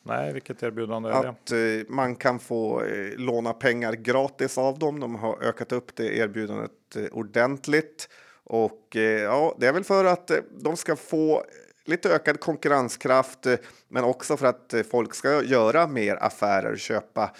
Nej, 0.03 0.33
vilket 0.33 0.63
erbjudande 0.63 1.09
är 1.09 1.23
det? 1.23 1.29
Att 1.29 1.89
man 1.89 2.17
kan 2.17 2.39
få 2.39 2.83
låna 3.17 3.53
pengar 3.53 3.93
gratis 3.93 4.59
av 4.59 4.79
dem. 4.79 5.01
De 5.01 5.15
har 5.15 5.43
ökat 5.43 5.73
upp 5.73 5.97
det 5.97 6.17
erbjudandet 6.17 6.71
ordentligt 7.13 8.09
och 8.45 8.97
ja, 9.23 9.57
det 9.59 9.67
är 9.67 9.73
väl 9.73 9.85
för 9.85 10.05
att 10.05 10.31
de 10.59 10.77
ska 10.77 10.97
få 10.97 11.43
lite 11.85 12.11
ökad 12.11 12.41
konkurrenskraft, 12.41 13.47
men 13.89 14.05
också 14.05 14.37
för 14.37 14.47
att 14.47 14.75
folk 14.91 15.15
ska 15.15 15.43
göra 15.43 15.87
mer 15.87 16.17
affärer, 16.17 16.77
köpa 16.77 17.31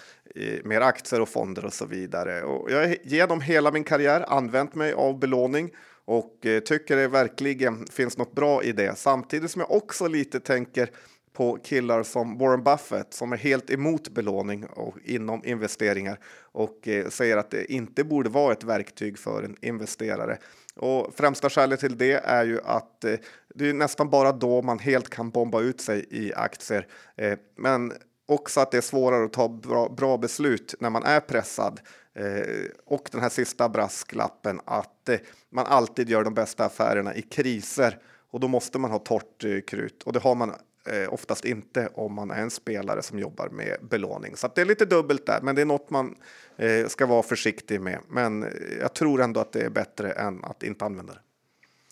mer 0.63 0.81
aktier 0.81 1.21
och 1.21 1.29
fonder 1.29 1.65
och 1.65 1.73
så 1.73 1.85
vidare. 1.85 2.43
Och 2.43 2.71
jag 2.71 2.87
har 2.87 2.95
genom 3.03 3.41
hela 3.41 3.71
min 3.71 3.83
karriär 3.83 4.25
använt 4.27 4.75
mig 4.75 4.93
av 4.93 5.19
belåning 5.19 5.71
och 6.05 6.45
eh, 6.45 6.59
tycker 6.59 6.95
det 6.95 7.07
verkligen 7.07 7.87
finns 7.87 8.17
något 8.17 8.35
bra 8.35 8.63
i 8.63 8.71
det. 8.71 8.97
Samtidigt 8.97 9.51
som 9.51 9.59
jag 9.61 9.71
också 9.71 10.07
lite 10.07 10.39
tänker 10.39 10.89
på 11.33 11.57
killar 11.63 12.03
som 12.03 12.37
Warren 12.37 12.63
Buffett 12.63 13.13
som 13.13 13.33
är 13.33 13.37
helt 13.37 13.69
emot 13.69 14.09
belåning 14.09 14.65
och 14.65 14.97
inom 15.05 15.45
investeringar 15.45 16.19
och 16.39 16.87
eh, 16.87 17.09
säger 17.09 17.37
att 17.37 17.51
det 17.51 17.71
inte 17.73 18.03
borde 18.03 18.29
vara 18.29 18.53
ett 18.53 18.63
verktyg 18.63 19.19
för 19.19 19.43
en 19.43 19.55
investerare. 19.61 20.37
Och 20.75 21.13
främsta 21.15 21.49
skälet 21.49 21.79
till 21.79 21.97
det 21.97 22.13
är 22.13 22.45
ju 22.45 22.59
att 22.63 23.03
eh, 23.03 23.13
det 23.55 23.69
är 23.69 23.73
nästan 23.73 24.09
bara 24.09 24.31
då 24.31 24.61
man 24.61 24.79
helt 24.79 25.09
kan 25.09 25.29
bomba 25.29 25.61
ut 25.61 25.81
sig 25.81 26.05
i 26.09 26.33
aktier. 26.33 26.87
Eh, 27.15 27.37
men 27.55 27.93
också 28.27 28.59
att 28.59 28.71
det 28.71 28.77
är 28.77 28.81
svårare 28.81 29.25
att 29.25 29.33
ta 29.33 29.47
bra, 29.49 29.89
bra 29.89 30.17
beslut 30.17 30.75
när 30.79 30.89
man 30.89 31.03
är 31.03 31.19
pressad. 31.19 31.79
Eh, 32.13 32.65
och 32.85 33.09
den 33.11 33.21
här 33.21 33.29
sista 33.29 33.69
brasklappen 33.69 34.61
att 34.65 35.09
eh, 35.09 35.17
man 35.49 35.65
alltid 35.65 36.09
gör 36.09 36.23
de 36.23 36.33
bästa 36.33 36.65
affärerna 36.65 37.15
i 37.15 37.21
kriser 37.21 37.99
och 38.31 38.39
då 38.39 38.47
måste 38.47 38.79
man 38.79 38.91
ha 38.91 38.99
torrt 38.99 39.43
eh, 39.43 39.59
krut 39.67 40.03
och 40.03 40.13
det 40.13 40.19
har 40.19 40.35
man 40.35 40.53
eh, 40.87 41.13
oftast 41.13 41.45
inte 41.45 41.89
om 41.93 42.13
man 42.13 42.31
är 42.31 42.41
en 42.41 42.51
spelare 42.51 43.01
som 43.01 43.19
jobbar 43.19 43.49
med 43.49 43.77
belåning. 43.81 44.35
Så 44.35 44.49
det 44.55 44.61
är 44.61 44.65
lite 44.65 44.85
dubbelt 44.85 45.25
där, 45.25 45.41
men 45.41 45.55
det 45.55 45.61
är 45.61 45.65
något 45.65 45.89
man 45.89 46.15
eh, 46.57 46.87
ska 46.87 47.05
vara 47.05 47.23
försiktig 47.23 47.81
med. 47.81 47.99
Men 48.07 48.43
eh, 48.43 48.49
jag 48.79 48.93
tror 48.93 49.21
ändå 49.21 49.39
att 49.39 49.51
det 49.51 49.61
är 49.61 49.69
bättre 49.69 50.11
än 50.11 50.43
att 50.43 50.63
inte 50.63 50.85
använda 50.85 51.13
det. 51.13 51.19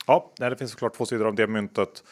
Ja, 0.07 0.33
det 0.37 0.55
finns 0.55 0.71
såklart 0.71 0.97
två 0.97 1.05
sidor 1.05 1.27
av 1.27 1.35
det 1.35 1.47
myntet. 1.47 2.03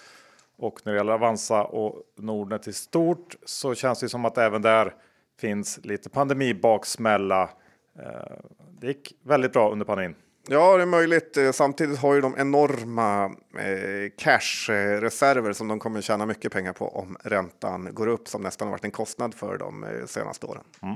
Och 0.57 0.79
när 0.83 0.93
det 0.93 0.97
gäller 0.97 1.13
Avanza 1.13 1.63
och 1.63 2.01
Nordnet 2.17 2.67
i 2.67 2.73
stort 2.73 3.35
så 3.45 3.75
känns 3.75 3.99
det 3.99 4.09
som 4.09 4.25
att 4.25 4.37
även 4.37 4.61
där 4.61 4.93
finns 5.39 5.79
lite 5.83 6.09
pandemibaksmälla. 6.09 7.49
Eh, 7.99 8.37
det 8.79 8.87
gick 8.87 9.13
väldigt 9.23 9.53
bra 9.53 9.71
under 9.71 9.85
pandemin. 9.85 10.15
Ja, 10.47 10.77
det 10.77 10.83
är 10.83 10.87
möjligt. 10.87 11.37
Eh, 11.37 11.51
samtidigt 11.51 11.99
har 11.99 12.13
ju 12.13 12.21
de 12.21 12.35
enorma 12.37 13.25
eh, 13.57 14.11
cashreserver 14.17 15.53
som 15.53 15.67
de 15.67 15.79
kommer 15.79 16.01
tjäna 16.01 16.25
mycket 16.25 16.51
pengar 16.51 16.73
på 16.73 16.87
om 16.87 17.17
räntan 17.23 17.89
går 17.91 18.07
upp 18.07 18.27
som 18.27 18.41
nästan 18.41 18.67
har 18.67 18.71
varit 18.71 18.85
en 18.85 18.91
kostnad 18.91 19.33
för 19.33 19.57
de 19.57 19.85
senaste 20.07 20.45
åren. 20.45 20.63
Mm. 20.81 20.95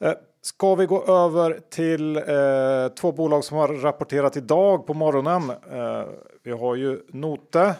Eh, 0.00 0.14
ska 0.42 0.74
vi 0.74 0.86
gå 0.86 1.04
över 1.04 1.60
till 1.70 2.16
eh, 2.16 2.94
två 3.00 3.12
bolag 3.12 3.44
som 3.44 3.56
har 3.56 3.68
rapporterat 3.68 4.36
idag 4.36 4.86
på 4.86 4.94
morgonen. 4.94 5.50
Eh, 5.50 6.08
vi 6.42 6.50
har 6.50 6.74
ju 6.74 7.00
Note 7.08 7.74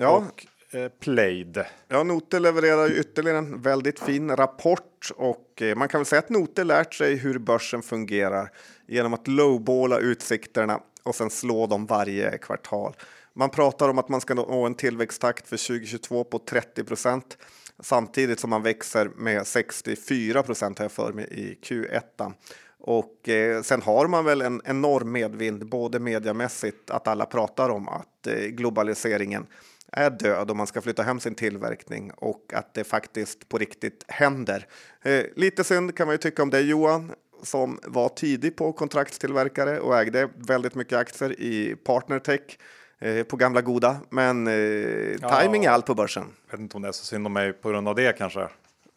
ja. 0.00 0.16
och 0.16 0.46
eh, 0.74 0.88
Played. 0.88 1.64
Ja, 1.88 2.02
Note 2.02 2.38
levererar 2.38 2.92
ytterligare 2.92 3.38
en 3.38 3.62
väldigt 3.62 4.00
fin 4.00 4.36
rapport 4.36 5.10
och 5.16 5.62
eh, 5.62 5.76
man 5.76 5.88
kan 5.88 6.00
väl 6.00 6.06
säga 6.06 6.18
att 6.18 6.30
Note 6.30 6.64
lärt 6.64 6.94
sig 6.94 7.16
hur 7.16 7.38
börsen 7.38 7.82
fungerar 7.82 8.50
genom 8.86 9.14
att 9.14 9.28
lowballa 9.28 9.98
utsikterna 9.98 10.80
och 11.02 11.14
sen 11.14 11.30
slå 11.30 11.66
dem 11.66 11.86
varje 11.86 12.38
kvartal. 12.38 12.96
Man 13.34 13.50
pratar 13.50 13.88
om 13.88 13.98
att 13.98 14.08
man 14.08 14.20
ska 14.20 14.34
nå 14.34 14.66
en 14.66 14.74
tillväxttakt 14.74 15.48
för 15.48 15.56
2022 15.56 16.24
på 16.24 16.38
30 16.38 16.84
procent 16.84 17.38
samtidigt 17.82 18.40
som 18.40 18.50
man 18.50 18.62
växer 18.62 19.10
med 19.16 19.46
64 19.46 20.42
procent 20.42 20.78
här 20.78 20.88
för 20.88 21.12
mig 21.12 21.26
i 21.30 21.58
Q1. 21.66 22.32
Och 22.78 23.28
eh, 23.28 23.62
sen 23.62 23.82
har 23.82 24.06
man 24.06 24.24
väl 24.24 24.42
en 24.42 24.62
enorm 24.64 25.12
medvind, 25.12 25.68
både 25.68 25.98
mediamässigt, 25.98 26.90
att 26.90 27.08
alla 27.08 27.26
pratar 27.26 27.68
om 27.68 27.88
att 27.88 28.26
eh, 28.26 28.34
globaliseringen 28.34 29.46
är 29.92 30.10
död 30.10 30.50
och 30.50 30.56
man 30.56 30.66
ska 30.66 30.80
flytta 30.80 31.02
hem 31.02 31.20
sin 31.20 31.34
tillverkning 31.34 32.10
och 32.16 32.52
att 32.54 32.74
det 32.74 32.84
faktiskt 32.84 33.48
på 33.48 33.58
riktigt 33.58 34.04
händer. 34.08 34.66
Eh, 35.02 35.24
lite 35.36 35.64
synd 35.64 35.96
kan 35.96 36.06
man 36.06 36.14
ju 36.14 36.18
tycka 36.18 36.42
om 36.42 36.50
det 36.50 36.60
Johan 36.60 37.12
som 37.42 37.78
var 37.82 38.08
tidig 38.08 38.56
på 38.56 38.72
kontraktstillverkare 38.72 39.80
och 39.80 39.98
ägde 39.98 40.28
väldigt 40.34 40.74
mycket 40.74 40.98
aktier 40.98 41.40
i 41.40 41.76
Partnertech 41.84 42.58
eh, 42.98 43.22
på 43.22 43.36
gamla 43.36 43.60
goda. 43.60 43.96
Men 44.10 44.46
eh, 44.46 45.38
timing 45.40 45.64
är 45.64 45.70
allt 45.70 45.86
på 45.86 45.94
börsen. 45.94 46.24
Jag 46.46 46.52
vet 46.52 46.60
inte 46.60 46.76
om 46.76 46.82
det 46.82 46.88
är 46.88 46.92
så 46.92 47.04
synd 47.04 47.26
om 47.26 47.32
mig 47.32 47.52
på 47.52 47.70
grund 47.70 47.88
av 47.88 47.94
det 47.94 48.18
kanske. 48.18 48.48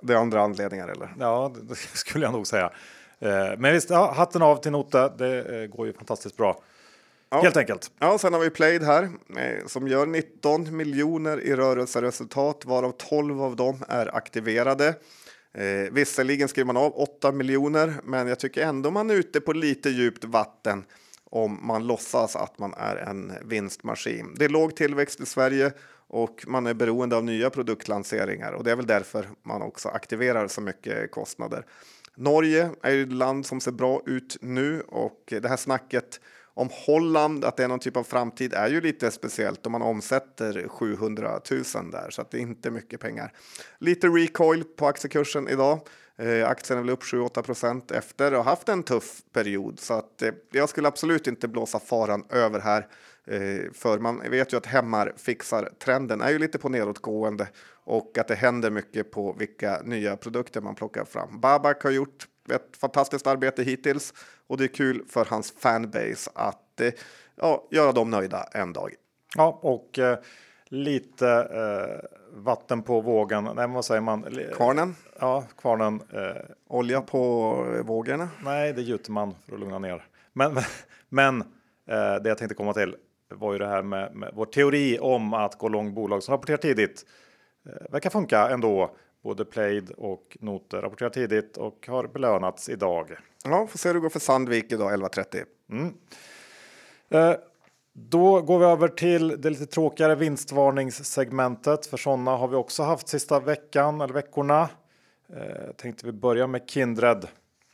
Det 0.01 0.13
är 0.13 0.17
andra 0.17 0.41
anledningar 0.41 0.87
eller? 0.87 1.15
Ja, 1.19 1.53
det 1.61 1.75
skulle 1.93 2.25
jag 2.25 2.33
nog 2.33 2.47
säga. 2.47 2.71
Eh, 3.19 3.57
men 3.57 3.73
visst, 3.73 3.89
ja, 3.89 4.13
hatten 4.17 4.41
av 4.41 4.55
till 4.55 4.71
Nota. 4.71 5.09
Det 5.09 5.61
eh, 5.61 5.67
går 5.67 5.87
ju 5.87 5.93
fantastiskt 5.93 6.37
bra. 6.37 6.61
Ja. 7.33 7.41
Helt 7.41 7.57
enkelt. 7.57 7.91
Ja, 7.99 8.17
sen 8.17 8.33
har 8.33 8.39
vi 8.39 8.49
Played 8.49 8.83
här 8.83 9.03
eh, 9.37 9.65
som 9.67 9.87
gör 9.87 10.05
19 10.05 10.77
miljoner 10.77 11.41
i 11.41 11.55
rörelseresultat 11.55 12.65
varav 12.65 12.91
12 12.91 13.41
av 13.41 13.55
dem 13.55 13.83
är 13.87 14.15
aktiverade. 14.15 14.87
Eh, 15.53 15.91
visserligen 15.91 16.47
skriver 16.47 16.65
man 16.65 16.77
av 16.77 16.93
8 16.95 17.31
miljoner, 17.31 17.93
men 18.03 18.27
jag 18.27 18.39
tycker 18.39 18.65
ändå 18.65 18.91
man 18.91 19.09
är 19.09 19.15
ute 19.15 19.41
på 19.41 19.53
lite 19.53 19.89
djupt 19.89 20.23
vatten 20.23 20.85
om 21.29 21.59
man 21.67 21.87
låtsas 21.87 22.35
att 22.35 22.59
man 22.59 22.73
är 22.73 22.95
en 22.95 23.33
vinstmaskin. 23.45 24.35
Det 24.35 24.45
är 24.45 24.49
låg 24.49 24.75
tillväxt 24.75 25.19
i 25.19 25.25
Sverige 25.25 25.71
och 26.07 26.43
man 26.47 26.67
är 26.67 26.73
beroende 26.73 27.15
av 27.15 27.23
nya 27.23 27.49
produktlanseringar 27.49 28.51
och 28.51 28.63
det 28.63 28.71
är 28.71 28.75
väl 28.75 28.87
därför 28.87 29.29
man 29.43 29.61
också 29.61 29.89
aktiverar 29.89 30.47
så 30.47 30.61
mycket 30.61 31.11
kostnader. 31.11 31.65
Norge 32.15 32.69
är 32.83 32.91
ju 32.91 33.03
ett 33.03 33.13
land 33.13 33.45
som 33.45 33.61
ser 33.61 33.71
bra 33.71 34.01
ut 34.05 34.37
nu 34.41 34.81
och 34.81 35.23
det 35.41 35.47
här 35.47 35.57
snacket 35.57 36.19
om 36.53 36.69
Holland, 36.71 37.45
att 37.45 37.57
det 37.57 37.63
är 37.63 37.67
någon 37.67 37.79
typ 37.79 37.97
av 37.97 38.03
framtid, 38.03 38.53
är 38.53 38.67
ju 38.67 38.81
lite 38.81 39.11
speciellt 39.11 39.65
om 39.65 39.71
man 39.71 39.81
omsätter 39.81 40.67
700 40.67 41.39
000 41.51 41.63
där, 41.91 42.09
så 42.09 42.21
att 42.21 42.31
det 42.31 42.37
är 42.37 42.41
inte 42.41 42.71
mycket 42.71 42.99
pengar. 42.99 43.33
Lite 43.79 44.07
recoil 44.07 44.63
på 44.63 44.87
aktiekursen 44.87 45.47
idag. 45.47 45.79
Eh, 46.17 46.49
aktien 46.49 46.79
är 46.79 46.83
väl 46.83 46.93
upp 46.93 47.03
7-8 47.03 47.41
procent 47.41 47.91
efter 47.91 48.33
och 48.33 48.43
haft 48.43 48.69
en 48.69 48.83
tuff 48.83 49.21
period, 49.33 49.79
så 49.79 49.93
att 49.93 50.21
eh, 50.21 50.31
jag 50.51 50.69
skulle 50.69 50.87
absolut 50.87 51.27
inte 51.27 51.47
blåsa 51.47 51.79
faran 51.79 52.25
över 52.29 52.59
här. 52.59 52.87
Eh, 53.27 53.71
för 53.73 53.99
man 53.99 54.29
vet 54.29 54.53
ju 54.53 54.57
att 54.57 54.65
hemmar 54.65 55.13
fixar 55.17 55.69
trenden 55.79 56.21
är 56.21 56.29
ju 56.29 56.39
lite 56.39 56.59
på 56.59 56.69
nedåtgående 56.69 57.47
och 57.85 58.17
att 58.17 58.27
det 58.27 58.35
händer 58.35 58.71
mycket 58.71 59.11
på 59.11 59.35
vilka 59.39 59.81
nya 59.83 60.17
produkter 60.17 60.61
man 60.61 60.75
plockar 60.75 61.05
fram. 61.05 61.39
Babak 61.39 61.83
har 61.83 61.91
gjort 61.91 62.27
ett 62.49 62.77
fantastiskt 62.77 63.27
arbete 63.27 63.63
hittills 63.63 64.13
och 64.47 64.57
det 64.57 64.63
är 64.63 64.67
kul 64.67 65.03
för 65.09 65.25
hans 65.25 65.51
fanbase 65.51 66.31
att 66.35 66.81
eh, 66.81 66.93
ja, 67.35 67.67
göra 67.71 67.91
dem 67.91 68.09
nöjda 68.09 68.43
en 68.51 68.73
dag. 68.73 68.93
Ja, 69.35 69.59
och 69.61 69.99
eh, 69.99 70.17
lite 70.65 71.29
eh, 71.29 72.19
vatten 72.33 72.83
på 72.83 73.01
vågen. 73.01 73.49
Nej, 73.55 73.67
vad 73.67 73.85
säger 73.85 74.01
man? 74.01 74.25
Kvarnen. 74.55 74.95
Ja, 75.19 75.43
kvarnen. 75.57 76.01
Eh, 76.13 76.41
Olja 76.67 77.01
på 77.01 77.53
vågorna. 77.85 78.29
Nej, 78.43 78.73
det 78.73 78.81
gjuter 78.81 79.11
man 79.11 79.35
för 79.45 79.53
att 79.53 79.59
lugna 79.59 79.79
ner. 79.79 80.05
Men, 80.33 80.57
men 81.09 81.41
eh, 81.87 82.15
det 82.23 82.29
jag 82.29 82.37
tänkte 82.37 82.55
komma 82.55 82.73
till 82.73 82.95
var 83.29 83.53
ju 83.53 83.59
det 83.59 83.67
här 83.67 83.81
med, 83.81 84.15
med 84.15 84.31
vår 84.33 84.45
teori 84.45 84.99
om 84.99 85.33
att 85.33 85.57
gå 85.57 85.69
lång 85.69 85.93
bolag 85.93 86.23
som 86.23 86.31
rapporterar 86.31 86.57
tidigt. 86.57 87.05
Eh, 87.65 87.91
verkar 87.91 88.09
funka 88.09 88.49
ändå. 88.49 88.95
Både 89.23 89.45
Played 89.45 89.91
och 89.91 90.37
Noter 90.39 90.81
rapporterar 90.81 91.09
tidigt 91.09 91.57
och 91.57 91.87
har 91.87 92.07
belönats 92.07 92.69
idag. 92.69 93.11
Ja, 93.43 93.67
får 93.67 93.77
se 93.77 93.89
hur 93.89 93.93
det 93.93 93.99
går 93.99 94.09
för 94.09 94.19
Sandvik 94.19 94.71
idag 94.71 94.91
11.30. 94.91 95.43
Mm. 95.69 95.93
Eh, 97.09 97.35
då 97.93 98.41
går 98.41 98.59
vi 98.59 98.65
över 98.65 98.87
till 98.87 99.41
det 99.41 99.49
lite 99.49 99.65
tråkigare 99.65 100.15
vinstvarningssegmentet. 100.15 101.85
För 101.85 101.97
sådana 101.97 102.31
har 102.35 102.47
vi 102.47 102.55
också 102.55 102.83
haft 102.83 103.07
sista 103.07 103.39
veckan 103.39 104.01
eller 104.01 104.13
veckorna. 104.13 104.69
Eh, 105.29 105.71
tänkte 105.77 106.05
vi 106.05 106.11
börja 106.11 106.47
med 106.47 106.69
Kindred. 106.69 107.27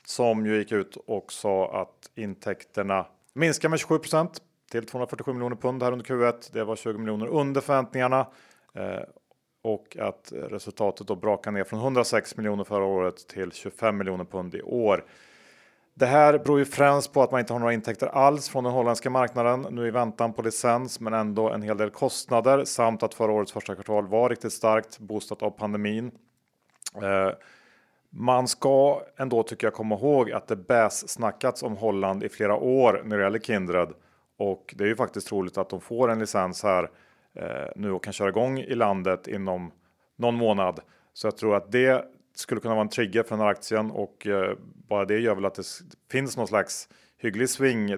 som 0.05 0.45
ju 0.45 0.57
gick 0.57 0.71
ut 0.71 0.97
och 1.07 1.31
sa 1.31 1.81
att 1.81 2.09
intäkterna 2.15 3.05
minskar 3.33 3.69
med 3.69 3.79
27% 3.79 4.29
till 4.71 4.85
247 4.85 5.33
miljoner 5.33 5.55
pund 5.55 5.83
här 5.83 5.91
under 5.91 6.05
Q1. 6.05 6.49
Det 6.53 6.63
var 6.63 6.75
20 6.75 6.97
miljoner 6.97 7.27
under 7.27 7.61
förväntningarna 7.61 8.27
eh, 8.73 8.99
och 9.61 9.97
att 9.99 10.31
resultatet 10.33 11.07
då 11.07 11.15
brakar 11.15 11.51
ner 11.51 11.63
från 11.63 11.79
106 11.79 12.37
miljoner 12.37 12.63
förra 12.63 12.85
året 12.85 13.27
till 13.27 13.51
25 13.51 13.97
miljoner 13.97 14.25
pund 14.25 14.55
i 14.55 14.61
år. 14.61 15.05
Det 15.93 16.05
här 16.05 16.37
beror 16.37 16.59
ju 16.59 16.65
främst 16.65 17.13
på 17.13 17.23
att 17.23 17.31
man 17.31 17.39
inte 17.39 17.53
har 17.53 17.59
några 17.59 17.73
intäkter 17.73 18.07
alls 18.07 18.49
från 18.49 18.63
den 18.63 18.73
holländska 18.73 19.09
marknaden 19.09 19.67
nu 19.71 19.87
i 19.87 19.91
väntan 19.91 20.33
på 20.33 20.41
licens, 20.41 20.99
men 20.99 21.13
ändå 21.13 21.49
en 21.49 21.61
hel 21.61 21.77
del 21.77 21.89
kostnader 21.89 22.65
samt 22.65 23.03
att 23.03 23.13
förra 23.13 23.31
årets 23.31 23.51
första 23.51 23.75
kvartal 23.75 24.07
var 24.07 24.29
riktigt 24.29 24.53
starkt 24.53 24.99
boostat 24.99 25.43
av 25.43 25.49
pandemin. 25.49 26.11
Eh, 26.95 27.29
man 28.09 28.47
ska 28.47 29.01
ändå 29.17 29.43
tycker 29.43 29.67
jag 29.67 29.73
komma 29.73 29.95
ihåg 29.95 30.31
att 30.31 30.47
det 30.47 30.55
bäs 30.55 31.09
snackats 31.09 31.63
om 31.63 31.77
Holland 31.77 32.23
i 32.23 32.29
flera 32.29 32.55
år 32.55 33.01
när 33.05 33.17
det 33.17 33.23
gäller 33.23 33.39
Kindred 33.39 33.89
och 34.37 34.75
det 34.77 34.83
är 34.83 34.87
ju 34.87 34.95
faktiskt 34.95 35.27
troligt 35.27 35.57
att 35.57 35.69
de 35.69 35.81
får 35.81 36.09
en 36.09 36.19
licens 36.19 36.63
här 36.63 36.83
eh, 36.83 36.89
Eh, 37.33 37.67
nu 37.75 37.91
och 37.91 38.03
kan 38.03 38.13
köra 38.13 38.29
igång 38.29 38.59
i 38.59 38.75
landet 38.75 39.27
inom 39.27 39.71
någon 40.15 40.35
månad. 40.35 40.79
Så 41.13 41.27
jag 41.27 41.37
tror 41.37 41.55
att 41.55 41.71
det 41.71 42.05
skulle 42.35 42.61
kunna 42.61 42.73
vara 42.73 42.81
en 42.81 42.89
trigger 42.89 43.23
för 43.23 43.29
den 43.29 43.39
här 43.39 43.51
aktien 43.51 43.91
och 43.91 44.27
eh, 44.27 44.57
bara 44.87 45.05
det 45.05 45.19
gör 45.19 45.35
väl 45.35 45.45
att 45.45 45.55
det 45.55 45.65
finns 46.11 46.37
någon 46.37 46.47
slags 46.47 46.89
hygglig 47.17 47.49
swing 47.49 47.97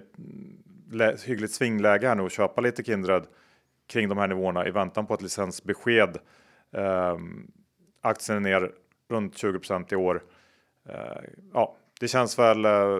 lä, 0.91 1.17
hyggligt 1.25 1.53
svingläge 1.53 2.07
här 2.07 2.15
nu 2.15 2.23
och 2.23 2.31
köpa 2.31 2.61
lite 2.61 2.83
Kindred 2.83 3.23
kring 3.87 4.09
de 4.09 4.17
här 4.17 4.27
nivåerna 4.27 4.67
i 4.67 4.71
väntan 4.71 5.05
på 5.07 5.13
ett 5.13 5.21
licensbesked. 5.21 6.17
Eh, 6.73 7.17
aktien 8.01 8.37
är 8.37 8.39
ner 8.39 8.71
runt 9.09 9.35
20% 9.35 9.93
i 9.93 9.95
år. 9.95 10.23
Eh, 10.89 11.23
ja, 11.53 11.75
det 11.99 12.07
känns 12.07 12.39
väl 12.39 12.65
eh, 12.65 12.99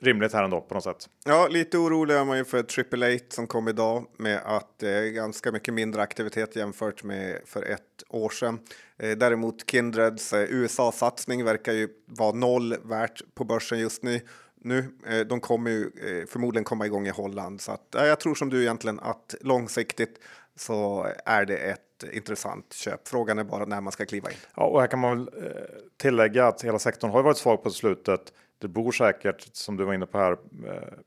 rimligt 0.00 0.32
här 0.32 0.44
ändå 0.44 0.60
på 0.60 0.74
något 0.74 0.84
sätt. 0.84 1.08
Ja, 1.24 1.48
lite 1.50 1.78
orolig 1.78 2.14
är 2.14 2.24
man 2.24 2.38
ju 2.38 2.44
för 2.44 2.62
Triple 2.62 3.06
Eight 3.06 3.32
som 3.32 3.46
kom 3.46 3.68
idag 3.68 4.04
med 4.16 4.40
att 4.44 4.78
det 4.78 4.90
är 4.90 5.10
ganska 5.10 5.52
mycket 5.52 5.74
mindre 5.74 6.02
aktivitet 6.02 6.56
jämfört 6.56 7.04
med 7.04 7.40
för 7.44 7.62
ett 7.62 8.02
år 8.08 8.30
sedan. 8.30 8.58
Eh, 8.98 9.16
däremot 9.16 9.70
Kindreds 9.70 10.32
eh, 10.32 10.42
USA-satsning 10.50 11.44
verkar 11.44 11.72
ju 11.72 11.88
vara 12.06 12.32
noll 12.32 12.76
värt 12.82 13.22
på 13.34 13.44
börsen 13.44 13.78
just 13.78 14.02
nu. 14.02 14.20
Nu, 14.62 14.98
eh, 15.06 15.20
de 15.20 15.40
kommer 15.40 15.70
ju 15.70 15.82
eh, 15.84 16.26
förmodligen 16.26 16.64
komma 16.64 16.86
igång 16.86 17.06
i 17.06 17.10
Holland 17.10 17.60
så 17.60 17.72
att 17.72 17.86
jag 17.90 18.20
tror 18.20 18.34
som 18.34 18.50
du 18.50 18.62
egentligen 18.62 19.00
att 19.00 19.34
långsiktigt 19.40 20.18
så 20.56 21.06
är 21.24 21.44
det 21.44 21.56
ett 21.56 22.04
intressant 22.12 22.72
köp. 22.72 23.08
Frågan 23.08 23.38
är 23.38 23.44
bara 23.44 23.64
när 23.64 23.80
man 23.80 23.92
ska 23.92 24.06
kliva 24.06 24.30
in. 24.30 24.36
Ja, 24.56 24.62
och 24.62 24.80
här 24.80 24.86
kan 24.86 24.98
man 24.98 25.18
väl 25.18 25.44
eh, 25.44 25.52
tillägga 25.96 26.46
att 26.46 26.62
hela 26.62 26.78
sektorn 26.78 27.10
har 27.10 27.22
varit 27.22 27.36
svag 27.36 27.62
på 27.62 27.70
slutet. 27.70 28.32
Det 28.60 28.68
beror 28.68 28.92
säkert, 28.92 29.48
som 29.52 29.76
du 29.76 29.84
var 29.84 29.94
inne 29.94 30.06
på 30.06 30.18
här, 30.18 30.32
eh, 30.66 30.98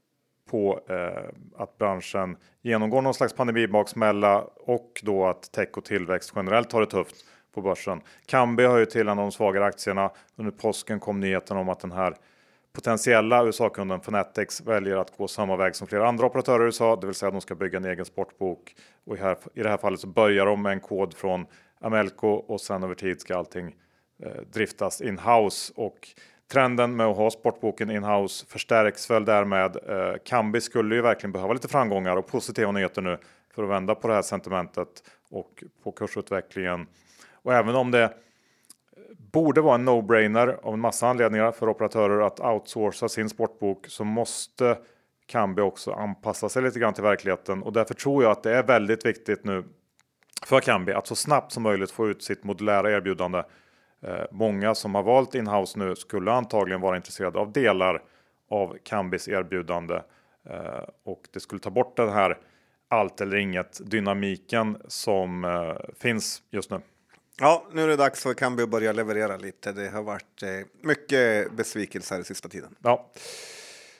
på 0.49 0.79
eh, 0.89 1.29
att 1.57 1.77
branschen 1.77 2.37
genomgår 2.61 3.01
någon 3.01 3.13
slags 3.13 3.33
pandemibaksmälla 3.33 4.41
och 4.55 5.01
då 5.03 5.25
att 5.25 5.51
tech 5.51 5.69
och 5.77 5.85
tillväxt 5.85 6.33
generellt 6.35 6.71
har 6.71 6.81
det 6.81 6.87
tufft 6.87 7.15
på 7.53 7.61
börsen. 7.61 8.01
Kambi 8.25 8.63
har 8.63 8.77
ju 8.77 8.85
till 8.85 9.01
en 9.01 9.09
av 9.09 9.17
de 9.17 9.31
svagare 9.31 9.65
aktierna. 9.65 10.11
Under 10.35 10.51
påsken 10.51 10.99
kom 10.99 11.19
nyheten 11.19 11.57
om 11.57 11.69
att 11.69 11.79
den 11.79 11.91
här 11.91 12.15
potentiella 12.73 13.45
USA-kunden 13.45 14.01
Fanatics 14.01 14.61
väljer 14.61 14.97
att 14.97 15.17
gå 15.17 15.27
samma 15.27 15.55
väg 15.55 15.75
som 15.75 15.87
flera 15.87 16.07
andra 16.07 16.25
operatörer 16.25 16.63
i 16.63 16.65
USA, 16.65 16.95
det 16.95 17.07
vill 17.07 17.15
säga 17.15 17.27
att 17.27 17.33
de 17.33 17.41
ska 17.41 17.55
bygga 17.55 17.77
en 17.77 17.85
egen 17.85 18.05
sportbok. 18.05 18.75
Och 19.05 19.17
i, 19.17 19.19
här, 19.19 19.37
i 19.53 19.63
det 19.63 19.69
här 19.69 19.77
fallet 19.77 19.99
så 19.99 20.07
börjar 20.07 20.45
de 20.45 20.61
med 20.61 20.71
en 20.71 20.79
kod 20.79 21.13
från 21.13 21.45
Amelco 21.81 22.27
och 22.27 22.61
sen 22.61 22.83
över 22.83 22.95
tid 22.95 23.21
ska 23.21 23.37
allting 23.37 23.75
eh, 24.23 24.41
driftas 24.53 25.01
in-house. 25.01 25.73
Och 25.75 26.07
trenden 26.53 26.95
med 26.95 27.05
att 27.05 27.17
ha 27.17 27.31
sportboken 27.31 27.91
in-house 27.91 28.45
förstärks 28.45 29.09
väl 29.09 29.25
därmed. 29.25 29.77
Eh, 29.89 30.13
Kambi 30.25 30.61
skulle 30.61 30.95
ju 30.95 31.01
verkligen 31.01 31.31
behöva 31.31 31.53
lite 31.53 31.67
framgångar 31.67 32.17
och 32.17 32.27
positiva 32.27 32.71
nyheter 32.71 33.01
nu 33.01 33.17
för 33.55 33.63
att 33.63 33.69
vända 33.69 33.95
på 33.95 34.07
det 34.07 34.13
här 34.13 34.21
sentimentet 34.21 35.03
och 35.29 35.63
på 35.83 35.91
kursutvecklingen. 35.91 36.87
Och 37.31 37.53
även 37.53 37.75
om 37.75 37.91
det 37.91 38.13
borde 39.31 39.61
vara 39.61 39.75
en 39.75 39.89
no-brainer 39.89 40.59
av 40.63 40.73
en 40.73 40.79
massa 40.79 41.07
anledningar 41.07 41.51
för 41.51 41.69
operatörer 41.69 42.21
att 42.21 42.39
outsourca 42.39 43.09
sin 43.09 43.29
sportbok 43.29 43.87
så 43.87 44.03
måste 44.03 44.77
Kambi 45.25 45.61
också 45.61 45.91
anpassa 45.91 46.49
sig 46.49 46.63
lite 46.63 46.79
grann 46.79 46.93
till 46.93 47.03
verkligheten 47.03 47.63
och 47.63 47.73
därför 47.73 47.93
tror 47.93 48.23
jag 48.23 48.31
att 48.31 48.43
det 48.43 48.55
är 48.55 48.63
väldigt 48.63 49.05
viktigt 49.05 49.43
nu 49.43 49.63
för 50.45 50.59
Kambi 50.59 50.93
att 50.93 51.07
så 51.07 51.15
snabbt 51.15 51.51
som 51.51 51.63
möjligt 51.63 51.91
få 51.91 52.09
ut 52.09 52.23
sitt 52.23 52.43
modulära 52.43 52.91
erbjudande. 52.91 53.43
Eh, 54.03 54.25
många 54.31 54.75
som 54.75 54.95
har 54.95 55.03
valt 55.03 55.35
inhouse 55.35 55.79
nu 55.79 55.95
skulle 55.95 56.31
antagligen 56.31 56.81
vara 56.81 56.95
intresserade 56.95 57.39
av 57.39 57.51
delar 57.51 58.03
av 58.49 58.77
Kambis 58.83 59.27
erbjudande 59.27 59.95
eh, 60.49 60.83
och 61.03 61.27
det 61.31 61.39
skulle 61.39 61.61
ta 61.61 61.69
bort 61.69 61.97
den 61.97 62.09
här 62.09 62.37
allt 62.87 63.21
eller 63.21 63.37
inget 63.37 63.91
dynamiken 63.91 64.77
som 64.87 65.43
eh, 65.43 65.93
finns 65.99 66.41
just 66.51 66.69
nu. 66.69 66.81
Ja, 67.39 67.67
nu 67.71 67.83
är 67.83 67.87
det 67.87 67.95
dags 67.95 68.23
för 68.23 68.33
Kambi 68.33 68.63
att 68.63 68.69
börja 68.69 68.91
leverera 68.91 69.37
lite. 69.37 69.71
Det 69.71 69.89
har 69.89 70.03
varit 70.03 70.43
mycket 70.81 71.51
besvikelser 71.51 72.19
i 72.19 72.23
sista 72.23 72.49
tiden. 72.49 72.75
Ja. 72.83 73.11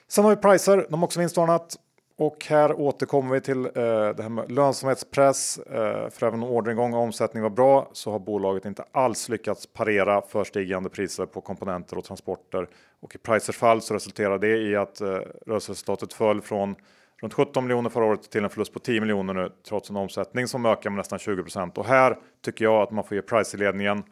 Sen 0.07 0.23
har 0.23 0.35
vi 0.35 0.41
Pricer, 0.41 0.87
de 0.89 0.99
har 0.99 1.07
också 1.07 1.19
vinstvarnat. 1.19 1.77
Och 2.25 2.45
här 2.49 2.79
återkommer 2.79 3.33
vi 3.33 3.41
till 3.41 3.65
eh, 3.65 3.71
det 3.73 4.21
här 4.21 4.29
med 4.29 4.51
lönsamhetspress. 4.51 5.57
Eh, 5.57 6.09
för 6.09 6.27
även 6.27 6.43
om 6.43 6.49
orderingång 6.49 6.93
och 6.93 6.99
omsättning 6.99 7.43
var 7.43 7.49
bra 7.49 7.89
så 7.93 8.11
har 8.11 8.19
bolaget 8.19 8.65
inte 8.65 8.83
alls 8.91 9.29
lyckats 9.29 9.67
parera 9.67 10.21
för 10.21 10.43
stigande 10.43 10.89
priser 10.89 11.25
på 11.25 11.41
komponenter 11.41 11.97
och 11.97 12.03
transporter. 12.03 12.67
Och 12.99 13.15
i 13.15 13.17
Pricers 13.17 13.57
fall 13.57 13.81
så 13.81 13.93
resulterade 13.93 14.47
det 14.47 14.57
i 14.57 14.75
att 14.75 15.01
eh, 15.01 15.07
rörelseresultatet 15.45 16.13
föll 16.13 16.41
från 16.41 16.75
runt 17.21 17.33
17 17.33 17.63
miljoner 17.63 17.89
förra 17.89 18.05
året 18.05 18.31
till 18.31 18.43
en 18.43 18.49
förlust 18.49 18.73
på 18.73 18.79
10 18.79 19.01
miljoner 19.01 19.33
nu 19.33 19.49
trots 19.67 19.89
en 19.89 19.95
omsättning 19.95 20.47
som 20.47 20.65
ökar 20.65 20.89
med 20.89 20.97
nästan 20.97 21.19
20 21.19 21.43
Och 21.75 21.85
här 21.85 22.17
tycker 22.45 22.65
jag 22.65 22.81
att 22.81 22.91
man 22.91 23.03
får 23.03 23.15
ge 23.15 23.21
Pricer-ledningen 23.21 24.03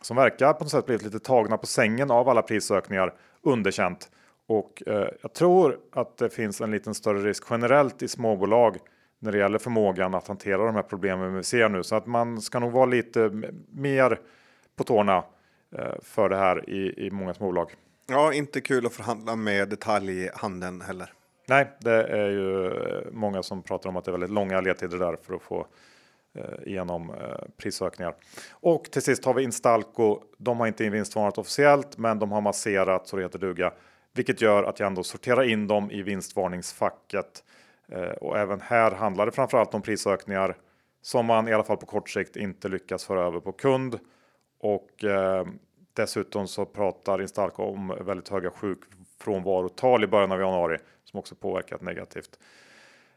som 0.00 0.16
verkar 0.16 0.52
på 0.52 0.64
något 0.64 0.70
sätt 0.70 0.86
blivit 0.86 1.02
lite 1.02 1.18
tagna 1.18 1.58
på 1.58 1.66
sängen 1.66 2.10
av 2.10 2.28
alla 2.28 2.42
prisökningar 2.42 3.14
underkänt. 3.42 4.10
Och 4.46 4.82
eh, 4.86 5.08
jag 5.22 5.32
tror 5.32 5.78
att 5.92 6.16
det 6.16 6.30
finns 6.30 6.60
en 6.60 6.70
liten 6.70 6.94
större 6.94 7.18
risk 7.18 7.44
generellt 7.50 8.02
i 8.02 8.08
småbolag 8.08 8.76
när 9.18 9.32
det 9.32 9.38
gäller 9.38 9.58
förmågan 9.58 10.14
att 10.14 10.28
hantera 10.28 10.66
de 10.66 10.74
här 10.74 10.82
problemen 10.82 11.34
vi 11.34 11.42
ser 11.42 11.68
nu. 11.68 11.82
Så 11.82 11.96
att 11.96 12.06
man 12.06 12.40
ska 12.40 12.58
nog 12.58 12.72
vara 12.72 12.86
lite 12.86 13.30
mer 13.70 14.20
på 14.76 14.84
tårna 14.84 15.24
eh, 15.76 15.94
för 16.02 16.28
det 16.28 16.36
här 16.36 16.70
i, 16.70 17.06
i 17.06 17.10
många 17.10 17.34
småbolag. 17.34 17.74
Ja, 18.08 18.32
inte 18.32 18.60
kul 18.60 18.86
att 18.86 18.94
förhandla 18.94 19.36
med 19.36 19.68
detaljhandeln 19.68 20.80
heller. 20.80 21.12
Nej, 21.48 21.66
det 21.78 22.02
är 22.02 22.28
ju 22.28 22.66
eh, 22.66 23.12
många 23.12 23.42
som 23.42 23.62
pratar 23.62 23.90
om 23.90 23.96
att 23.96 24.04
det 24.04 24.10
är 24.10 24.12
väldigt 24.12 24.30
långa 24.30 24.60
ledtider 24.60 24.98
där 24.98 25.16
för 25.22 25.34
att 25.34 25.42
få 25.42 25.66
eh, 26.34 26.68
igenom 26.68 27.10
eh, 27.10 27.16
prisökningar. 27.56 28.14
Och 28.50 28.84
till 28.84 29.02
sist 29.02 29.24
har 29.24 29.34
vi 29.34 29.42
Instalco. 29.42 30.20
De 30.38 30.60
har 30.60 30.66
inte 30.66 30.90
vinstvarnat 30.90 31.38
officiellt, 31.38 31.98
men 31.98 32.18
de 32.18 32.32
har 32.32 32.40
masserat 32.40 33.08
så 33.08 33.16
det 33.16 33.22
heter 33.22 33.38
duga, 33.38 33.72
vilket 34.16 34.40
gör 34.40 34.64
att 34.64 34.80
jag 34.80 34.86
ändå 34.86 35.02
sorterar 35.02 35.42
in 35.42 35.66
dem 35.66 35.90
i 35.90 36.02
vinstvarningsfacket. 36.02 37.44
Eh, 37.88 38.02
och 38.02 38.38
även 38.38 38.60
här 38.60 38.90
handlar 38.90 39.26
det 39.26 39.32
framförallt 39.32 39.74
om 39.74 39.82
prisökningar 39.82 40.56
som 41.02 41.26
man 41.26 41.48
i 41.48 41.52
alla 41.52 41.64
fall 41.64 41.76
på 41.76 41.86
kort 41.86 42.10
sikt 42.10 42.36
inte 42.36 42.68
lyckas 42.68 43.04
föra 43.04 43.26
över 43.26 43.40
på 43.40 43.52
kund. 43.52 43.98
Och 44.60 45.04
eh, 45.04 45.46
dessutom 45.92 46.48
så 46.48 46.64
pratar 46.64 47.22
Instalco 47.22 47.62
om 47.62 47.96
väldigt 48.00 48.28
höga 48.28 48.50
sjukfrånvarotal 48.50 50.04
i 50.04 50.06
början 50.06 50.32
av 50.32 50.40
januari 50.40 50.78
som 51.04 51.18
också 51.18 51.34
påverkat 51.34 51.82
negativt. 51.82 52.38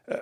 Eh, 0.08 0.16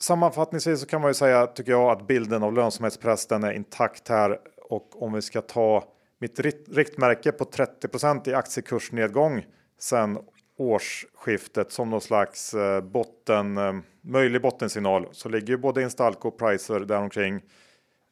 sammanfattningsvis 0.00 0.80
så 0.80 0.86
kan 0.86 1.00
man 1.00 1.10
ju 1.10 1.14
säga, 1.14 1.46
tycker 1.46 1.72
jag, 1.72 1.90
att 1.90 2.06
bilden 2.06 2.42
av 2.42 2.54
lönsamhetspress 2.54 3.30
är 3.30 3.52
intakt 3.52 4.08
här. 4.08 4.38
Och 4.56 5.02
om 5.02 5.12
vi 5.12 5.22
ska 5.22 5.40
ta 5.40 5.84
mitt 6.18 6.40
riktmärke 6.68 7.32
på 7.32 7.44
30% 7.44 8.28
i 8.28 8.34
aktiekursnedgång 8.34 9.44
sen 9.80 10.18
årsskiftet 10.56 11.72
som 11.72 11.90
någon 11.90 12.00
slags 12.00 12.54
eh, 12.54 12.80
botten, 12.80 13.58
eh, 13.58 13.72
möjlig 14.00 14.42
bottensignal 14.42 15.08
så 15.12 15.28
ligger 15.28 15.48
ju 15.48 15.56
både 15.56 15.82
Instalco 15.82 16.28
och 16.28 16.38
Pricer 16.38 16.80
däromkring. 16.80 17.40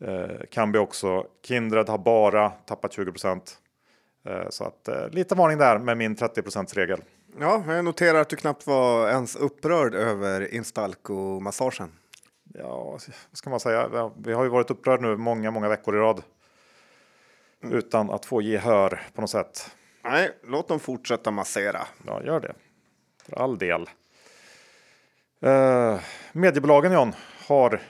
Eh, 0.04 0.46
Kambi 0.50 0.78
också. 0.78 1.26
Kindred 1.42 1.88
har 1.88 1.98
bara 1.98 2.50
tappat 2.50 2.96
20% 2.96 3.40
Så 4.50 4.64
att 4.64 4.88
lite 5.10 5.34
varning 5.34 5.58
där 5.58 5.78
med 5.78 5.96
min 5.96 6.16
30 6.16 6.74
regel. 6.74 7.02
Ja, 7.40 7.64
jag 7.66 7.84
noterar 7.84 8.20
att 8.20 8.28
du 8.28 8.36
knappt 8.36 8.66
var 8.66 9.08
ens 9.08 9.36
upprörd 9.36 9.94
över 9.94 10.54
Instalco-massagen. 10.54 11.88
Ja, 12.54 12.90
vad 12.90 13.00
ska 13.32 13.50
man 13.50 13.60
säga? 13.60 14.10
Vi 14.16 14.32
har 14.32 14.44
ju 14.44 14.50
varit 14.50 14.70
upprörda 14.70 15.02
nu 15.02 15.16
många, 15.16 15.50
många 15.50 15.68
veckor 15.68 15.96
i 15.96 15.98
rad. 15.98 16.22
Mm. 17.62 17.78
Utan 17.78 18.10
att 18.10 18.24
få 18.24 18.42
gehör 18.42 19.02
på 19.14 19.20
något 19.20 19.30
sätt. 19.30 19.70
Nej, 20.10 20.38
låt 20.44 20.68
dem 20.68 20.80
fortsätta 20.80 21.30
massera. 21.30 21.86
Ja, 22.06 22.22
gör 22.22 22.40
det. 22.40 22.54
För 23.24 23.42
all 23.42 23.58
del. 23.58 23.88
Uh, 25.46 26.00
mediebolagen 26.32 26.92
John 26.92 27.14
har 27.46 27.80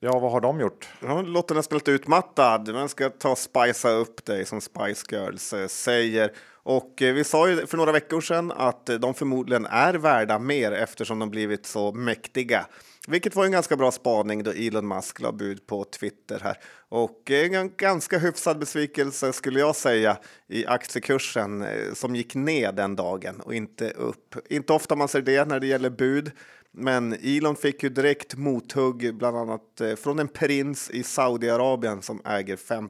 Ja, 0.00 0.18
vad 0.18 0.32
har 0.32 0.40
de 0.40 0.60
gjort? 0.60 0.88
Ja, 1.02 1.22
Lotten 1.22 1.56
har 1.56 1.62
spelat 1.62 1.88
utmattad. 1.88 2.74
Man 2.74 2.88
ska 2.88 3.10
ta 3.10 3.30
och 3.30 3.38
spicea 3.38 3.90
upp 3.90 4.24
dig 4.24 4.44
som 4.44 4.60
Spice 4.60 5.06
Girls 5.10 5.52
eh, 5.52 5.66
säger. 5.66 6.32
Och 6.50 7.02
eh, 7.02 7.14
vi 7.14 7.24
sa 7.24 7.48
ju 7.48 7.66
för 7.66 7.76
några 7.76 7.92
veckor 7.92 8.20
sedan 8.20 8.52
att 8.52 8.88
eh, 8.88 8.96
de 8.96 9.14
förmodligen 9.14 9.66
är 9.66 9.94
värda 9.94 10.38
mer 10.38 10.72
eftersom 10.72 11.18
de 11.18 11.30
blivit 11.30 11.66
så 11.66 11.92
mäktiga. 11.92 12.66
Vilket 13.10 13.36
var 13.36 13.44
en 13.44 13.52
ganska 13.52 13.76
bra 13.76 13.90
spaning 13.90 14.42
då 14.42 14.50
Elon 14.50 14.88
Musk 14.88 15.20
la 15.20 15.32
bud 15.32 15.66
på 15.66 15.84
Twitter 15.84 16.40
här. 16.42 16.56
Och 16.88 17.30
eh, 17.30 17.60
en 17.60 17.72
ganska 17.76 18.18
hyfsad 18.18 18.58
besvikelse 18.58 19.32
skulle 19.32 19.60
jag 19.60 19.76
säga 19.76 20.18
i 20.48 20.66
aktiekursen 20.66 21.62
eh, 21.62 21.94
som 21.94 22.16
gick 22.16 22.34
ner 22.34 22.72
den 22.72 22.96
dagen 22.96 23.40
och 23.40 23.54
inte 23.54 23.90
upp. 23.90 24.34
Inte 24.50 24.72
ofta 24.72 24.96
man 24.96 25.08
ser 25.08 25.22
det 25.22 25.48
när 25.48 25.60
det 25.60 25.66
gäller 25.66 25.90
bud. 25.90 26.30
Men 26.72 27.16
Elon 27.22 27.56
fick 27.56 27.82
ju 27.82 27.88
direkt 27.88 28.34
mothugg, 28.36 29.14
bland 29.14 29.36
annat 29.36 29.80
eh, 29.80 29.94
från 29.94 30.18
en 30.18 30.28
prins 30.28 30.90
i 30.90 31.02
Saudiarabien 31.02 32.02
som 32.02 32.22
äger 32.24 32.56
5 32.56 32.88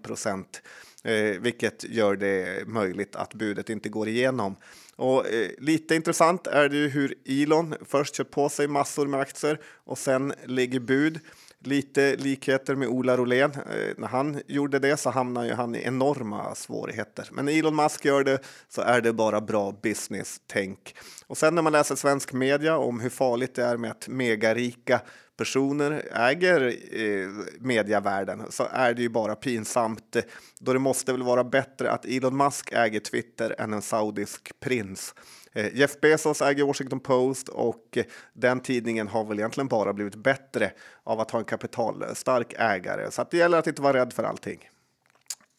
eh, 1.05 1.41
vilket 1.41 1.85
gör 1.85 2.17
det 2.17 2.69
möjligt 2.69 3.17
att 3.17 3.35
budet 3.35 3.71
inte 3.71 3.89
går 3.89 4.09
igenom. 4.09 4.57
Och 4.99 5.27
eh, 5.27 5.51
lite 5.59 5.95
intressant 5.95 6.47
är 6.47 6.69
det 6.69 6.77
ju 6.77 6.89
hur 6.89 7.15
Elon 7.25 7.75
först 7.87 8.15
kör 8.15 8.25
på 8.25 8.49
sig 8.49 8.69
massor 8.69 9.07
med 9.07 9.21
aktier 9.21 9.61
och 9.85 9.99
sen 9.99 10.33
lägger 10.45 10.81
bud. 10.81 11.21
Lite 11.65 12.17
likheter 12.17 12.75
med 12.75 12.89
Ola 12.89 13.17
Rolén. 13.17 13.51
Eh, 13.51 13.95
när 13.97 14.09
han 14.09 14.43
gjorde 14.47 14.79
det 14.79 14.97
så 14.97 15.11
hamnade 15.11 15.47
ju 15.47 15.53
han 15.53 15.75
i 15.75 15.83
enorma 15.83 16.55
svårigheter. 16.55 17.29
Men 17.33 17.45
när 17.45 17.59
Elon 17.59 17.77
Musk 17.77 18.05
gör 18.05 18.25
det 18.25 18.39
så 18.69 18.83
är 18.83 19.01
det 19.01 19.13
bara 19.13 19.41
bra 19.41 19.75
business-tänk. 19.83 20.95
Och 21.27 21.39
sen 21.39 21.55
när 21.55 21.63
man 21.63 21.73
läser 21.73 21.97
svensk 21.97 22.33
media 22.33 22.77
om 22.77 23.01
hur 23.01 23.11
farligt 23.11 23.55
det 23.55 23.65
är 23.65 23.77
med 23.77 23.91
att 23.91 24.09
megarika 24.09 25.01
personer 25.39 26.03
äger 26.15 26.67
eh, 26.91 27.29
mediavärlden 27.61 28.43
så 28.51 28.69
är 28.71 28.95
det 28.95 29.03
ju 29.03 29.09
bara 29.09 29.37
pinsamt. 29.37 30.17
Då 30.61 30.73
det 30.73 30.79
måste 30.79 31.13
väl 31.13 31.23
vara 31.23 31.45
bättre 31.45 31.91
att 31.91 32.05
Elon 32.05 32.37
Musk 32.37 32.73
äger 32.73 33.01
Twitter 33.01 33.55
än 33.59 33.73
en 33.73 33.83
saudisk 33.83 34.61
prins. 34.61 35.15
Eh, 35.53 35.77
Jeff 35.77 36.01
Bezos 36.01 36.43
äger 36.43 36.65
Washington 36.65 37.01
Post 37.01 37.49
och 37.49 37.97
eh, 37.97 38.05
den 38.33 38.61
tidningen 38.61 39.09
har 39.09 39.25
väl 39.25 39.39
egentligen 39.39 39.69
bara 39.69 39.93
blivit 39.93 40.17
bättre 40.17 40.73
av 41.05 41.21
att 41.21 41.31
ha 41.31 41.39
en 41.39 41.45
kapitalstark 41.45 42.55
ägare. 42.59 43.11
Så 43.11 43.23
att 43.23 43.31
det 43.31 43.37
gäller 43.37 43.59
att 43.59 43.67
inte 43.67 43.83
vara 43.83 44.01
rädd 44.01 44.13
för 44.13 44.25
allting. 44.25 44.71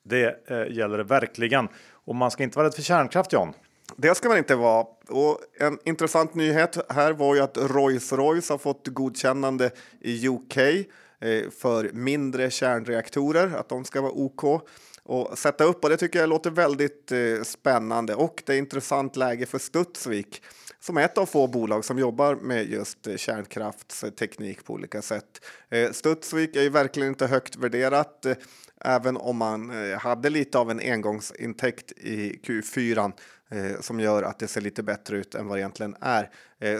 Det 0.03 0.49
eh, 0.51 0.77
gäller 0.77 0.97
det 0.97 1.03
verkligen. 1.03 1.67
Och 1.91 2.15
man 2.15 2.31
ska 2.31 2.43
inte 2.43 2.57
vara 2.57 2.67
rädd 2.67 2.75
för 2.75 2.81
kärnkraft, 2.81 3.33
John. 3.33 3.53
Det 4.01 4.15
ska 4.15 4.29
man 4.29 4.37
inte 4.37 4.55
vara. 4.55 4.85
Och 5.09 5.39
en 5.59 5.79
intressant 5.85 6.35
nyhet 6.35 6.77
här 6.89 7.13
var 7.13 7.35
ju 7.35 7.41
att 7.41 7.57
Rolls-Royce 7.57 8.49
har 8.49 8.57
fått 8.57 8.87
godkännande 8.87 9.71
i 10.01 10.27
UK 10.27 10.57
eh, 10.57 11.49
för 11.59 11.89
mindre 11.93 12.51
kärnreaktorer, 12.51 13.55
att 13.55 13.69
de 13.69 13.85
ska 13.85 14.01
vara 14.01 14.11
OK 14.11 14.63
och 15.03 15.37
sätta 15.37 15.63
upp. 15.63 15.83
Och 15.83 15.89
det 15.89 15.97
tycker 15.97 16.19
jag 16.19 16.29
låter 16.29 16.51
väldigt 16.51 17.11
eh, 17.11 17.43
spännande. 17.43 18.15
Och 18.15 18.43
det 18.45 18.53
är 18.53 18.57
intressant 18.57 19.15
läge 19.15 19.45
för 19.45 19.59
Studsvik 19.59 20.41
som 20.79 20.97
är 20.97 21.01
ett 21.01 21.17
av 21.17 21.25
få 21.25 21.47
bolag 21.47 21.85
som 21.85 21.99
jobbar 21.99 22.35
med 22.35 22.69
just 22.69 23.07
eh, 23.07 23.15
kärnkraftsteknik 23.15 24.65
på 24.65 24.73
olika 24.73 25.01
sätt. 25.01 25.45
Eh, 25.69 25.91
Studsvik 25.91 26.55
är 26.55 26.61
ju 26.61 26.69
verkligen 26.69 27.09
inte 27.09 27.27
högt 27.27 27.55
värderat 27.55 28.25
eh, 28.25 28.35
även 28.81 29.17
om 29.17 29.37
man 29.37 29.71
hade 29.99 30.29
lite 30.29 30.57
av 30.57 30.71
en 30.71 30.79
engångsintäkt 30.79 31.91
i 31.91 32.39
Q4 32.43 33.11
som 33.81 33.99
gör 33.99 34.23
att 34.23 34.39
det 34.39 34.47
ser 34.47 34.61
lite 34.61 34.83
bättre 34.83 35.17
ut 35.17 35.35
än 35.35 35.47
vad 35.47 35.57
det 35.57 35.61
egentligen 35.61 35.95
är. 36.01 36.29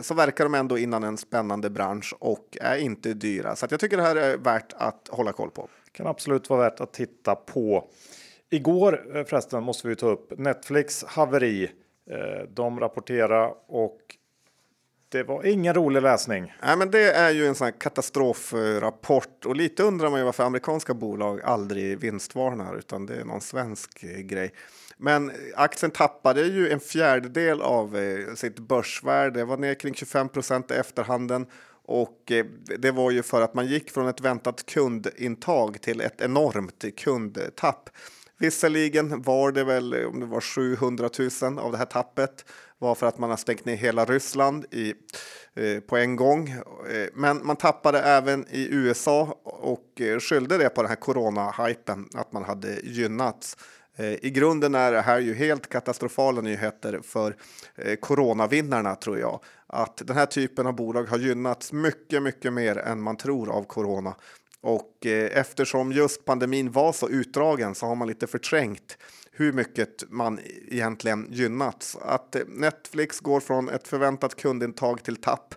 så 0.02 0.14
verkar 0.14 0.44
de 0.44 0.56
ändå 0.56 0.78
innan 0.78 1.04
en 1.04 1.18
spännande 1.18 1.70
bransch 1.70 2.16
och 2.20 2.58
är 2.62 2.78
inte 2.78 3.14
dyra. 3.14 3.56
Så 3.56 3.68
jag 3.70 3.80
tycker 3.80 3.98
det 3.98 4.04
här 4.04 4.16
är 4.16 4.38
värt 4.38 4.74
att 4.74 5.08
hålla 5.12 5.32
koll 5.32 5.52
på. 5.52 5.68
Kan 5.92 6.08
absolut 6.08 6.50
vara 6.50 6.62
värt 6.62 6.80
att 6.80 6.94
titta 6.94 7.36
på. 7.36 7.90
Igår 8.50 9.24
förresten 9.30 9.64
måste 9.64 9.88
vi 9.88 9.96
ta 9.96 10.08
upp 10.08 10.40
Netflix 10.40 11.04
haveri. 11.08 11.72
Eh, 12.10 12.44
de 12.50 12.80
rapporterar 12.80 13.54
och 13.68 14.00
det 15.10 15.24
var 15.24 15.46
ingen 15.46 15.74
rolig 15.74 16.02
läsning. 16.02 16.54
Nej, 16.64 16.78
men 16.78 16.92
det 16.92 17.12
är 17.12 17.32
ju 17.32 17.48
en 17.48 17.56
sån 17.56 17.72
katastrofrapport 17.72 19.46
och 19.46 19.56
lite 19.56 19.84
undrar 19.84 20.10
man 20.10 20.20
ju 20.20 20.26
varför 20.26 20.44
amerikanska 20.44 20.94
bolag 20.94 21.42
aldrig 21.42 22.00
vinstvarnar 22.00 22.78
utan 22.78 23.06
det 23.06 23.16
är 23.16 23.26
någon 23.26 23.42
svensk 23.42 24.04
eh, 24.04 24.20
grej. 24.20 24.54
Men 24.98 25.30
eh, 25.30 25.36
aktien 25.56 25.92
tappade 25.92 26.42
ju 26.42 26.70
en 26.70 26.80
fjärdedel 26.80 27.62
av 27.62 27.98
sitt 28.36 28.60
börsvärde, 28.60 29.46
var 29.46 29.58
ner 29.58 29.74
kring 29.74 29.94
25 29.94 30.30
procent 30.30 30.72
i 30.72 30.74
efterhanden 30.74 31.46
och 31.84 32.32
det 32.80 32.92
var 32.92 33.12
ju 33.12 33.24
för 33.24 33.42
att 33.42 33.54
man 33.54 33.68
gick 33.68 33.92
från 33.92 34.08
ett 34.08 34.22
väntat 34.22 34.66
kundintag 34.66 35.82
till 35.82 36.02
ett 36.02 36.22
enormt 36.22 36.96
kundtapp. 36.98 37.90
Visserligen 38.40 39.22
var 39.22 39.52
det 39.52 39.64
väl 39.64 40.06
om 40.06 40.20
det 40.20 40.26
var 40.26 40.42
700 40.42 41.10
000 41.42 41.60
av 41.60 41.72
det 41.72 41.78
här 41.78 41.86
tappet 41.86 42.46
var 42.78 42.96
för 42.96 43.08
att 43.08 43.18
man 43.18 43.30
har 43.30 43.38
stängt 43.38 43.66
ner 43.66 43.76
hela 43.76 44.06
Ryssland 44.06 44.66
i, 44.72 44.94
eh, 45.54 45.80
på 45.80 45.98
en 45.98 46.16
gång. 46.16 46.50
Eh, 46.50 47.08
men 47.14 47.46
man 47.46 47.56
tappade 47.56 48.00
även 48.00 48.46
i 48.50 48.68
USA 48.72 49.40
och 49.44 50.02
eh, 50.02 50.20
skyllde 50.20 50.58
det 50.58 50.70
på 50.70 50.82
den 50.82 50.90
här 50.90 50.96
corona-hypen, 50.96 52.10
att 52.14 52.32
man 52.32 52.44
hade 52.44 52.80
gynnats. 52.84 53.58
Eh, 53.96 54.26
I 54.26 54.30
grunden 54.30 54.76
är 54.76 54.92
det 54.92 55.02
här 55.02 55.20
ju 55.20 55.34
helt 55.34 55.70
katastrofala 55.70 56.42
nyheter 56.42 57.00
för 57.04 57.36
coronavinnarna 58.00 58.96
tror 58.96 59.20
jag. 59.20 59.40
Att 59.68 60.02
den 60.06 60.18
här 60.18 60.26
typen 60.26 60.68
av 60.68 60.76
bolag 60.76 61.04
har 61.04 61.18
gynnats 61.18 61.74
mycket, 61.74 62.24
mycket 62.24 62.54
mer 62.54 62.78
än 62.78 63.02
man 63.02 63.18
tror 63.18 63.52
av 63.52 63.64
corona. 63.64 64.16
Och 64.62 65.06
eh, 65.06 65.38
eftersom 65.40 65.92
just 65.92 66.26
pandemin 66.26 66.72
var 66.72 66.94
så 66.94 67.10
utdragen 67.10 67.76
så 67.76 67.86
har 67.86 67.96
man 67.96 68.08
lite 68.08 68.28
förträngt 68.28 68.98
hur 69.32 69.54
mycket 69.54 70.04
man 70.10 70.40
egentligen 70.68 71.28
gynnats. 71.32 71.98
Att 72.02 72.36
eh, 72.36 72.42
Netflix 72.48 73.20
går 73.20 73.40
från 73.40 73.70
ett 73.70 73.88
förväntat 73.88 74.36
kundintag 74.36 75.04
till 75.04 75.16
tapp 75.16 75.56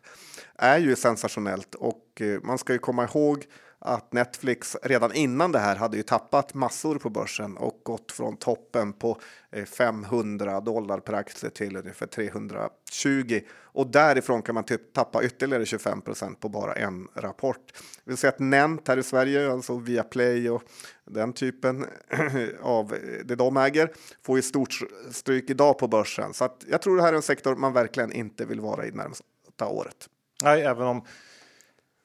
är 0.57 0.79
ju 0.79 0.97
sensationellt 0.97 1.75
och 1.75 2.21
eh, 2.21 2.41
man 2.43 2.59
ska 2.59 2.73
ju 2.73 2.79
komma 2.79 3.05
ihåg 3.05 3.45
att 3.85 4.13
Netflix 4.13 4.77
redan 4.83 5.15
innan 5.15 5.53
det 5.53 5.59
här 5.59 5.77
hade 5.77 5.97
ju 5.97 6.03
tappat 6.03 6.55
massor 6.55 6.99
på 6.99 7.11
börsen 7.11 7.57
och 7.57 7.81
gått 7.83 8.13
från 8.13 8.37
toppen 8.37 8.93
på 8.93 9.21
eh, 9.51 9.65
500 9.65 10.61
dollar 10.61 11.01
per 11.01 11.13
aktie 11.13 11.51
till 11.51 11.77
ungefär 11.77 12.07
320 12.07 13.41
och 13.63 13.87
därifrån 13.87 14.43
kan 14.43 14.55
man 14.55 14.65
typ 14.65 14.93
tappa 14.93 15.23
ytterligare 15.23 15.67
25 15.67 16.03
på 16.41 16.49
bara 16.49 16.73
en 16.73 17.09
rapport. 17.15 17.73
Vi 18.05 18.11
vill 18.11 18.17
säga 18.17 18.33
att 18.33 18.39
Nent 18.39 18.89
här 18.89 18.97
i 18.97 19.03
Sverige, 19.03 19.53
alltså 19.53 19.79
Viaplay 19.79 20.51
och 20.51 20.63
den 21.05 21.33
typen 21.33 21.87
av 22.61 22.95
eh, 22.95 22.99
det 23.25 23.37
de 23.37 23.57
äger, 23.57 23.93
får 24.23 24.39
ju 24.39 24.43
stort 24.43 24.79
stryk 25.11 25.51
idag 25.51 25.79
på 25.79 25.89
börsen. 25.89 26.35
Så 26.35 26.45
att 26.45 26.65
jag 26.69 26.83
tror 26.83 26.97
det 26.97 27.03
här 27.03 27.13
är 27.13 27.17
en 27.17 27.23
sektor 27.23 27.57
man 27.57 27.73
verkligen 27.73 28.13
inte 28.13 28.45
vill 28.45 28.61
vara 28.61 28.87
i 28.87 28.91
närmsta 28.91 29.67
året. 29.67 30.09
Nej, 30.43 30.63
även 30.63 30.87
om 30.87 31.05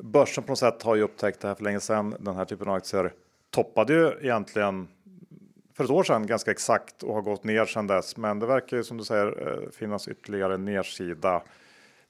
börsen 0.04 0.44
på 0.44 0.52
något 0.52 0.60
sätt 0.60 0.84
har 0.84 0.96
ju 0.96 1.02
upptäckt 1.02 1.42
det 1.42 1.48
här 1.48 1.56
för 1.56 1.64
länge 1.64 1.80
sedan. 1.80 2.16
Den 2.20 2.36
här 2.36 2.46
typen 2.46 2.68
av 2.68 2.74
aktier 2.74 3.14
toppade 3.50 3.94
ju 3.94 4.12
egentligen 4.22 4.88
för 5.78 5.84
ett 5.84 5.90
år 5.90 6.04
sedan 6.04 6.28
ganska 6.28 6.52
exakt 6.52 7.04
och 7.04 7.14
har 7.14 7.22
gått 7.22 7.44
ner 7.44 7.66
sedan 7.66 7.88
dess. 7.88 8.18
Men 8.18 8.40
det 8.40 8.46
verkar 8.46 8.78
ju 8.78 8.84
som 8.84 8.98
du 8.98 9.04
säger 9.04 9.48
eh, 9.48 9.70
finnas 9.72 10.08
ytterligare 10.08 10.58
nedsida 10.58 11.44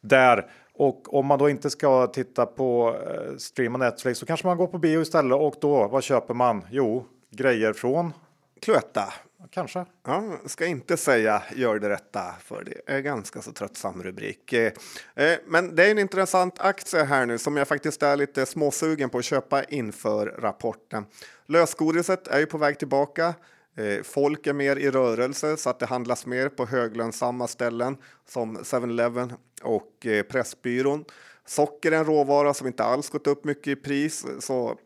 där. 0.02 0.50
Och 0.74 1.14
om 1.14 1.26
man 1.26 1.40
då 1.40 1.50
inte 1.50 1.70
ska 1.70 2.08
titta 2.08 2.46
på 2.46 2.90
eh, 2.90 3.16
stream 3.16 3.40
streama 3.40 3.78
Netflix 3.78 4.20
så 4.20 4.26
kanske 4.26 4.48
man 4.48 4.58
går 4.58 4.68
på 4.68 4.78
bio 4.78 5.02
istället 5.02 5.40
och 5.40 5.56
då 5.62 5.88
vad 5.88 6.04
köper 6.04 6.34
man? 6.34 6.66
Jo, 6.72 7.06
grejer 7.30 7.74
från 7.74 8.14
Cloetta. 8.62 9.14
Kanske. 9.52 9.86
Ja, 10.06 10.40
ska 10.46 10.66
inte 10.66 10.98
säga 10.98 11.44
gör 11.56 11.80
det 11.80 11.90
rätta 11.90 12.36
för 12.40 12.64
det 12.64 12.94
är 12.96 13.00
ganska 13.00 13.42
så 13.42 13.52
tröttsam 13.52 14.04
rubrik. 14.04 14.54
Eh, 14.54 14.74
eh, 15.16 15.40
men 15.46 15.76
det 15.76 15.86
är 15.86 15.92
en 15.92 16.00
intressant 16.00 16.60
aktie 16.60 17.04
här 17.04 17.26
nu 17.26 17.38
som 17.38 17.58
jag 17.58 17.68
faktiskt 17.68 18.04
är 18.04 18.16
lite 18.16 18.46
småsugen 18.46 19.10
på 19.10 19.18
att 19.18 19.26
köpa 19.26 19.64
inför 19.64 20.28
rapporten. 20.28 21.06
Lösgodiset 21.46 22.28
är 22.28 22.40
ju 22.40 22.46
på 22.46 22.58
väg 22.58 22.80
tillbaka. 22.80 23.34
Eh, 23.76 24.04
folk 24.04 24.48
är 24.48 24.54
mer 24.54 24.76
i 24.76 24.92
rörelse 24.92 25.58
så 25.58 25.70
att 25.70 25.80
det 25.80 25.86
handlas 25.86 26.26
mer 26.26 26.50
på 26.50 26.66
höglönsamma 26.66 27.48
ställen 27.48 27.98
som 28.28 28.58
7-Eleven 28.58 29.34
och 29.64 30.08
Pressbyrån. 30.30 31.06
Socker 31.46 31.92
är 31.92 31.98
en 31.98 32.06
råvara 32.06 32.54
som 32.54 32.68
inte 32.68 32.84
alls 32.84 33.10
gått 33.10 33.28
upp 33.28 33.46
mycket 33.46 33.68
i 33.68 33.76
pris 33.76 34.26
så 34.40 34.78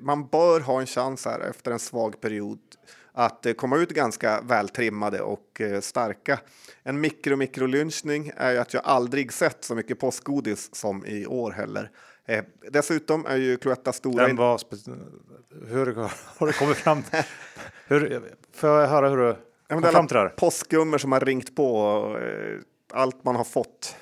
man 0.00 0.26
bör 0.26 0.60
ha 0.60 0.80
en 0.80 0.86
chans 0.86 1.24
här 1.24 1.40
efter 1.40 1.70
en 1.70 1.78
svag 1.78 2.20
period 2.20 2.58
att 3.12 3.46
eh, 3.46 3.52
komma 3.52 3.76
ut 3.76 3.90
ganska 3.90 4.40
vältrimmade 4.40 5.20
och 5.20 5.60
eh, 5.60 5.80
starka. 5.80 6.40
En 6.82 7.00
mikro 7.00 7.36
mikrolynchning 7.36 8.32
är 8.36 8.52
ju 8.52 8.58
att 8.58 8.74
jag 8.74 8.82
aldrig 8.84 9.32
sett 9.32 9.64
så 9.64 9.74
mycket 9.74 10.00
påskgodis 10.00 10.74
som 10.74 11.06
i 11.06 11.26
år 11.26 11.50
heller. 11.50 11.90
Eh, 12.26 12.44
dessutom 12.70 13.26
är 13.26 13.36
ju 13.36 13.56
Cloetta 13.56 13.92
stora. 13.92 14.26
Den 14.26 14.36
var 14.36 14.60
hur 15.68 15.94
har 16.38 16.46
du 16.46 16.52
kommit 16.52 16.76
fram 16.76 17.02
hur, 17.86 18.22
får 18.52 18.70
jag 18.70 18.88
höra 18.88 19.08
hur 19.08 19.16
du 19.16 19.36
kom 19.68 19.82
fram 19.82 20.06
till 20.06 20.14
det 20.14 20.20
här? 20.20 20.28
Påskgummor 20.28 20.98
som 20.98 21.12
har 21.12 21.20
ringt 21.20 21.56
på 21.56 21.96
eh, 22.20 22.60
allt 22.98 23.24
man 23.24 23.36
har 23.36 23.44
fått. 23.44 23.96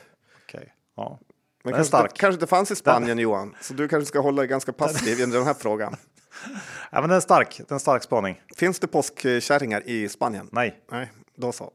Okej, 0.45 0.59
okay. 0.59 0.71
ja. 0.97 1.19
Men 1.65 1.73
kanske, 1.73 1.89
stark. 1.89 2.11
inte, 2.11 2.21
kanske 2.21 2.35
inte 2.35 2.47
fanns 2.47 2.71
i 2.71 2.77
Spanien 2.77 3.19
Johan, 3.19 3.57
så 3.61 3.75
du 3.75 3.89
kanske 3.89 4.07
ska 4.07 4.21
hålla 4.21 4.43
dig 4.43 4.49
ganska 4.49 4.73
passiv 4.73 5.21
i 5.21 5.27
den 5.27 5.45
här 5.45 5.55
frågan. 5.55 5.97
Ja, 6.91 7.01
men 7.01 7.09
den 7.09 7.17
är 7.17 7.21
stark. 7.21 7.57
Den 7.57 7.67
är 7.69 7.73
en 7.73 7.81
stark 7.81 8.03
spaning. 8.03 8.43
Finns 8.57 8.79
det 8.79 8.87
påskkärringar 8.87 9.83
i 9.87 10.09
Spanien? 10.09 10.49
Nej. 10.53 10.81
Nej, 10.91 11.13
då 11.37 11.53
så. 11.53 11.73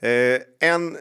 Eh, 0.00 0.40
en 0.60 0.96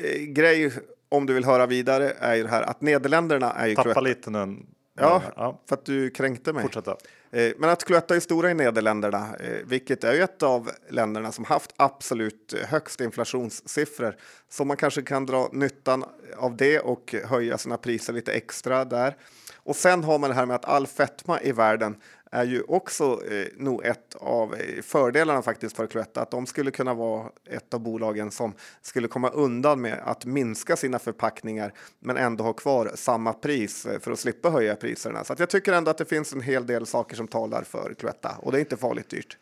eh, 0.00 0.20
grej 0.20 0.72
om 1.08 1.26
du 1.26 1.34
vill 1.34 1.44
höra 1.44 1.66
vidare 1.66 2.12
är 2.18 2.34
ju 2.34 2.42
det 2.42 2.48
här 2.48 2.62
att 2.62 2.80
Nederländerna 2.80 3.52
är 3.52 3.66
ju 3.66 3.74
Tappa 3.74 3.82
Cloetta. 3.82 4.00
lite 4.00 4.30
nu. 4.30 4.56
Ja, 4.96 5.22
ja. 5.36 5.62
för 5.68 5.76
att 5.76 5.84
du 5.84 6.10
kränkte 6.10 6.52
mig. 6.52 6.62
Fortsätta. 6.62 6.96
Eh, 7.30 7.52
men 7.58 7.70
att 7.70 7.84
Cloetta 7.84 8.16
är 8.16 8.20
stora 8.20 8.50
i 8.50 8.54
Nederländerna, 8.54 9.36
eh, 9.40 9.58
vilket 9.64 10.04
är 10.04 10.14
ju 10.14 10.22
ett 10.22 10.42
av 10.42 10.70
länderna 10.90 11.32
som 11.32 11.44
haft 11.44 11.74
absolut 11.76 12.54
högst 12.68 13.00
inflationssiffror. 13.00 14.16
Så 14.48 14.64
man 14.64 14.76
kanske 14.76 15.02
kan 15.02 15.26
dra 15.26 15.48
nyttan 15.52 16.04
av 16.36 16.56
det 16.56 16.80
och 16.80 17.14
höja 17.24 17.58
sina 17.58 17.76
priser 17.76 18.12
lite 18.12 18.32
extra 18.32 18.84
där. 18.84 19.16
Och 19.64 19.76
sen 19.76 20.04
har 20.04 20.18
man 20.18 20.30
det 20.30 20.36
här 20.36 20.46
med 20.46 20.54
att 20.56 20.64
all 20.64 20.86
fetma 20.86 21.40
i 21.40 21.52
världen 21.52 21.96
är 22.30 22.44
ju 22.44 22.62
också 22.62 23.20
eh, 23.30 23.46
nog 23.56 23.84
ett 23.84 24.14
av 24.14 24.54
eh, 24.54 24.82
fördelarna 24.82 25.42
faktiskt 25.42 25.76
för 25.76 25.86
Cloetta. 25.86 26.22
Att 26.22 26.30
de 26.30 26.46
skulle 26.46 26.70
kunna 26.70 26.94
vara 26.94 27.30
ett 27.50 27.74
av 27.74 27.80
bolagen 27.80 28.30
som 28.30 28.52
skulle 28.82 29.08
komma 29.08 29.28
undan 29.28 29.80
med 29.80 30.00
att 30.04 30.24
minska 30.24 30.76
sina 30.76 30.98
förpackningar 30.98 31.72
men 32.00 32.16
ändå 32.16 32.44
ha 32.44 32.52
kvar 32.52 32.92
samma 32.94 33.32
pris 33.32 33.86
eh, 33.86 34.00
för 34.00 34.10
att 34.12 34.18
slippa 34.18 34.50
höja 34.50 34.76
priserna. 34.76 35.24
Så 35.24 35.32
att 35.32 35.38
jag 35.38 35.50
tycker 35.50 35.72
ändå 35.72 35.90
att 35.90 35.98
det 35.98 36.04
finns 36.04 36.32
en 36.32 36.40
hel 36.40 36.66
del 36.66 36.86
saker 36.86 37.16
som 37.16 37.28
talar 37.28 37.62
för 37.62 37.94
Cloetta 37.98 38.36
och 38.38 38.52
det 38.52 38.58
är 38.58 38.60
inte 38.60 38.76
farligt 38.76 39.08
dyrt. 39.08 39.38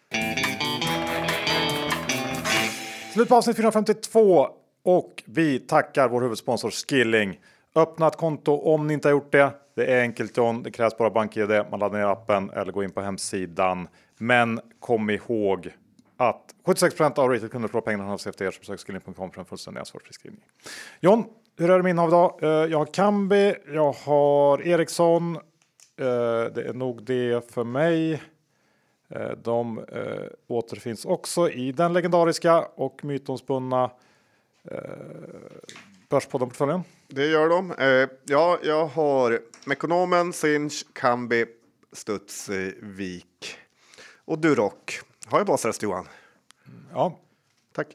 Slut 3.13 3.29
på 3.29 3.35
avsnitt 3.35 3.57
452 3.57 4.49
och 4.83 5.23
vi 5.27 5.59
tackar 5.59 6.09
vår 6.09 6.21
huvudsponsor 6.21 6.71
Skilling. 6.71 7.39
Öppna 7.75 8.07
ett 8.07 8.17
konto 8.17 8.53
om 8.53 8.87
ni 8.87 8.95
inte 8.95 9.09
har 9.09 9.13
gjort 9.13 9.33
det. 9.33 9.51
Det 9.75 9.87
är 9.87 10.01
enkelt 10.01 10.37
John. 10.37 10.63
Det 10.63 10.71
krävs 10.71 10.99
bara 10.99 11.11
BankID. 11.11 11.51
Man 11.71 11.81
laddar 11.81 11.99
ner 11.99 12.07
appen 12.07 12.51
eller 12.51 12.73
går 12.73 12.85
in 12.85 12.91
på 12.91 13.01
hemsidan. 13.01 13.89
Men 14.19 14.61
kom 14.81 15.11
ihåg 15.11 15.71
att 16.17 16.55
76 16.67 17.01
av 17.01 17.31
retailkunder 17.31 17.69
förlorar 17.69 17.85
pengarna 17.85 18.11
hos 18.11 18.27
efter 18.27 18.45
er. 18.45 18.51
som 18.51 18.61
besök 18.61 18.81
skilling.com 18.81 19.31
för 19.31 19.41
en 19.41 19.45
fullständig 19.45 19.79
ansvarsfriskrivning. 19.79 20.43
John, 21.01 21.25
hur 21.59 21.71
är 21.71 21.77
det 21.77 21.83
med 21.83 21.91
innehav 21.91 22.09
idag? 22.09 22.39
Eh, 22.43 22.49
jag 22.49 22.79
har 22.79 22.87
Kambi, 22.87 23.55
jag 23.67 23.93
har 23.93 24.63
Ericsson. 24.63 25.37
Eh, 25.37 25.43
det 26.55 26.63
är 26.69 26.73
nog 26.73 27.03
det 27.03 27.53
för 27.53 27.65
mig. 27.65 28.23
Eh, 29.09 29.31
de 29.43 29.85
återfinns 30.47 31.05
också 31.05 31.51
i 31.51 31.73
den 31.73 31.93
legendariska 31.93 32.65
och 32.75 33.05
mytomspunna 33.05 33.91
Börspodden-portföljen. 36.13 36.85
Det 37.09 37.27
gör 37.27 37.49
de. 37.49 37.71
Eh, 37.73 38.09
ja, 38.25 38.59
jag 38.63 38.87
har 38.87 39.41
Mekonomen, 39.65 40.33
Sinch, 40.33 40.87
Kambi, 40.93 41.47
Studsvik 41.93 43.57
och 44.25 44.39
Duroc. 44.39 44.73
Har 45.27 45.39
jag 45.39 45.47
basrest 45.47 45.83
Johan? 45.83 46.09
Ja, 46.93 47.19
Tack. 47.73 47.87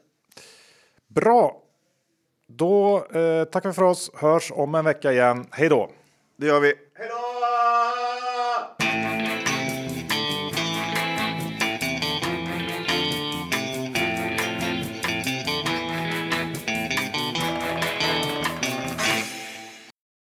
bra. 1.08 1.62
Då 2.46 2.96
eh, 3.06 3.44
tackar 3.44 3.68
vi 3.68 3.72
för 3.74 3.82
oss. 3.82 4.10
Hörs 4.14 4.52
om 4.52 4.74
en 4.74 4.84
vecka 4.84 5.12
igen. 5.12 5.46
Hej 5.50 5.68
då! 5.68 5.90
Det 6.36 6.46
gör 6.46 6.60
vi. 6.60 6.74
Hej 6.94 7.08
då! 7.08 7.27